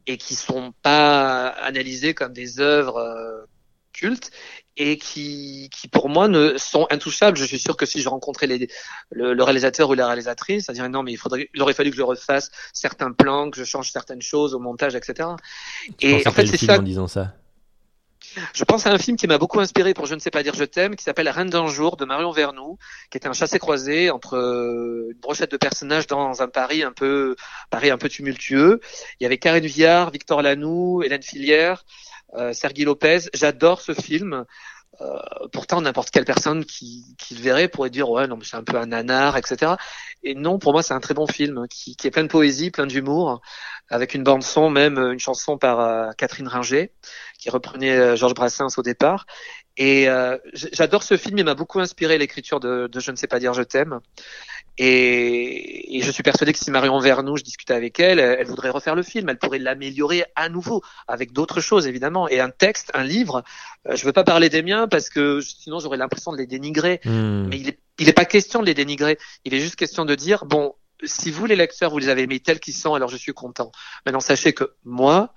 et 0.07 0.17
qui 0.17 0.35
sont 0.35 0.73
pas 0.83 1.49
analysés 1.49 2.15
comme 2.15 2.33
des 2.33 2.61
œuvres 2.61 2.99
euh, 2.99 3.45
cultes 3.93 4.31
et 4.77 4.99
qui, 4.99 5.71
qui 5.73 5.89
pour 5.89 6.09
moi 6.09 6.27
ne 6.29 6.57
sont 6.59 6.87
intouchables. 6.91 7.37
Je 7.37 7.45
suis 7.45 7.59
sûr 7.59 7.77
que 7.77 7.87
si 7.87 8.03
je 8.03 8.09
rencontrais 8.09 8.47
les, 8.47 8.69
le, 9.11 9.43
réalisateur 9.43 9.89
ou 9.89 9.95
la 9.95 10.07
réalisatrice, 10.07 10.67
ça 10.67 10.73
dirait 10.73 10.89
non 10.89 11.03
mais 11.03 11.13
il 11.13 11.17
faudrait, 11.17 11.49
il 11.55 11.63
aurait 11.63 11.75
fallu 11.75 11.91
que 11.91 11.97
je 11.97 12.03
refasse 12.03 12.51
certains 12.73 13.13
plans, 13.13 13.51
que 13.51 13.59
je 13.59 13.65
change 13.65 13.93
certaines 13.93 14.23
choses 14.23 14.55
au 14.55 14.59
montage, 14.59 14.95
etc. 14.95 15.29
et 16.01 16.27
en 16.27 16.33
fait 16.33 16.47
c'est 16.47 16.57
ça. 16.57 16.79
En 16.79 16.83
disant 16.83 17.07
ça. 17.07 17.35
Je 18.53 18.65
pense 18.65 18.87
à 18.87 18.91
un 18.91 18.99
film 18.99 19.17
qui 19.17 19.27
m'a 19.27 19.39
beaucoup 19.39 19.61
inspiré 19.61 19.95
pour 19.95 20.07
Je 20.07 20.15
ne 20.15 20.21
sais 20.21 20.31
pas 20.31 20.43
dire 20.43 20.55
je 20.55 20.65
t'aime, 20.65 20.97
qui 20.97 21.05
s'appelle 21.05 21.29
Reine 21.29 21.51
d'un 21.51 21.67
jour 21.67 21.97
de 21.97 22.05
Marion 22.05 22.31
Vernou, 22.31 22.79
qui 23.11 23.19
était 23.19 23.29
un 23.29 23.33
chassé-croisé 23.33 24.11
entre 24.11 24.37
euh, 24.37 25.11
une 25.13 25.21
brochette 25.21 25.51
de 25.51 25.57
personnages 25.57 26.07
dans 26.07 26.43
un 26.43 26.49
Paris 26.49 26.83
un 26.83 26.93
peu 26.93 27.37
Paris 27.71 27.91
un 27.91 27.99
peu 27.99 28.09
tumultueux. 28.09 28.81
Il 29.21 29.25
y 29.25 29.27
avait 29.27 29.39
Karine 29.39 29.67
Viard, 29.67 30.11
Victor 30.11 30.43
Lanoux, 30.43 31.03
Hélène 31.03 31.23
Filière, 31.23 31.85
euh, 32.35 32.53
Sergi 32.53 32.85
Lopez. 32.85 33.29
J'adore 33.33 33.81
ce 33.81 33.95
film. 33.95 34.45
Euh, 35.01 35.19
pourtant, 35.53 35.81
n'importe 35.81 36.11
quelle 36.11 36.25
personne 36.25 36.65
qui, 36.65 37.17
qui, 37.19 37.35
le 37.35 37.41
verrait 37.41 37.69
pourrait 37.69 37.91
dire 37.91 38.09
ouais 38.11 38.27
non 38.27 38.37
mais 38.37 38.45
c'est 38.45 38.57
un 38.57 38.63
peu 38.63 38.77
un 38.77 38.87
nanar, 38.87 39.37
etc. 39.37 39.73
Et 40.23 40.35
non, 40.35 40.59
pour 40.59 40.73
moi 40.73 40.83
c'est 40.83 40.95
un 40.95 41.01
très 41.01 41.15
bon 41.15 41.27
film 41.27 41.67
qui, 41.69 41.97
qui 41.97 42.07
est 42.07 42.11
plein 42.11 42.23
de 42.23 42.29
poésie, 42.29 42.71
plein 42.71 42.87
d'humour, 42.87 43.41
avec 43.89 44.15
une 44.15 44.23
bande 44.23 44.43
son, 44.43 44.71
même 44.71 44.99
une 44.99 45.19
chanson 45.19 45.59
par 45.59 45.81
euh, 45.81 46.11
Catherine 46.17 46.49
Ringer 46.49 46.93
qui 47.39 47.51
reprenait 47.51 48.17
Georges 48.17 48.35
Brassens 48.35 48.79
au 48.79 48.83
départ. 48.83 49.27
Et 49.77 50.07
j'adore 50.53 51.03
ce 51.03 51.17
film, 51.17 51.39
il 51.39 51.45
m'a 51.45 51.55
beaucoup 51.55 51.81
inspiré 51.81 52.17
l'écriture 52.17 52.61
de, 52.61 52.87
de, 52.87 53.01
Je 53.01 53.11
ne 53.11 53.17
sais 53.17 53.27
pas 53.27 53.41
dire 53.41 53.53
je 53.55 53.63
t'aime. 53.63 53.99
Et, 54.77 55.97
et, 55.97 56.03
je 56.03 56.11
suis 56.11 56.25
persuadé 56.25 56.53
que 56.53 56.59
si 56.59 56.71
Marion 56.71 56.99
Vernou, 56.99 57.37
je 57.37 57.45
discutais 57.45 57.75
avec 57.75 58.01
elle, 58.01 58.19
elle 58.19 58.47
voudrait 58.47 58.71
refaire 58.71 58.97
le 58.97 59.05
film. 59.05 59.29
Elle 59.29 59.39
pourrait 59.39 59.61
l'améliorer 59.61 60.25
à 60.35 60.49
nouveau 60.49 60.83
avec 61.07 61.33
d'autres 61.33 61.61
choses 61.61 61.87
évidemment. 61.87 62.29
Et 62.29 62.41
un 62.41 62.51
texte, 62.51 62.91
un 62.95 63.05
livre, 63.05 63.45
euh, 63.89 63.95
je 63.95 64.05
veux 64.05 64.13
pas 64.13 64.25
parler 64.25 64.49
des 64.49 64.63
miens 64.63 64.89
parce 64.89 65.11
que 65.11 65.41
sinon 65.41 65.79
j'aurais 65.79 65.97
l'impression 65.97 66.33
de 66.33 66.39
les 66.39 66.47
dénigrer. 66.47 67.01
Hmm. 67.05 67.47
Mais 67.49 67.59
il 67.59 67.69
est, 67.69 67.79
il 67.99 68.09
est 68.09 68.15
pas 68.15 68.25
question 68.25 68.61
de 68.61 68.67
les 68.67 68.75
dénigrer. 68.75 69.19
Il 69.45 69.55
est 69.55 69.61
juste 69.61 69.77
question 69.77 70.05
de 70.05 70.15
dire 70.17 70.45
bon, 70.45 70.75
si 71.05 71.31
vous 71.31 71.47
les 71.47 71.57
lecteurs 71.57 71.91
vous 71.91 71.99
les 71.99 72.09
avez 72.09 72.27
mis 72.27 72.41
tels 72.41 72.59
qu'ils 72.59 72.75
sont, 72.75 72.95
alors 72.95 73.09
je 73.09 73.17
suis 73.17 73.33
content. 73.33 73.71
Maintenant 74.07 74.21
sachez 74.21 74.53
que 74.53 74.75
moi, 74.85 75.35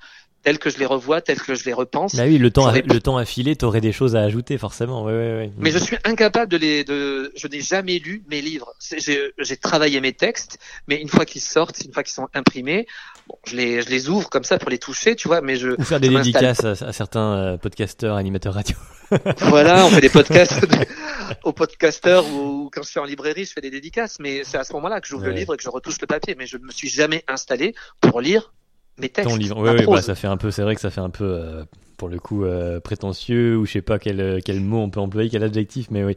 tel 0.48 0.60
que 0.60 0.70
je 0.70 0.78
les 0.78 0.86
revois, 0.86 1.20
tel 1.20 1.42
que 1.42 1.56
je 1.56 1.66
les 1.66 1.74
repense. 1.74 2.16
Bah 2.16 2.24
oui, 2.26 2.38
le 2.38 2.52
temps, 2.52 2.68
a, 2.68 2.80
le 2.80 3.02
temps 3.02 3.18
a 3.18 3.26
filé, 3.26 3.58
t'aurais 3.58 3.82
des 3.82 3.92
choses 3.92 4.16
à 4.16 4.22
ajouter 4.22 4.58
forcément. 4.58 5.04
Ouais, 5.04 5.12
ouais, 5.12 5.38
ouais. 5.40 5.52
Mais 5.58 5.72
je 5.72 5.78
suis 5.78 5.98
incapable 6.06 6.50
de 6.50 6.56
les, 6.56 6.86
de, 6.86 7.34
je 7.36 7.50
n'ai 7.50 7.60
jamais 7.60 8.00
lu 8.00 8.24
mes 8.30 8.40
livres. 8.40 8.74
J'ai 8.80 9.58
travaillé 9.58 10.00
mes 10.00 10.14
textes, 10.14 10.58
mais 10.88 11.02
une 11.02 11.10
fois 11.10 11.26
qu'ils 11.26 11.42
sortent, 11.42 11.84
une 11.84 11.92
fois 11.92 12.02
qu'ils 12.02 12.14
sont 12.14 12.30
imprimés, 12.34 12.88
bon, 13.28 13.36
je 13.46 13.58
les, 13.58 13.82
je 13.82 13.90
les 13.90 14.08
ouvre 14.08 14.30
comme 14.30 14.46
ça 14.46 14.58
pour 14.58 14.70
les 14.70 14.78
toucher, 14.78 15.18
tu 15.18 15.28
vois. 15.28 15.42
Mais 15.42 15.58
je 15.58 15.72
ou 15.78 15.84
faire 15.84 16.00
des 16.00 16.08
dédicaces 16.08 16.64
à, 16.64 16.94
certains 16.94 17.34
euh, 17.34 17.58
podcasteurs, 17.58 18.16
animateurs 18.16 18.54
radio. 18.54 18.78
voilà, 19.42 19.86
on 19.86 19.90
fait 19.90 20.00
des 20.00 20.08
podcasts 20.08 20.66
aux 21.44 21.52
podcasteurs 21.52 22.26
ou 22.26 22.70
quand 22.72 22.84
je 22.84 22.90
suis 22.90 23.02
en 23.02 23.06
librairie, 23.06 23.44
je 23.44 23.52
fais 23.52 23.60
des 23.60 23.72
dédicaces. 23.72 24.16
Mais 24.22 24.46
c'est 24.46 24.58
à 24.58 24.64
ce 24.64 24.72
moment-là 24.72 25.02
que 25.02 25.08
j'ouvre 25.10 25.26
le 25.26 25.34
livre 25.34 25.56
et 25.56 25.58
que 25.58 25.64
je 25.64 25.70
retouche 25.70 26.00
le 26.00 26.08
papier. 26.08 26.36
Mais 26.40 26.48
je 26.48 26.56
ne 26.56 26.64
me 26.64 26.72
suis 26.72 26.88
jamais 26.88 27.26
installé 27.28 27.76
pour 28.00 28.22
lire 28.22 28.54
mes 29.00 29.10
textes. 29.10 29.30
Ton 29.30 29.38
livre, 29.38 29.62
oui, 29.62 29.70
oui 29.78 29.86
bah, 29.86 30.02
ça 30.02 30.16
fait 30.16 30.28
un 30.28 30.38
peu, 30.38 30.52
c'est 30.52 30.64
vrai 30.64 30.76
que 30.76 30.82
ça 30.82 30.90
fait 30.90 31.02
un 31.02 31.10
peu, 31.10 31.26
euh, 31.26 31.64
pour 31.98 32.10
le 32.10 32.20
coup, 32.20 32.46
euh, 32.46 32.80
prétentieux 32.80 33.58
ou 33.58 33.66
je 33.66 33.74
sais 33.74 33.82
pas 33.82 34.00
quel 34.00 34.42
quel 34.46 34.62
mot 34.62 34.78
on 34.78 34.90
peut 34.90 35.00
employer, 35.00 35.30
quel 35.30 35.44
adjectif, 35.44 35.88
mais 35.92 36.04
oui. 36.04 36.16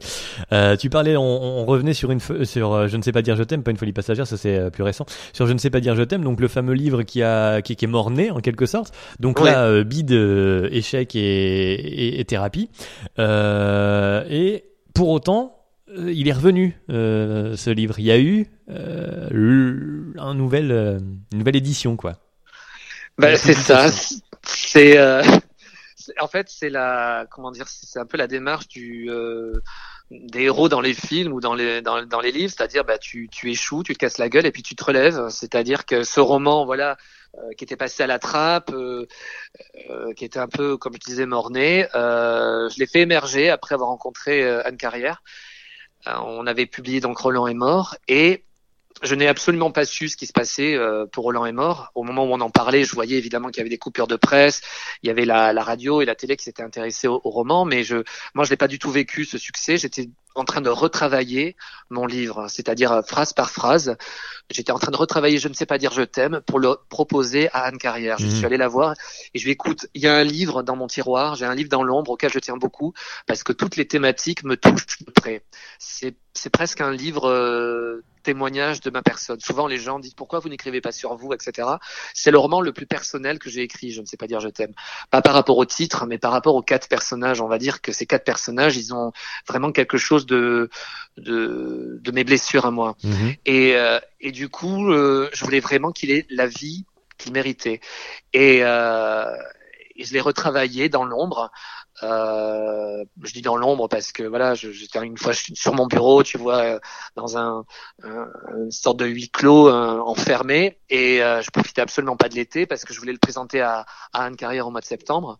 Euh, 0.53 0.77
tu 0.77 0.89
parlais, 0.89 1.17
on, 1.17 1.23
on, 1.23 1.65
revenait 1.65 1.93
sur 1.93 2.11
une, 2.11 2.19
sur 2.45 2.73
euh, 2.73 2.87
je 2.87 2.97
ne 2.97 3.01
sais 3.01 3.11
pas 3.11 3.21
dire 3.21 3.35
je 3.35 3.43
t'aime, 3.43 3.63
pas 3.63 3.71
une 3.71 3.77
folie 3.77 3.91
passagère, 3.91 4.27
ça 4.27 4.37
c'est 4.37 4.69
plus 4.71 4.83
récent. 4.83 5.05
Sur 5.33 5.47
je 5.47 5.53
ne 5.53 5.57
sais 5.57 5.71
pas 5.71 5.79
dire 5.79 5.95
je 5.95 6.03
t'aime, 6.03 6.23
donc 6.23 6.39
le 6.39 6.47
fameux 6.47 6.73
livre 6.73 7.01
qui 7.03 7.23
a 7.23 7.61
qui, 7.61 7.75
qui 7.75 7.85
est 7.85 7.87
mort 7.87 8.11
né 8.11 8.31
en 8.31 8.39
quelque 8.39 8.65
sorte. 8.65 8.93
Donc 9.19 9.41
là, 9.41 9.83
bide, 9.83 10.11
échec 10.11 11.15
et, 11.15 12.19
et, 12.19 12.25
thérapie. 12.25 12.69
et 13.17 14.63
pour 14.93 15.09
autant, 15.09 15.57
il 15.97 16.27
est 16.27 16.33
revenu 16.33 16.79
ce 16.89 17.69
livre. 17.71 17.95
Il 17.97 18.05
y 18.05 18.11
a 18.11 18.19
eu 18.19 18.47
un 18.69 20.33
nouvel, 20.35 20.71
une 21.31 21.39
nouvelle 21.39 21.55
édition 21.55 21.95
quoi. 21.95 22.20
Bah, 23.17 23.35
c'est 23.35 23.53
ça. 23.53 23.87
C'est 24.43 24.97
euh, 24.97 25.21
en 26.19 26.27
fait 26.27 26.47
c'est 26.49 26.69
la 26.69 27.25
comment 27.29 27.51
dire 27.51 27.67
c'est 27.67 27.99
un 27.99 28.05
peu 28.05 28.17
la 28.17 28.27
démarche 28.27 28.67
du 28.67 29.09
euh, 29.09 29.53
des 30.09 30.43
héros 30.43 30.69
dans 30.69 30.81
les 30.81 30.93
films 30.93 31.31
ou 31.31 31.39
dans 31.39 31.53
les 31.53 31.81
dans, 31.81 32.05
dans 32.05 32.19
les 32.19 32.31
livres, 32.31 32.53
c'est-à-dire 32.55 32.83
bah 32.83 32.97
tu 32.97 33.29
tu 33.29 33.51
échoues, 33.51 33.83
tu 33.83 33.93
te 33.93 33.99
casses 33.99 34.17
la 34.17 34.29
gueule 34.29 34.45
et 34.45 34.51
puis 34.51 34.63
tu 34.63 34.75
te 34.75 34.83
relèves. 34.83 35.29
C'est-à-dire 35.29 35.85
que 35.85 36.03
ce 36.03 36.19
roman 36.19 36.65
voilà 36.65 36.97
euh, 37.37 37.53
qui 37.57 37.63
était 37.63 37.77
passé 37.77 38.03
à 38.03 38.07
la 38.07 38.19
trappe, 38.19 38.71
euh, 38.73 39.07
euh, 39.89 40.13
qui 40.13 40.25
était 40.25 40.39
un 40.39 40.49
peu 40.49 40.75
comme 40.75 40.93
je 40.95 40.99
disais 40.99 41.25
morné, 41.25 41.87
je 41.93 42.77
l'ai 42.77 42.87
fait 42.87 42.99
émerger 43.01 43.49
après 43.49 43.73
avoir 43.75 43.89
rencontré 43.89 44.43
Anne 44.65 44.75
Carrière. 44.75 45.23
on 46.05 46.45
avait 46.45 46.65
publié 46.65 46.99
donc 46.99 47.17
Roland 47.19 47.47
est 47.47 47.53
mort 47.53 47.95
et 48.09 48.43
je 49.01 49.15
n'ai 49.15 49.27
absolument 49.27 49.71
pas 49.71 49.85
su 49.85 50.09
ce 50.09 50.17
qui 50.17 50.27
se 50.27 50.33
passait 50.33 50.75
euh, 50.75 51.05
pour 51.05 51.23
Roland 51.23 51.45
est 51.45 51.51
mort. 51.51 51.91
Au 51.95 52.03
moment 52.03 52.25
où 52.25 52.31
on 52.31 52.41
en 52.41 52.49
parlait, 52.49 52.83
je 52.83 52.93
voyais 52.93 53.17
évidemment 53.17 53.49
qu'il 53.49 53.57
y 53.57 53.61
avait 53.61 53.69
des 53.69 53.77
coupures 53.77 54.07
de 54.07 54.15
presse, 54.15 54.61
il 55.03 55.07
y 55.07 55.09
avait 55.09 55.25
la, 55.25 55.53
la 55.53 55.63
radio 55.63 56.01
et 56.01 56.05
la 56.05 56.15
télé 56.15 56.37
qui 56.37 56.43
s'étaient 56.43 56.63
intéressés 56.63 57.07
au, 57.07 57.19
roman, 57.23 57.65
mais 57.65 57.83
je, 57.83 57.97
moi, 58.35 58.45
je 58.45 58.51
n'ai 58.51 58.57
pas 58.57 58.67
du 58.67 58.79
tout 58.79 58.91
vécu 58.91 59.25
ce 59.25 59.37
succès. 59.37 59.77
J'étais 59.77 60.09
en 60.35 60.45
train 60.45 60.61
de 60.61 60.69
retravailler 60.69 61.55
mon 61.89 62.05
livre, 62.05 62.47
c'est-à-dire 62.47 62.91
euh, 62.91 63.01
phrase 63.01 63.33
par 63.33 63.51
phrase. 63.51 63.97
J'étais 64.49 64.71
en 64.71 64.79
train 64.79 64.91
de 64.91 64.97
retravailler 64.97 65.37
Je 65.37 65.47
ne 65.47 65.53
sais 65.53 65.65
pas 65.65 65.77
dire 65.77 65.91
je 65.91 66.03
t'aime 66.03 66.41
pour 66.45 66.59
le 66.59 66.75
proposer 66.89 67.49
à 67.53 67.63
Anne 67.63 67.77
Carrière. 67.77 68.17
Je 68.17 68.27
mmh. 68.27 68.31
suis 68.31 68.45
allé 68.45 68.57
la 68.57 68.67
voir 68.67 68.93
et 69.33 69.39
je 69.39 69.45
lui 69.45 69.51
écoute, 69.51 69.87
il 69.93 70.01
y 70.01 70.07
a 70.07 70.15
un 70.15 70.23
livre 70.23 70.63
dans 70.63 70.75
mon 70.75 70.87
tiroir, 70.87 71.35
j'ai 71.35 71.45
un 71.45 71.55
livre 71.55 71.69
dans 71.69 71.83
l'ombre 71.83 72.11
auquel 72.11 72.31
je 72.31 72.39
tiens 72.39 72.57
beaucoup 72.57 72.93
parce 73.27 73.43
que 73.43 73.53
toutes 73.53 73.75
les 73.75 73.87
thématiques 73.87 74.43
me 74.43 74.55
touchent 74.55 75.03
de 75.05 75.11
près. 75.11 75.43
C'est 75.79 76.15
c'est 76.33 76.49
presque 76.49 76.81
un 76.81 76.91
livre 76.91 77.27
euh, 77.29 78.03
témoignage 78.21 78.81
de 78.81 78.89
ma 78.89 79.01
personne. 79.01 79.39
Souvent, 79.39 79.67
les 79.67 79.77
gens 79.77 79.99
disent 79.99 80.13
pourquoi 80.13 80.39
vous 80.39 80.49
n'écrivez 80.49 80.81
pas 80.81 80.91
sur 80.91 81.15
vous, 81.15 81.33
etc. 81.33 81.67
C'est 82.13 82.31
le 82.31 82.37
roman 82.37 82.61
le 82.61 82.71
plus 82.71 82.85
personnel 82.85 83.39
que 83.39 83.49
j'ai 83.49 83.61
écrit. 83.61 83.91
Je 83.91 84.01
ne 84.01 84.05
sais 84.05 84.17
pas 84.17 84.27
dire 84.27 84.39
je 84.39 84.49
t'aime. 84.49 84.73
Pas 85.09 85.21
par 85.21 85.33
rapport 85.33 85.57
au 85.57 85.65
titre, 85.65 86.05
mais 86.05 86.17
par 86.17 86.31
rapport 86.31 86.55
aux 86.55 86.61
quatre 86.61 86.87
personnages. 86.87 87.41
On 87.41 87.47
va 87.47 87.57
dire 87.57 87.81
que 87.81 87.91
ces 87.91 88.05
quatre 88.05 88.23
personnages, 88.23 88.77
ils 88.77 88.93
ont 88.93 89.11
vraiment 89.47 89.71
quelque 89.71 89.97
chose 89.97 90.25
de 90.25 90.69
de, 91.17 91.99
de 92.01 92.11
mes 92.11 92.23
blessures 92.23 92.65
à 92.65 92.71
moi. 92.71 92.95
Mhm. 93.03 93.35
Et 93.45 93.75
euh, 93.75 93.99
et 94.19 94.31
du 94.31 94.49
coup, 94.49 94.91
euh, 94.91 95.29
je 95.33 95.43
voulais 95.43 95.59
vraiment 95.59 95.91
qu'il 95.91 96.11
ait 96.11 96.25
la 96.29 96.47
vie 96.47 96.85
qu'il 97.17 97.33
méritait. 97.33 97.79
Et, 98.33 98.61
et 100.01 100.03
je 100.03 100.13
l'ai 100.13 100.19
retravaillé 100.19 100.89
dans 100.89 101.05
l'ombre. 101.05 101.51
Euh, 102.01 103.03
je 103.21 103.33
dis 103.33 103.43
dans 103.43 103.55
l'ombre 103.55 103.87
parce 103.87 104.11
que 104.11 104.23
voilà, 104.23 104.55
j'étais 104.55 104.99
une 105.05 105.17
fois 105.17 105.33
sur 105.33 105.75
mon 105.75 105.85
bureau, 105.85 106.23
tu 106.23 106.39
vois, 106.39 106.61
euh, 106.63 106.79
dans 107.15 107.37
un, 107.37 107.63
une 108.03 108.71
sorte 108.71 108.97
de 108.97 109.05
huis 109.05 109.29
clos 109.29 109.67
euh, 109.69 109.99
enfermé, 109.99 110.79
et 110.89 111.21
euh, 111.21 111.41
je 111.43 111.51
profitais 111.51 111.81
absolument 111.81 112.17
pas 112.17 112.29
de 112.29 112.35
l'été 112.35 112.65
parce 112.65 112.85
que 112.85 112.93
je 112.93 112.99
voulais 112.99 113.11
le 113.11 113.19
présenter 113.19 113.61
à, 113.61 113.85
à 114.13 114.23
Anne 114.25 114.35
Carrière 114.35 114.67
au 114.67 114.71
mois 114.71 114.81
de 114.81 114.85
septembre, 114.85 115.39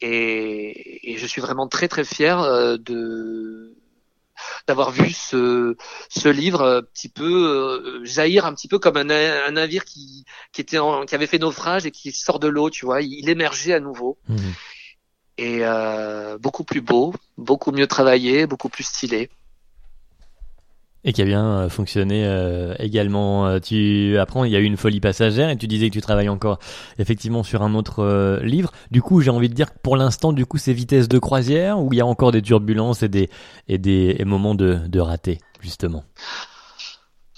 et, 0.00 1.12
et 1.12 1.18
je 1.18 1.26
suis 1.26 1.40
vraiment 1.40 1.66
très 1.66 1.88
très 1.88 2.04
fier 2.04 2.78
de 2.78 3.74
d'avoir 4.66 4.90
vu 4.90 5.10
ce, 5.10 5.76
ce 6.08 6.28
livre 6.28 6.62
un 6.62 6.82
petit 6.82 7.08
peu 7.08 8.00
jaillir 8.04 8.46
un 8.46 8.54
petit 8.54 8.68
peu 8.68 8.78
comme 8.78 8.96
un, 8.96 9.10
un 9.10 9.50
navire 9.52 9.84
qui, 9.84 10.24
qui 10.52 10.60
était 10.60 10.78
qui 11.06 11.14
avait 11.14 11.26
fait 11.26 11.38
naufrage 11.38 11.86
et 11.86 11.90
qui 11.90 12.12
sort 12.12 12.38
de 12.38 12.48
l'eau, 12.48 12.70
tu 12.70 12.84
vois, 12.84 13.02
il, 13.02 13.28
émergeait 13.28 13.74
à 13.74 13.80
nouveau. 13.80 14.18
Mmh 14.28 14.36
et 15.38 15.58
euh, 15.62 16.38
beaucoup 16.38 16.64
plus 16.64 16.80
beau, 16.80 17.14
beaucoup 17.36 17.72
mieux 17.72 17.86
travaillé, 17.86 18.46
beaucoup 18.46 18.68
plus 18.68 18.84
stylé. 18.84 19.30
Et 21.08 21.12
qui 21.12 21.22
a 21.22 21.24
bien 21.24 21.46
euh, 21.46 21.68
fonctionné 21.68 22.26
euh, 22.26 22.74
également. 22.80 23.46
Euh, 23.46 23.60
tu 23.60 24.18
apprends, 24.18 24.42
il 24.44 24.50
y 24.50 24.56
a 24.56 24.58
eu 24.58 24.64
une 24.64 24.76
folie 24.76 24.98
passagère 25.00 25.48
et 25.50 25.56
tu 25.56 25.68
disais 25.68 25.88
que 25.88 25.94
tu 25.94 26.00
travailles 26.00 26.28
encore 26.28 26.58
effectivement 26.98 27.44
sur 27.44 27.62
un 27.62 27.74
autre 27.76 28.40
livre. 28.42 28.72
Du 28.90 29.02
coup, 29.02 29.20
j'ai 29.20 29.30
envie 29.30 29.48
de 29.48 29.54
dire 29.54 29.72
que 29.72 29.78
pour 29.78 29.96
l'instant, 29.96 30.32
du 30.32 30.44
coup, 30.46 30.58
c'est 30.58 30.72
vitesse 30.72 31.08
de 31.08 31.20
croisière 31.20 31.78
ou 31.80 31.92
il 31.92 31.96
y 31.98 32.00
a 32.00 32.06
encore 32.06 32.32
des 32.32 32.42
turbulences 32.42 33.04
et 33.04 33.08
des 33.08 33.30
et 33.68 33.78
des 33.78 34.20
moments 34.24 34.56
de, 34.56 34.80
de 34.88 35.00
raté 35.00 35.38
justement? 35.60 36.04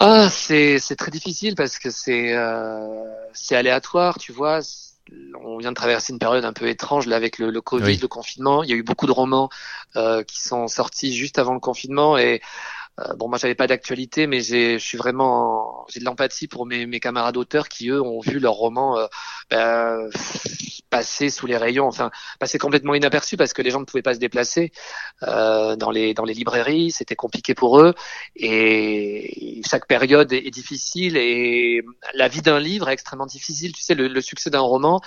Ah, 0.00 0.28
c'est 0.30 0.78
c'est 0.78 0.96
très 0.96 1.10
difficile 1.10 1.54
parce 1.54 1.78
que 1.78 1.90
c'est 1.90 2.34
c'est 3.34 3.54
aléatoire, 3.54 4.18
tu 4.18 4.32
vois 4.32 4.62
on 5.42 5.58
vient 5.58 5.70
de 5.70 5.76
traverser 5.76 6.12
une 6.12 6.18
période 6.18 6.44
un 6.44 6.52
peu 6.52 6.68
étrange 6.68 7.06
là 7.06 7.16
avec 7.16 7.38
le, 7.38 7.60
Covid, 7.60 7.96
le 7.96 8.08
confinement. 8.08 8.62
Il 8.62 8.70
y 8.70 8.72
a 8.72 8.76
eu 8.76 8.82
beaucoup 8.82 9.06
de 9.06 9.12
romans 9.12 9.48
euh, 9.96 10.22
qui 10.22 10.40
sont 10.40 10.68
sortis 10.68 11.14
juste 11.14 11.38
avant 11.38 11.54
le 11.54 11.60
confinement 11.60 12.18
et 12.18 12.40
euh, 12.98 13.14
bon, 13.14 13.28
moi, 13.28 13.38
j'avais 13.38 13.54
pas 13.54 13.66
d'actualité, 13.66 14.26
mais 14.26 14.40
j'ai, 14.40 14.78
je 14.78 14.84
suis 14.84 14.98
vraiment, 14.98 15.86
j'ai 15.88 16.00
de 16.00 16.04
l'empathie 16.04 16.48
pour 16.48 16.66
mes, 16.66 16.86
mes 16.86 17.00
camarades 17.00 17.36
auteurs 17.36 17.68
qui 17.68 17.90
eux 17.90 18.02
ont 18.02 18.20
vu 18.20 18.38
leur 18.38 18.54
roman 18.54 18.98
euh, 18.98 19.06
ben, 19.50 20.10
passer 20.90 21.30
sous 21.30 21.46
les 21.46 21.56
rayons, 21.56 21.86
enfin 21.86 22.10
passer 22.38 22.58
complètement 22.58 22.94
inaperçu 22.94 23.36
parce 23.36 23.52
que 23.52 23.62
les 23.62 23.70
gens 23.70 23.80
ne 23.80 23.84
pouvaient 23.84 24.02
pas 24.02 24.14
se 24.14 24.18
déplacer 24.18 24.72
euh, 25.22 25.76
dans 25.76 25.90
les 25.90 26.14
dans 26.14 26.24
les 26.24 26.34
librairies, 26.34 26.90
c'était 26.90 27.16
compliqué 27.16 27.54
pour 27.54 27.80
eux 27.80 27.94
et 28.36 29.60
chaque 29.68 29.86
période 29.86 30.32
est, 30.32 30.50
difficile 30.50 31.16
et 31.16 31.82
la 32.14 32.28
vie 32.28 32.42
d'un 32.42 32.58
livre 32.58 32.88
est 32.88 32.94
extrêmement 32.94 33.26
difficile. 33.26 33.72
Tu 33.72 33.82
sais, 33.82 33.94
le, 33.94 34.08
le 34.08 34.20
succès 34.20 34.50
d'un 34.50 34.60
roman 34.60 35.00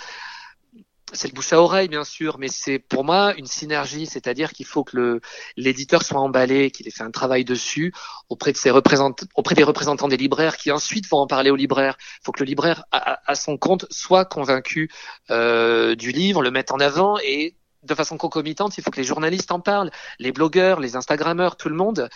c'est 1.13 1.27
le 1.27 1.33
bouche 1.33 1.53
à 1.53 1.61
oreille 1.61 1.87
bien 1.87 2.03
sûr, 2.03 2.37
mais 2.39 2.47
c'est 2.47 2.79
pour 2.79 3.03
moi 3.03 3.33
une 3.35 3.45
synergie, 3.45 4.05
c'est-à-dire 4.05 4.53
qu'il 4.53 4.65
faut 4.65 4.83
que 4.83 4.97
le 4.97 5.21
l'éditeur 5.57 6.03
soit 6.03 6.19
emballé, 6.19 6.71
qu'il 6.71 6.87
ait 6.87 6.91
fait 6.91 7.03
un 7.03 7.11
travail 7.11 7.45
dessus 7.45 7.93
auprès 8.29 8.51
de 8.51 8.57
ses 8.57 8.71
représentants, 8.71 9.25
auprès 9.35 9.55
des 9.55 9.63
représentants 9.63 10.07
des 10.07 10.17
libraires, 10.17 10.57
qui 10.57 10.71
ensuite 10.71 11.07
vont 11.09 11.19
en 11.19 11.27
parler 11.27 11.49
aux 11.49 11.55
libraires. 11.55 11.97
Il 11.99 12.25
faut 12.25 12.31
que 12.31 12.41
le 12.41 12.47
libraire 12.47 12.83
à, 12.91 13.35
son 13.35 13.57
compte 13.57 13.85
soit 13.89 14.25
convaincu 14.25 14.89
euh, 15.29 15.95
du 15.95 16.11
livre, 16.11 16.41
le 16.41 16.51
mette 16.51 16.71
en 16.71 16.79
avant 16.79 17.17
et 17.23 17.55
de 17.83 17.95
façon 17.95 18.17
concomitante, 18.17 18.77
il 18.77 18.83
faut 18.83 18.91
que 18.91 18.97
les 18.97 19.03
journalistes 19.03 19.51
en 19.51 19.59
parlent, 19.59 19.91
les 20.19 20.31
blogueurs, 20.31 20.79
les 20.79 20.95
Instagrammeurs, 20.95 21.57
tout 21.57 21.69
le 21.69 21.75
monde. 21.75 22.09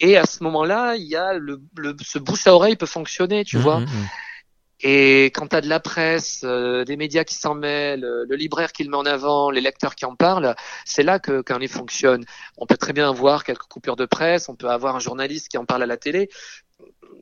Et 0.00 0.16
à 0.16 0.26
ce 0.26 0.42
moment-là, 0.42 0.96
il 0.96 1.06
y 1.06 1.14
a 1.14 1.34
le, 1.34 1.62
le 1.76 1.96
ce 2.02 2.18
bouche 2.18 2.46
à 2.46 2.54
oreille 2.54 2.76
peut 2.76 2.86
fonctionner, 2.86 3.44
tu 3.44 3.58
mmh, 3.58 3.60
vois. 3.60 3.80
Mmh, 3.80 3.84
mmh. 3.84 4.08
Et 4.82 5.26
quand 5.26 5.48
tu 5.48 5.56
as 5.56 5.60
de 5.60 5.68
la 5.68 5.78
presse, 5.78 6.40
euh, 6.42 6.84
des 6.84 6.96
médias 6.96 7.22
qui 7.22 7.36
s'en 7.36 7.54
mêlent, 7.54 8.04
euh, 8.04 8.24
le 8.28 8.34
libraire 8.34 8.72
qui 8.72 8.82
le 8.82 8.90
met 8.90 8.96
en 8.96 9.06
avant, 9.06 9.50
les 9.50 9.60
lecteurs 9.60 9.94
qui 9.94 10.04
en 10.04 10.16
parlent, 10.16 10.56
c'est 10.84 11.04
là 11.04 11.20
que 11.20 11.40
qu'un 11.40 11.60
livre 11.60 11.74
fonctionne. 11.74 12.24
On 12.56 12.66
peut 12.66 12.76
très 12.76 12.92
bien 12.92 13.08
avoir 13.08 13.44
quelques 13.44 13.62
coupures 13.62 13.94
de 13.94 14.06
presse, 14.06 14.48
on 14.48 14.56
peut 14.56 14.68
avoir 14.68 14.96
un 14.96 15.00
journaliste 15.00 15.48
qui 15.48 15.56
en 15.56 15.64
parle 15.64 15.84
à 15.84 15.86
la 15.86 15.96
télé. 15.96 16.28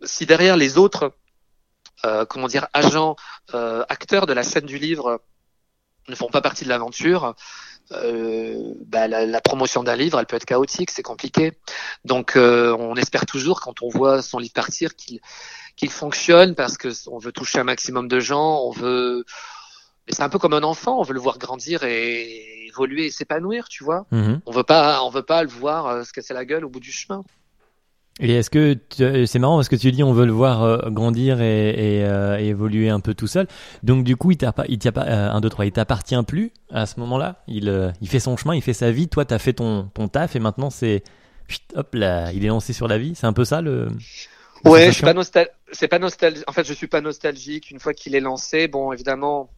Si 0.02 0.24
derrière 0.24 0.56
les 0.56 0.78
autres, 0.78 1.12
euh, 2.06 2.24
comment 2.24 2.48
dire, 2.48 2.66
agents, 2.72 3.16
acteurs 3.52 4.26
de 4.26 4.32
la 4.32 4.42
scène 4.42 4.64
du 4.64 4.78
livre 4.78 5.22
ne 6.08 6.14
font 6.14 6.28
pas 6.28 6.40
partie 6.40 6.64
de 6.64 6.70
l'aventure, 6.70 7.34
euh, 7.92 8.74
bah, 8.86 9.06
la, 9.06 9.26
la, 9.26 9.40
promotion 9.40 9.82
d'un 9.82 9.96
livre, 9.96 10.18
elle 10.18 10.26
peut 10.26 10.36
être 10.36 10.46
chaotique, 10.46 10.90
c'est 10.90 11.02
compliqué. 11.02 11.58
Donc, 12.04 12.32
on 12.36 12.94
espère 12.96 13.26
toujours, 13.26 13.60
quand 13.60 13.82
on 13.82 13.88
voit 13.90 14.22
son 14.22 14.38
livre 14.38 14.54
partir, 14.54 14.96
qu'il 14.96 15.20
qu'il 15.80 15.90
fonctionne 15.90 16.54
parce 16.54 16.76
que 16.76 16.88
on 17.08 17.18
veut 17.18 17.32
toucher 17.32 17.58
un 17.58 17.64
maximum 17.64 18.06
de 18.06 18.20
gens, 18.20 18.60
on 18.64 18.70
veut 18.70 19.24
c'est 20.08 20.22
un 20.22 20.28
peu 20.28 20.38
comme 20.38 20.52
un 20.52 20.62
enfant, 20.62 20.98
on 20.98 21.02
veut 21.02 21.14
le 21.14 21.20
voir 21.20 21.38
grandir 21.38 21.84
et 21.84 22.66
évoluer 22.68 23.06
et 23.06 23.10
s'épanouir, 23.10 23.68
tu 23.68 23.82
vois. 23.82 24.06
Mhm. 24.10 24.40
On 24.44 24.52
veut 24.52 24.62
pas, 24.62 25.02
on 25.02 25.10
veut 25.10 25.22
pas 25.22 25.42
le 25.42 25.48
voir 25.48 25.86
euh, 25.86 26.04
se 26.04 26.12
casser 26.12 26.34
la 26.34 26.44
gueule 26.44 26.64
au 26.64 26.68
bout 26.68 26.80
du 26.80 26.92
chemin. 26.92 27.24
Et 28.20 28.34
est-ce 28.34 28.50
que 28.50 28.76
euh, 29.00 29.24
c'est 29.24 29.38
marrant 29.38 29.56
parce 29.56 29.70
que 29.70 29.76
tu 29.76 29.90
dis 29.90 30.02
on 30.02 30.12
veut 30.12 30.26
le 30.26 30.32
voir 30.32 30.62
euh, 30.62 30.90
grandir 30.90 31.40
et, 31.40 32.00
évoluer 32.40 32.90
un 32.90 33.00
peu 33.00 33.14
tout 33.14 33.26
seul. 33.26 33.46
Donc 33.82 34.04
du 34.04 34.16
coup, 34.16 34.32
il 34.32 34.36
t'a 34.36 34.52
il 34.68 34.78
t'a 34.78 34.92
un 35.00 35.40
deux 35.40 35.48
trois, 35.48 35.64
il 35.64 35.72
t'appartient 35.72 36.22
plus 36.26 36.52
à 36.70 36.84
ce 36.84 37.00
moment-là. 37.00 37.42
Il 37.48 37.94
il 38.02 38.08
fait 38.08 38.20
son 38.20 38.36
chemin, 38.36 38.54
il 38.54 38.60
fait 38.60 38.74
sa 38.74 38.90
vie. 38.90 39.08
Toi, 39.08 39.24
t'as 39.24 39.38
fait 39.38 39.54
ton 39.54 39.84
ton 39.94 40.08
taf 40.08 40.36
et 40.36 40.40
maintenant 40.40 40.68
c'est 40.68 41.02
hop 41.74 41.94
là, 41.94 42.30
il 42.32 42.44
est 42.44 42.48
lancé 42.48 42.74
sur 42.74 42.88
la 42.88 42.98
vie. 42.98 43.14
C'est 43.14 43.26
un 43.26 43.32
peu 43.32 43.46
ça 43.46 43.62
le. 43.62 43.88
Ouais, 44.66 44.88
je 44.88 44.92
suis 44.92 45.02
pas 45.02 45.14
nostalgique. 45.14 45.52
C'est 45.72 45.88
pas 45.88 45.98
nostalgique. 45.98 46.44
En 46.48 46.52
fait, 46.52 46.64
je 46.64 46.72
suis 46.72 46.88
pas 46.88 47.00
nostalgique. 47.00 47.70
Une 47.70 47.80
fois 47.80 47.94
qu'il 47.94 48.14
est 48.14 48.20
lancé, 48.20 48.68
bon, 48.68 48.92
évidemment, 48.92 49.50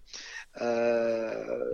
euh, 0.60 1.64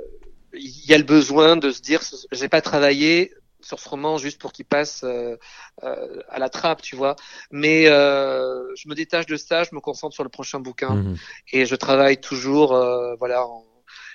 il 0.53 0.87
y 0.87 0.95
a 0.95 0.99
le 0.99 1.05
besoin 1.05 1.57
de 1.57 1.71
se 1.71 1.81
dire, 1.83 2.03
j'ai 2.33 2.49
pas 2.49 2.61
travaillé 2.61 3.33
sur 3.61 3.81
ce 3.81 3.89
roman 3.89 4.19
juste 4.19 4.41
pour 4.41 4.53
qu'il 4.53 4.65
passe 4.65 5.03
euh, 5.05 5.37
euh, 5.83 6.23
à 6.29 6.39
la 6.39 6.49
trappe, 6.49 6.83
tu 6.83 6.97
vois. 6.97 7.17
Mais 7.51 7.89
euh, 7.89 8.75
je 8.77 8.89
me 8.89 8.95
détache 8.95 9.27
de 9.27 9.37
ça, 9.37 9.65
je 9.65 9.75
me 9.75 9.81
concentre 9.81 10.15
sur 10.15 10.25
le 10.25 10.31
prochain 10.31 10.61
bouquin 10.61 10.95
mhm. 10.95 11.17
et 11.53 11.67
je 11.67 11.75
travaille 11.75 12.21
toujours, 12.21 12.75
euh, 12.75 13.15
voilà, 13.17 13.45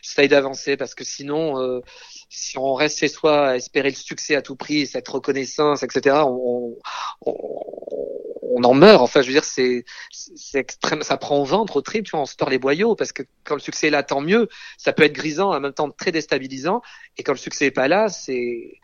j'essaye 0.02 0.28
d'avancer 0.28 0.78
parce 0.78 0.96
que 0.96 1.04
sinon, 1.04 1.62
euh, 1.62 1.82
si 2.30 2.58
on 2.58 2.74
reste 2.74 3.00
chez 3.00 3.08
soi 3.10 3.50
à 3.50 3.56
espérer 3.56 3.90
le 3.90 3.96
succès 3.96 4.36
à 4.36 4.42
tout 4.42 4.56
prix, 4.56 4.88
cette 4.88 5.08
reconnaissance, 5.08 5.84
etc., 5.84 6.18
on, 6.26 6.78
on, 7.26 8.13
on 8.56 8.64
en 8.64 8.74
meurt. 8.74 9.02
Enfin, 9.02 9.22
je 9.22 9.28
veux 9.28 9.34
dire, 9.34 9.44
c'est 9.44 9.86
extrême. 10.54 11.04
Ça 11.04 11.18
prend 11.18 11.38
au 11.40 11.46
ventre, 11.46 11.78
au 11.78 11.82
trip. 11.82 12.06
Tu 12.06 12.12
vois, 12.12 12.22
on 12.22 12.26
se 12.26 12.36
tord 12.36 12.50
les 12.50 12.60
boyaux 12.60 12.96
parce 12.96 13.12
que 13.12 13.24
quand 13.44 13.56
le 13.56 13.62
succès 13.62 13.88
est 13.88 13.92
là, 13.92 14.04
tant 14.04 14.22
mieux. 14.22 14.48
Ça 14.78 14.94
peut 14.94 15.04
être 15.04 15.14
grisant, 15.14 15.54
en 15.54 15.60
même 15.60 15.74
temps 15.74 15.90
très 15.90 16.12
déstabilisant. 16.12 16.82
Et 17.18 17.24
quand 17.24 17.34
le 17.34 17.38
succès 17.38 17.68
est 17.68 17.72
pas 17.72 17.88
là, 17.88 18.10
c'est 18.10 18.80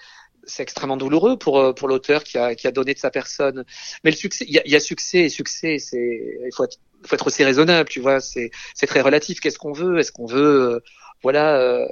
c'est 0.46 0.64
extrêmement 0.64 0.98
douloureux 0.98 1.38
pour 1.38 1.60
euh, 1.60 1.74
pour 1.74 1.88
l'auteur 1.88 2.24
qui 2.24 2.38
a 2.38 2.56
qui 2.56 2.68
a 2.68 2.72
donné 2.72 2.94
de 2.94 3.00
sa 3.00 3.12
personne. 3.12 3.66
Mais 4.04 4.12
le 4.12 4.16
succès, 4.18 4.46
il 4.48 4.54
y 4.54 4.60
a, 4.60 4.68
y 4.68 4.76
a, 4.76 4.80
succès 4.80 5.20
et 5.20 5.30
succès. 5.30 5.78
C'est 5.80 5.98
il 5.98 6.52
faut 6.56 6.64
être, 6.64 6.78
faut 7.06 7.16
être 7.16 7.28
aussi 7.28 7.44
raisonnable. 7.44 7.90
Tu 7.90 8.00
vois, 8.00 8.20
c'est 8.20 8.52
c'est 8.74 8.88
très 8.88 9.02
relatif. 9.02 9.40
Qu'est-ce 9.40 9.60
qu'on 9.60 9.74
veut? 9.74 10.00
Est-ce 10.00 10.12
qu'on 10.12 10.26
veut 10.26 10.74
euh, 10.74 10.80
voilà 11.22 11.58
euh, 11.58 11.88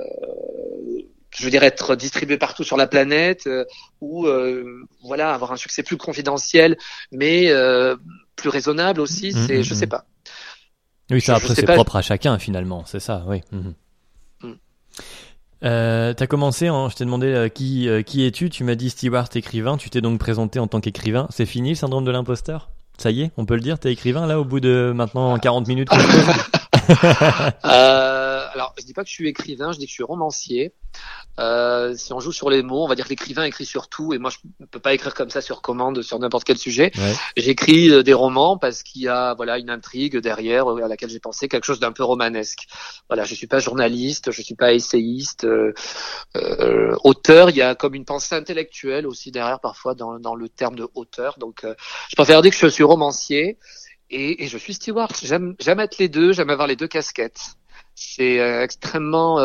je 1.38 1.44
veux 1.44 1.52
dire 1.52 1.64
être 1.64 1.96
distribué 1.96 2.38
partout 2.38 2.64
sur 2.64 2.78
la 2.78 2.88
planète 2.88 3.48
euh, 3.48 3.66
ou 4.02 4.26
euh, 4.26 4.84
voilà 5.04 5.34
avoir 5.34 5.52
un 5.52 5.56
succès 5.56 5.84
plus 5.84 5.98
confidentiel 5.98 6.78
mais 7.12 7.50
euh, 7.50 7.96
plus 8.36 8.50
raisonnable 8.50 9.00
aussi 9.02 9.30
mm, 9.30 9.48
c'est 9.48 9.64
je 9.64 9.74
sais 9.74 9.88
pas. 9.88 10.06
Oui 11.10 11.22
ça 11.22 11.36
après 11.36 11.56
c'est 11.56 11.66
propre 11.66 11.96
à 11.96 12.02
chacun 12.02 12.38
finalement 12.40 12.84
c'est 12.86 13.00
ça 13.00 13.24
oui. 13.28 13.42
Euh, 15.64 16.14
t'as 16.14 16.28
commencé, 16.28 16.68
hein, 16.68 16.88
je 16.92 16.96
t'ai 16.96 17.04
demandé 17.04 17.50
qui, 17.52 17.90
qui 18.06 18.28
es-tu, 18.28 18.52
tu 18.52 18.64
m'as 18.64 18.76
dit 18.76 18.92
Stewart 18.92 19.28
écrivain, 19.34 19.78
tu 19.78 19.90
t'es 19.90 20.02
donc 20.02 20.20
présenté 20.20 20.60
en 20.60 20.68
tant 20.68 20.82
qu'écrivain. 20.82 21.26
C'est 21.32 21.48
fini 21.48 21.70
le 21.70 21.76
syndrome 21.76 22.06
de 22.06 22.12
l'imposteur? 22.12 22.70
Ça 22.98 23.12
y 23.12 23.22
est, 23.22 23.32
on 23.38 23.46
peut 23.46 23.54
le 23.54 23.62
dire, 23.62 23.80
t'es 23.80 23.92
écrivain 23.92 24.26
là 24.26 24.40
au 24.40 24.44
bout 24.44 24.60
de 24.60 24.92
maintenant 24.96 25.38
40 25.38 25.68
minutes 25.68 25.90
euh, 25.94 25.98
alors, 27.64 28.74
je 28.78 28.86
dis 28.86 28.94
pas 28.94 29.04
que 29.04 29.10
je 29.10 29.14
suis 29.14 29.28
écrivain, 29.28 29.72
je 29.72 29.80
dis 29.80 29.86
que 29.86 29.90
je 29.90 29.96
suis 29.96 30.04
romancier. 30.04 30.74
Euh, 31.40 31.96
si 31.96 32.14
on 32.14 32.20
joue 32.20 32.32
sur 32.32 32.50
les 32.50 32.64
mots, 32.64 32.84
on 32.84 32.88
va 32.88 32.96
dire 32.96 33.06
que 33.06 33.10
l'écrivain 33.10 33.44
écrit 33.44 33.66
sur 33.66 33.90
tout, 33.90 34.14
et 34.14 34.18
moi 34.18 34.32
je 34.32 34.38
ne 34.60 34.66
peux 34.66 34.80
pas 34.80 34.94
écrire 34.96 35.14
comme 35.14 35.30
ça 35.30 35.40
sur 35.40 35.62
commande 35.62 36.02
sur 36.02 36.18
n'importe 36.18 36.46
quel 36.46 36.58
sujet. 36.58 36.92
J'écris 37.36 37.92
euh, 37.92 38.02
des 38.02 38.14
romans 38.14 38.58
parce 38.58 38.82
qu'il 38.82 39.04
y 39.04 39.08
a 39.08 39.36
voilà 39.36 39.60
une 39.60 39.70
intrigue 39.70 40.18
derrière 40.18 40.72
euh, 40.72 40.84
à 40.84 40.88
laquelle 40.88 41.12
j'ai 41.12 41.20
pensé 41.20 41.48
quelque 41.48 41.66
chose 41.66 41.80
d'un 41.80 41.92
peu 41.92 42.04
romanesque. 42.04 42.66
Voilà, 43.08 43.24
je 43.24 43.36
suis 43.36 43.46
pas 43.46 43.60
journaliste, 43.60 44.32
je 44.32 44.42
suis 44.42 44.56
pas 44.56 44.74
essayiste, 44.74 45.44
euh, 45.44 45.74
euh, 46.36 46.96
auteur. 47.04 47.52
Il 47.52 47.56
y 47.56 47.62
a 47.62 47.76
comme 47.76 47.94
une 47.94 48.06
pensée 48.06 48.34
intellectuelle 48.34 49.06
aussi 49.06 49.30
derrière 49.32 49.60
parfois 49.60 49.94
dans, 49.94 50.20
dans 50.20 50.34
le 50.34 50.50
terme 50.50 50.76
de 50.76 50.88
auteur. 50.96 51.38
Donc, 51.38 51.66
je 52.10 52.16
préfère 52.16 52.42
dire 52.42 52.52
que 52.52 52.58
je 52.58 52.68
suis 52.68 52.84
romancier 52.84 53.60
et, 54.10 54.44
et 54.44 54.48
je 54.48 54.58
suis 54.58 54.74
steward. 54.74 55.14
J'aime 55.22 55.56
j'aime 55.60 55.80
être 55.80 55.98
les 55.98 56.10
deux, 56.10 56.34
j'aime 56.34 56.50
avoir 56.50 56.68
les 56.68 56.76
deux 56.76 56.88
casquettes. 56.88 57.56
C'est 57.96 58.38
extrêmement 58.64 59.40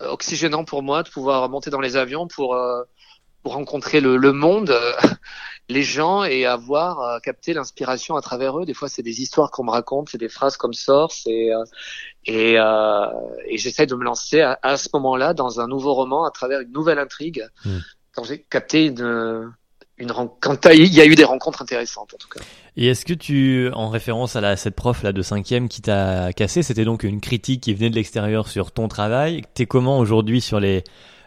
oxygénant 0.00 0.64
pour 0.64 0.82
moi 0.82 1.02
de 1.02 1.10
pouvoir 1.10 1.48
monter 1.48 1.70
dans 1.70 1.80
les 1.80 1.96
avions 1.96 2.26
pour, 2.26 2.54
euh, 2.54 2.82
pour 3.42 3.52
rencontrer 3.52 4.00
le, 4.00 4.16
le 4.16 4.32
monde, 4.32 4.70
euh, 4.70 4.92
les 5.68 5.82
gens 5.82 6.24
et 6.24 6.44
avoir 6.44 7.00
euh, 7.00 7.18
capté 7.20 7.54
l'inspiration 7.54 8.16
à 8.16 8.20
travers 8.20 8.58
eux. 8.58 8.64
Des 8.64 8.74
fois, 8.74 8.88
c'est 8.88 9.02
des 9.02 9.20
histoires 9.20 9.50
qu'on 9.50 9.64
me 9.64 9.70
raconte, 9.70 10.08
c'est 10.10 10.18
des 10.18 10.28
phrases 10.28 10.56
comme 10.56 10.72
sort, 10.72 11.12
c'est 11.12 11.50
et, 12.24 12.54
et 12.54 13.58
j'essaie 13.58 13.86
de 13.86 13.94
me 13.94 14.04
lancer 14.04 14.40
à, 14.40 14.58
à 14.62 14.76
ce 14.76 14.88
moment-là 14.94 15.34
dans 15.34 15.60
un 15.60 15.68
nouveau 15.68 15.94
roman 15.94 16.24
à 16.24 16.30
travers 16.30 16.60
une 16.60 16.72
nouvelle 16.72 16.98
intrigue. 16.98 17.46
Hmm. 17.64 17.78
Quand 18.12 18.24
j'ai 18.24 18.42
capté 18.42 18.86
une 18.86 19.52
une 20.02 20.12
il 20.74 20.94
y 20.94 21.00
a 21.00 21.06
eu 21.06 21.14
des 21.14 21.24
rencontres 21.24 21.62
intéressantes 21.62 22.12
en 22.14 22.18
tout 22.18 22.28
cas. 22.28 22.40
Et 22.76 22.88
est-ce 22.88 23.04
que 23.04 23.14
tu, 23.14 23.70
en 23.74 23.88
référence 23.88 24.36
à 24.36 24.40
la, 24.40 24.56
cette 24.56 24.74
prof 24.74 25.02
là 25.02 25.12
de 25.12 25.22
cinquième 25.22 25.68
qui 25.68 25.82
t'a 25.82 26.32
cassé, 26.32 26.62
c'était 26.62 26.84
donc 26.84 27.04
une 27.04 27.20
critique 27.20 27.62
qui 27.62 27.74
venait 27.74 27.90
de 27.90 27.94
l'extérieur 27.94 28.48
sur 28.48 28.72
ton 28.72 28.88
travail? 28.88 29.42
T'es 29.54 29.66
comment 29.66 29.98
aujourd'hui 29.98 30.40
sur 30.40 30.58
les 30.58 30.84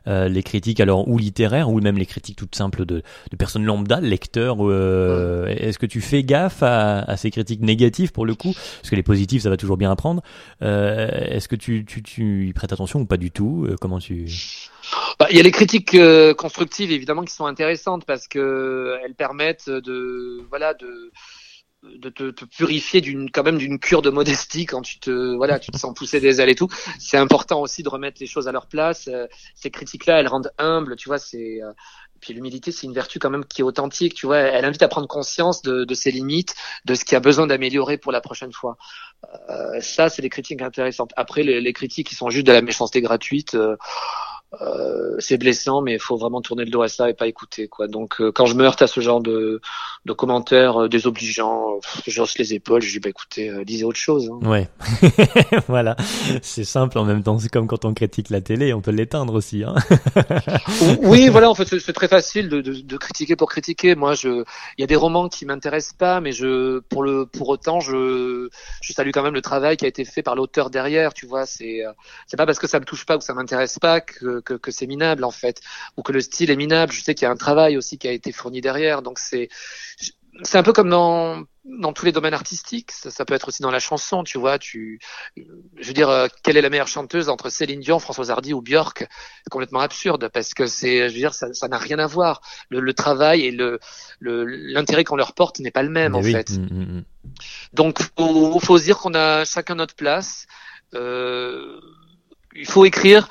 euh, 0.08 0.28
les 0.28 0.44
critiques 0.44 0.80
alors 0.80 1.08
ou 1.08 1.18
littéraires 1.18 1.70
ou 1.70 1.80
même 1.82 1.98
les 1.98 2.06
critiques 2.06 2.38
toutes 2.38 2.56
simples 2.56 2.86
de, 2.86 3.02
de 3.32 3.36
personnes 3.38 3.66
lambda, 3.66 4.00
lecteurs. 4.02 4.58
Euh, 4.62 5.48
Est-ce 5.48 5.80
que 5.80 5.86
tu 5.86 6.02
fais 6.02 6.24
gaffe 6.24 6.64
à, 6.64 7.00
à, 7.00 7.18
ces 7.18 7.32
critiques 7.32 7.62
négatives 7.62 8.12
pour 8.12 8.26
le 8.26 8.36
coup? 8.36 8.54
Parce 8.54 8.90
que 8.90 8.96
les 8.96 9.04
positives, 9.04 9.42
ça 9.42 9.50
va 9.50 9.58
toujours 9.58 9.78
bien 9.78 9.92
apprendre. 9.92 10.22
Euh, 10.62 11.08
Est-ce 11.10 11.48
que 11.48 11.56
tu, 11.56 11.86
tu, 11.86 12.04
tu 12.04 12.48
y 12.48 12.54
prêtes 12.54 12.74
attention 12.74 13.02
ou 13.02 13.06
pas 13.06 13.18
du 13.18 13.32
tout? 13.32 13.66
Euh, 13.70 13.76
Comment 13.80 14.00
tu 14.00 14.28
bah, 15.20 15.28
il 15.32 15.38
y 15.38 15.40
a 15.40 15.44
les 15.44 15.52
critiques 15.52 15.96
euh, 15.96 16.34
constructives 16.34 16.92
évidemment 16.92 17.24
qui 17.24 17.34
sont 17.34 17.46
intéressantes 17.46 18.06
parce 18.06 18.28
que 18.28 18.98
elles 19.04 19.16
permettent 19.16 19.70
de 19.70 20.44
voilà 20.50 20.74
de 20.74 21.12
de 21.98 22.10
te, 22.10 22.32
te 22.32 22.46
purifier 22.46 23.02
d'une 23.02 23.30
quand 23.32 23.44
même 23.44 23.58
d'une 23.58 23.80
cure 23.80 24.02
de 24.02 24.10
modestie 24.10 24.66
quand 24.66 24.82
tu 24.82 25.00
te 25.00 25.36
voilà 25.36 25.60
tu 25.60 25.72
te 25.72 25.78
sens 25.78 25.94
pousser 25.94 26.20
des 26.20 26.42
ailes 26.42 26.50
et 26.50 26.56
tout. 26.56 26.68
C'est 27.00 27.18
important 27.18 27.62
aussi 27.62 27.84
de 27.84 27.90
remettre 27.90 28.18
les 28.20 28.28
choses 28.28 28.48
à 28.48 28.52
leur 28.52 28.68
place. 28.68 29.08
Euh, 29.08 29.28
ces 29.56 29.72
critiques 29.72 30.06
là 30.06 30.20
elles 30.20 30.28
rendent 30.28 30.52
humble 30.58 30.96
tu 30.96 31.10
vois 31.10 31.18
c'est 31.18 31.62
euh, 31.62 31.72
puis 32.20 32.34
l'humilité 32.34 32.72
c'est 32.72 32.88
une 32.88 32.94
vertu 32.94 33.20
quand 33.20 33.30
même 33.30 33.46
qui 33.46 33.62
est 33.62 33.64
authentique 33.64 34.14
tu 34.14 34.26
vois. 34.26 34.38
Elle 34.38 34.66
invite 34.66 34.84
à 34.84 34.88
prendre 34.88 35.08
conscience 35.08 35.62
de, 35.62 35.84
de 35.84 35.94
ses 35.94 36.12
limites 36.12 36.56
de 36.86 36.96
ce 36.96 37.06
qui 37.06 37.16
a 37.16 37.20
besoin 37.20 37.48
d'améliorer 37.48 37.98
pour 37.98 38.12
la 38.12 38.22
prochaine 38.22 38.52
fois. 38.52 38.78
Euh, 39.50 39.80
ça 39.82 40.10
c'est 40.10 40.22
des 40.22 40.30
critiques 40.30 40.62
intéressantes. 40.62 41.12
Après 41.16 41.44
les, 41.44 41.62
les, 41.62 41.74
critiques 41.74 42.08
qui 42.08 42.16
sont 42.16 42.30
juste 42.30 42.48
de 42.48 42.52
la 42.52 42.62
méchanceté 42.62 43.02
gratuite 43.02 43.56
euh, 43.56 43.76
c'est 45.20 45.38
blessant, 45.38 45.82
mais 45.82 45.94
il 45.94 46.00
faut 46.00 46.18
vraiment 46.18 46.42
tourner 46.42 46.66
le 46.66 46.72
dos 46.72 46.82
à 46.82 46.88
ça 46.88 47.10
et 47.10 47.14
pas 47.14 47.28
écouter. 47.28 47.68
quoi. 47.68 47.88
Donc 47.88 48.22
euh, 48.22 48.32
quand 48.32 48.46
je 48.46 48.56
me 48.56 48.64
heurte 48.64 48.82
à 48.82 48.88
ce 48.88 49.00
genre 49.00 49.22
de, 49.22 49.62
de 50.06 50.14
commentaires 50.14 50.84
euh, 50.84 50.90
désobligeants, 50.90 51.80
je 52.08 52.22
hausse 52.22 52.38
les 52.38 52.54
épaules, 52.54 52.82
je 52.82 52.92
dis 52.92 53.00
bah 53.00 53.10
écoutez, 53.10 53.52
lisez 53.66 53.86
autre 53.86 54.00
chose. 54.00 54.30
Hein. 54.32 54.48
Ouais, 54.48 54.70
voilà, 55.68 55.96
c'est 56.42 56.64
simple 56.64 56.98
en 56.98 57.06
même 57.06 57.24
temps. 57.24 57.40
C'est 57.40 57.50
comme 57.50 57.68
quand 57.68 57.86
on 57.86 57.94
critique 57.94 58.30
la 58.30 58.42
télé, 58.42 58.74
on 58.74 58.82
peut 58.82 58.92
l'éteindre 58.92 59.34
aussi. 59.34 59.64
Hein. 59.64 59.76
oui, 61.02 61.30
voilà, 61.30 61.50
en 61.50 61.56
fait 61.56 61.80
c'est 61.80 61.94
très 61.94 62.08
facile 62.08 62.50
de, 62.50 62.62
de, 62.62 62.74
de, 62.74 62.98
critiquer 62.98 63.36
pour 63.36 63.50
critiquer. 63.50 63.96
Moi, 63.96 64.14
je, 64.14 64.44
il 64.78 64.82
y 64.82 64.84
a 64.84 64.88
des 64.88 64.96
romans 64.96 65.30
qui 65.30 65.46
m'intéressent 65.46 65.98
pas, 65.98 66.22
mais 66.22 66.32
je, 66.32 66.80
pour 66.80 67.04
le, 67.04 67.26
pour 67.26 67.50
autant, 67.50 67.80
je, 67.80 68.50
je 68.82 68.94
salue 68.94 69.12
quand 69.14 69.24
même 69.24 69.34
le 69.34 69.42
travail 69.42 69.78
qui 69.78 69.86
a 69.86 69.88
été 69.88 70.06
fait 70.06 70.24
par 70.24 70.36
l'auteur 70.36 70.70
derrière. 70.70 71.14
Tu 71.14 71.26
vois, 71.26 71.46
c'est, 71.46 71.84
c'est 72.28 72.38
pas 72.38 72.46
parce 72.46 72.60
que 72.60 72.68
ça 72.68 72.80
me 72.80 72.86
touche 72.86 73.06
pas 73.06 73.16
ou 73.16 73.20
que 73.20 73.26
ça 73.26 73.34
m'intéresse 73.34 73.80
pas 73.80 74.02
que 74.02 74.35
que, 74.42 74.54
que 74.54 74.72
c'est 74.72 74.88
minable 74.88 75.24
en 75.24 75.32
fait, 75.32 75.62
ou 75.98 76.04
que 76.04 76.12
le 76.12 76.22
style 76.22 76.52
est 76.52 76.56
minable. 76.56 76.92
Je 76.92 77.04
sais 77.04 77.16
qu'il 77.16 77.26
y 77.26 77.28
a 77.28 77.32
un 77.32 77.38
travail 77.38 77.78
aussi 77.78 77.98
qui 77.98 78.08
a 78.08 78.12
été 78.12 78.32
fourni 78.32 78.62
derrière, 78.62 79.02
donc 79.02 79.20
c'est 79.20 79.50
c'est 80.44 80.58
un 80.58 80.64
peu 80.64 80.74
comme 80.74 80.90
dans 80.90 81.44
dans 81.66 81.94
tous 81.94 82.06
les 82.06 82.12
domaines 82.12 82.34
artistiques. 82.34 82.92
Ça, 82.92 83.10
ça, 83.10 83.26
peut 83.26 83.34
être 83.34 83.48
aussi 83.48 83.64
dans 83.64 83.72
la 83.72 83.80
chanson, 83.80 84.24
tu 84.24 84.38
vois. 84.38 84.60
Tu, 84.60 85.00
je 85.36 85.88
veux 85.88 85.94
dire, 85.94 86.10
euh, 86.10 86.28
quelle 86.44 86.58
est 86.58 86.62
la 86.62 86.70
meilleure 86.70 86.88
chanteuse 86.88 87.28
entre 87.28 87.50
Céline 87.50 87.80
Dion, 87.80 87.98
Françoise 87.98 88.30
Hardy 88.30 88.54
ou 88.54 88.62
Björk? 88.62 89.08
C'est 89.44 89.50
complètement 89.50 89.80
absurde 89.80 90.30
parce 90.32 90.54
que 90.54 90.68
c'est, 90.68 91.10
je 91.10 91.14
veux 91.14 91.20
dire, 91.20 91.34
ça 91.34 91.68
n'a 91.68 91.78
rien 91.78 91.98
à 91.98 92.06
voir. 92.06 92.42
Le, 92.70 92.80
le, 92.80 92.94
travail 92.94 93.46
et 93.46 93.52
le 93.52 93.80
l'intérêt 94.20 95.04
qu'on 95.04 95.16
leur 95.16 95.34
porte 95.34 95.60
n'est 95.60 95.72
pas 95.72 95.84
le 95.84 95.90
même 95.90 96.14
en 96.16 96.22
fait. 96.22 96.52
Mm, 96.52 96.64
mm, 96.64 96.98
mm. 96.98 97.04
Donc, 97.74 98.00
faut, 98.18 98.60
faut 98.60 98.78
se 98.78 98.84
dire 98.84 98.98
qu'on 98.98 99.16
a 99.16 99.44
chacun 99.44 99.76
notre 99.76 99.96
place. 99.96 100.46
Euh, 100.94 101.80
il 102.56 102.66
faut 102.66 102.86
écrire 102.86 103.28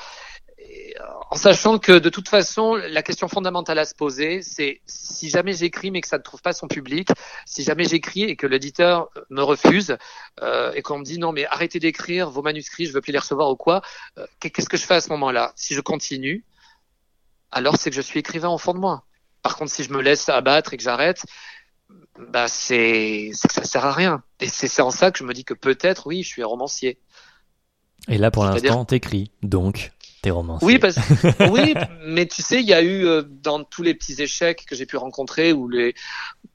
en 1.35 1.37
sachant 1.37 1.81
que 1.81 1.99
de 1.99 2.11
toute 2.11 2.29
façon, 2.29 2.77
la 2.77 3.03
question 3.03 3.27
fondamentale 3.27 3.81
à 3.81 3.85
se 3.85 3.95
poser, 3.97 4.41
c'est 4.41 4.81
si 4.87 5.29
jamais 5.29 5.53
j'écris 5.53 5.91
mais 5.91 6.01
que 6.01 6.07
ça 6.07 6.19
ne 6.19 6.23
trouve 6.23 6.41
pas 6.41 6.53
son 6.53 6.69
public, 6.69 7.09
si 7.45 7.65
jamais 7.65 7.83
j'écris 7.87 8.23
et 8.23 8.37
que 8.37 8.47
l'éditeur 8.47 9.09
me 9.31 9.43
refuse 9.43 9.97
euh, 10.43 10.71
et 10.75 10.83
qu'on 10.83 11.01
me 11.01 11.05
dit 11.05 11.19
non 11.19 11.33
mais 11.33 11.45
arrêtez 11.47 11.81
d'écrire 11.81 12.31
vos 12.31 12.41
manuscrits, 12.41 12.87
je 12.87 12.93
veux 12.93 13.01
plus 13.01 13.11
les 13.11 13.19
recevoir 13.19 13.51
ou 13.51 13.57
quoi, 13.57 13.83
euh, 14.17 14.25
qu'est-ce 14.39 14.69
que 14.69 14.77
je 14.77 14.85
fais 14.85 14.95
à 14.95 15.01
ce 15.01 15.09
moment-là? 15.09 15.53
Si 15.57 15.75
je 15.75 15.81
continue, 15.81 16.45
alors 17.51 17.79
c'est 17.79 17.91
que 17.91 17.97
je 17.97 18.03
suis 18.03 18.21
écrivain 18.21 18.51
au 18.51 18.59
fond 18.59 18.73
de 18.73 18.79
moi. 18.79 19.03
Par 19.43 19.57
contre, 19.57 19.73
si 19.73 19.83
je 19.83 19.93
me 19.93 20.01
laisse 20.03 20.29
abattre 20.29 20.73
et 20.73 20.77
que 20.77 20.85
j'arrête, 20.85 21.27
bah 22.17 22.47
c'est 22.47 23.33
que 23.33 23.53
ça 23.53 23.65
sert 23.65 23.85
à 23.85 23.93
rien. 23.93 24.23
Et 24.39 24.47
c'est 24.47 24.81
en 24.81 24.93
ça 24.93 25.11
que 25.11 25.19
je 25.19 25.25
me 25.25 25.35
dis 25.35 25.45
que 25.45 25.55
peut-être 25.55 26.07
oui, 26.07 26.23
je 26.23 26.29
suis 26.29 26.45
un 26.45 26.47
romancier. 26.47 26.97
Et 28.07 28.19
là, 28.19 28.31
pour 28.31 28.45
l'instant, 28.45 28.85
t'écris, 28.85 29.33
donc. 29.43 29.91
Oui, 30.63 30.79
parce 30.79 30.97
oui, 31.51 31.75
mais 32.05 32.27
tu 32.27 32.43
sais, 32.43 32.61
il 32.61 32.67
y 32.67 32.75
a 32.75 32.83
eu 32.83 33.07
euh, 33.07 33.23
dans 33.23 33.65
tous 33.65 33.83
les 33.83 33.95
petits 33.95 34.21
échecs 34.21 34.65
que 34.67 34.75
j'ai 34.75 34.87
pu 34.87 34.97
rencontrer 34.97 35.53
ou 35.53 35.69
les 35.69 35.95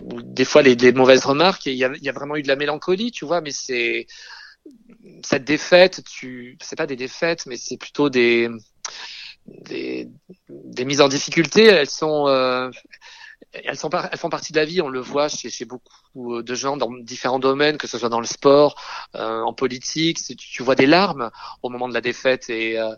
ou 0.02 0.22
des 0.22 0.46
fois 0.46 0.62
les, 0.62 0.76
les 0.76 0.92
mauvaises 0.92 1.26
remarques, 1.26 1.66
il 1.66 1.74
y 1.74 1.84
a, 1.84 1.92
y 2.02 2.10
a, 2.10 2.14
vraiment 2.14 2.36
eu 2.36 2.42
de 2.42 2.48
la 2.48 2.56
mélancolie, 2.56 3.12
tu 3.12 3.26
vois. 3.26 3.42
Mais 3.42 3.52
c'est 3.52 4.08
cette 5.24 5.46
défaite, 5.46 6.04
tu, 6.04 6.58
c'est 6.62 6.76
pas 6.76 6.88
des 6.88 6.96
défaites, 6.96 7.46
mais 7.46 7.58
c'est 7.58 7.78
plutôt 7.78 8.10
des 8.10 8.50
des, 9.46 10.10
des 10.50 10.86
mises 10.86 11.02
en 11.02 11.08
difficulté. 11.08 11.66
Elles 11.66 11.90
sont 11.90 12.28
euh, 12.28 12.70
elles, 13.52 13.78
sont 13.78 13.90
elles 13.90 14.18
font 14.18 14.30
partie 14.30 14.54
de 14.54 14.58
la 14.58 14.66
vie, 14.66 14.82
on 14.82 14.90
le 14.90 15.00
voit 15.00 15.28
chez, 15.28 15.50
chez 15.50 15.66
beaucoup 15.66 16.42
de 16.42 16.56
gens 16.56 16.78
dans 16.78 16.92
différents 17.02 17.40
domaines, 17.40 17.78
que 17.78 17.88
ce 17.88 17.98
soit 17.98 18.10
dans 18.10 18.20
le 18.20 18.28
sport, 18.28 18.80
euh, 19.16 19.42
en 19.42 19.54
politique. 19.54 20.20
Tu, 20.24 20.36
tu, 20.36 20.64
vois 20.64 20.76
des 20.76 20.86
larmes 20.86 21.32
au 21.64 21.70
moment 21.70 21.88
de 21.88 21.94
la 21.94 22.02
défaite 22.02 22.50
et 22.50 22.80
euh, 22.80 22.94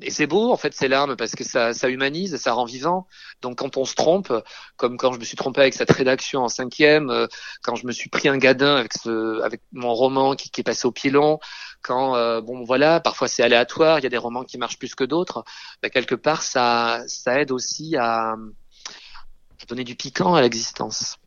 et 0.00 0.10
c'est 0.10 0.26
beau 0.26 0.52
en 0.52 0.56
fait 0.56 0.74
ces 0.74 0.88
larmes 0.88 1.16
parce 1.16 1.32
que 1.34 1.44
ça, 1.44 1.74
ça 1.74 1.88
humanise, 1.88 2.36
ça 2.36 2.52
rend 2.52 2.64
vivant. 2.64 3.06
Donc 3.40 3.58
quand 3.58 3.76
on 3.76 3.84
se 3.84 3.94
trompe, 3.94 4.32
comme 4.76 4.96
quand 4.96 5.12
je 5.12 5.18
me 5.18 5.24
suis 5.24 5.36
trompé 5.36 5.60
avec 5.60 5.74
cette 5.74 5.90
rédaction 5.90 6.42
en 6.42 6.48
cinquième, 6.48 7.10
euh, 7.10 7.26
quand 7.62 7.74
je 7.74 7.86
me 7.86 7.92
suis 7.92 8.08
pris 8.08 8.28
un 8.28 8.38
gadin 8.38 8.76
avec 8.76 8.92
ce, 8.94 9.42
avec 9.42 9.60
mon 9.72 9.92
roman 9.94 10.34
qui, 10.34 10.50
qui 10.50 10.60
est 10.60 10.64
passé 10.64 10.86
au 10.86 10.92
pilon, 10.92 11.38
quand 11.82 12.16
euh, 12.16 12.40
bon 12.40 12.64
voilà, 12.64 13.00
parfois 13.00 13.28
c'est 13.28 13.42
aléatoire, 13.42 13.98
il 13.98 14.04
y 14.04 14.06
a 14.06 14.10
des 14.10 14.18
romans 14.18 14.44
qui 14.44 14.58
marchent 14.58 14.78
plus 14.78 14.94
que 14.94 15.04
d'autres. 15.04 15.44
Bah, 15.82 15.90
quelque 15.90 16.14
part 16.14 16.42
ça, 16.42 17.02
ça 17.06 17.40
aide 17.40 17.50
aussi 17.50 17.96
à, 17.96 18.32
à 18.32 19.66
donner 19.68 19.84
du 19.84 19.96
piquant 19.96 20.34
à 20.34 20.42
l'existence. 20.42 21.18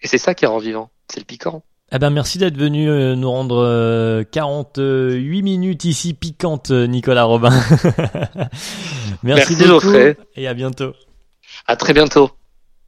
Et 0.00 0.08
c'est 0.08 0.18
ça 0.18 0.34
qui 0.34 0.46
rend 0.46 0.58
vivant, 0.58 0.90
c'est 1.08 1.20
le 1.20 1.26
piquant. 1.26 1.64
Eh 1.92 2.00
ben 2.00 2.10
merci 2.10 2.38
d'être 2.38 2.56
venu 2.56 2.90
euh, 2.90 3.14
nous 3.14 3.30
rendre 3.30 4.24
48 4.32 4.80
euh, 4.80 5.42
minutes 5.42 5.84
ici 5.84 6.14
piquantes, 6.14 6.70
Nicolas 6.70 7.24
Robin. 7.24 7.50
merci, 9.22 9.54
merci 9.54 9.68
beaucoup 9.68 9.94
et 10.34 10.48
à 10.48 10.54
bientôt. 10.54 10.94
À 11.66 11.76
très 11.76 11.92
bientôt. 11.92 12.30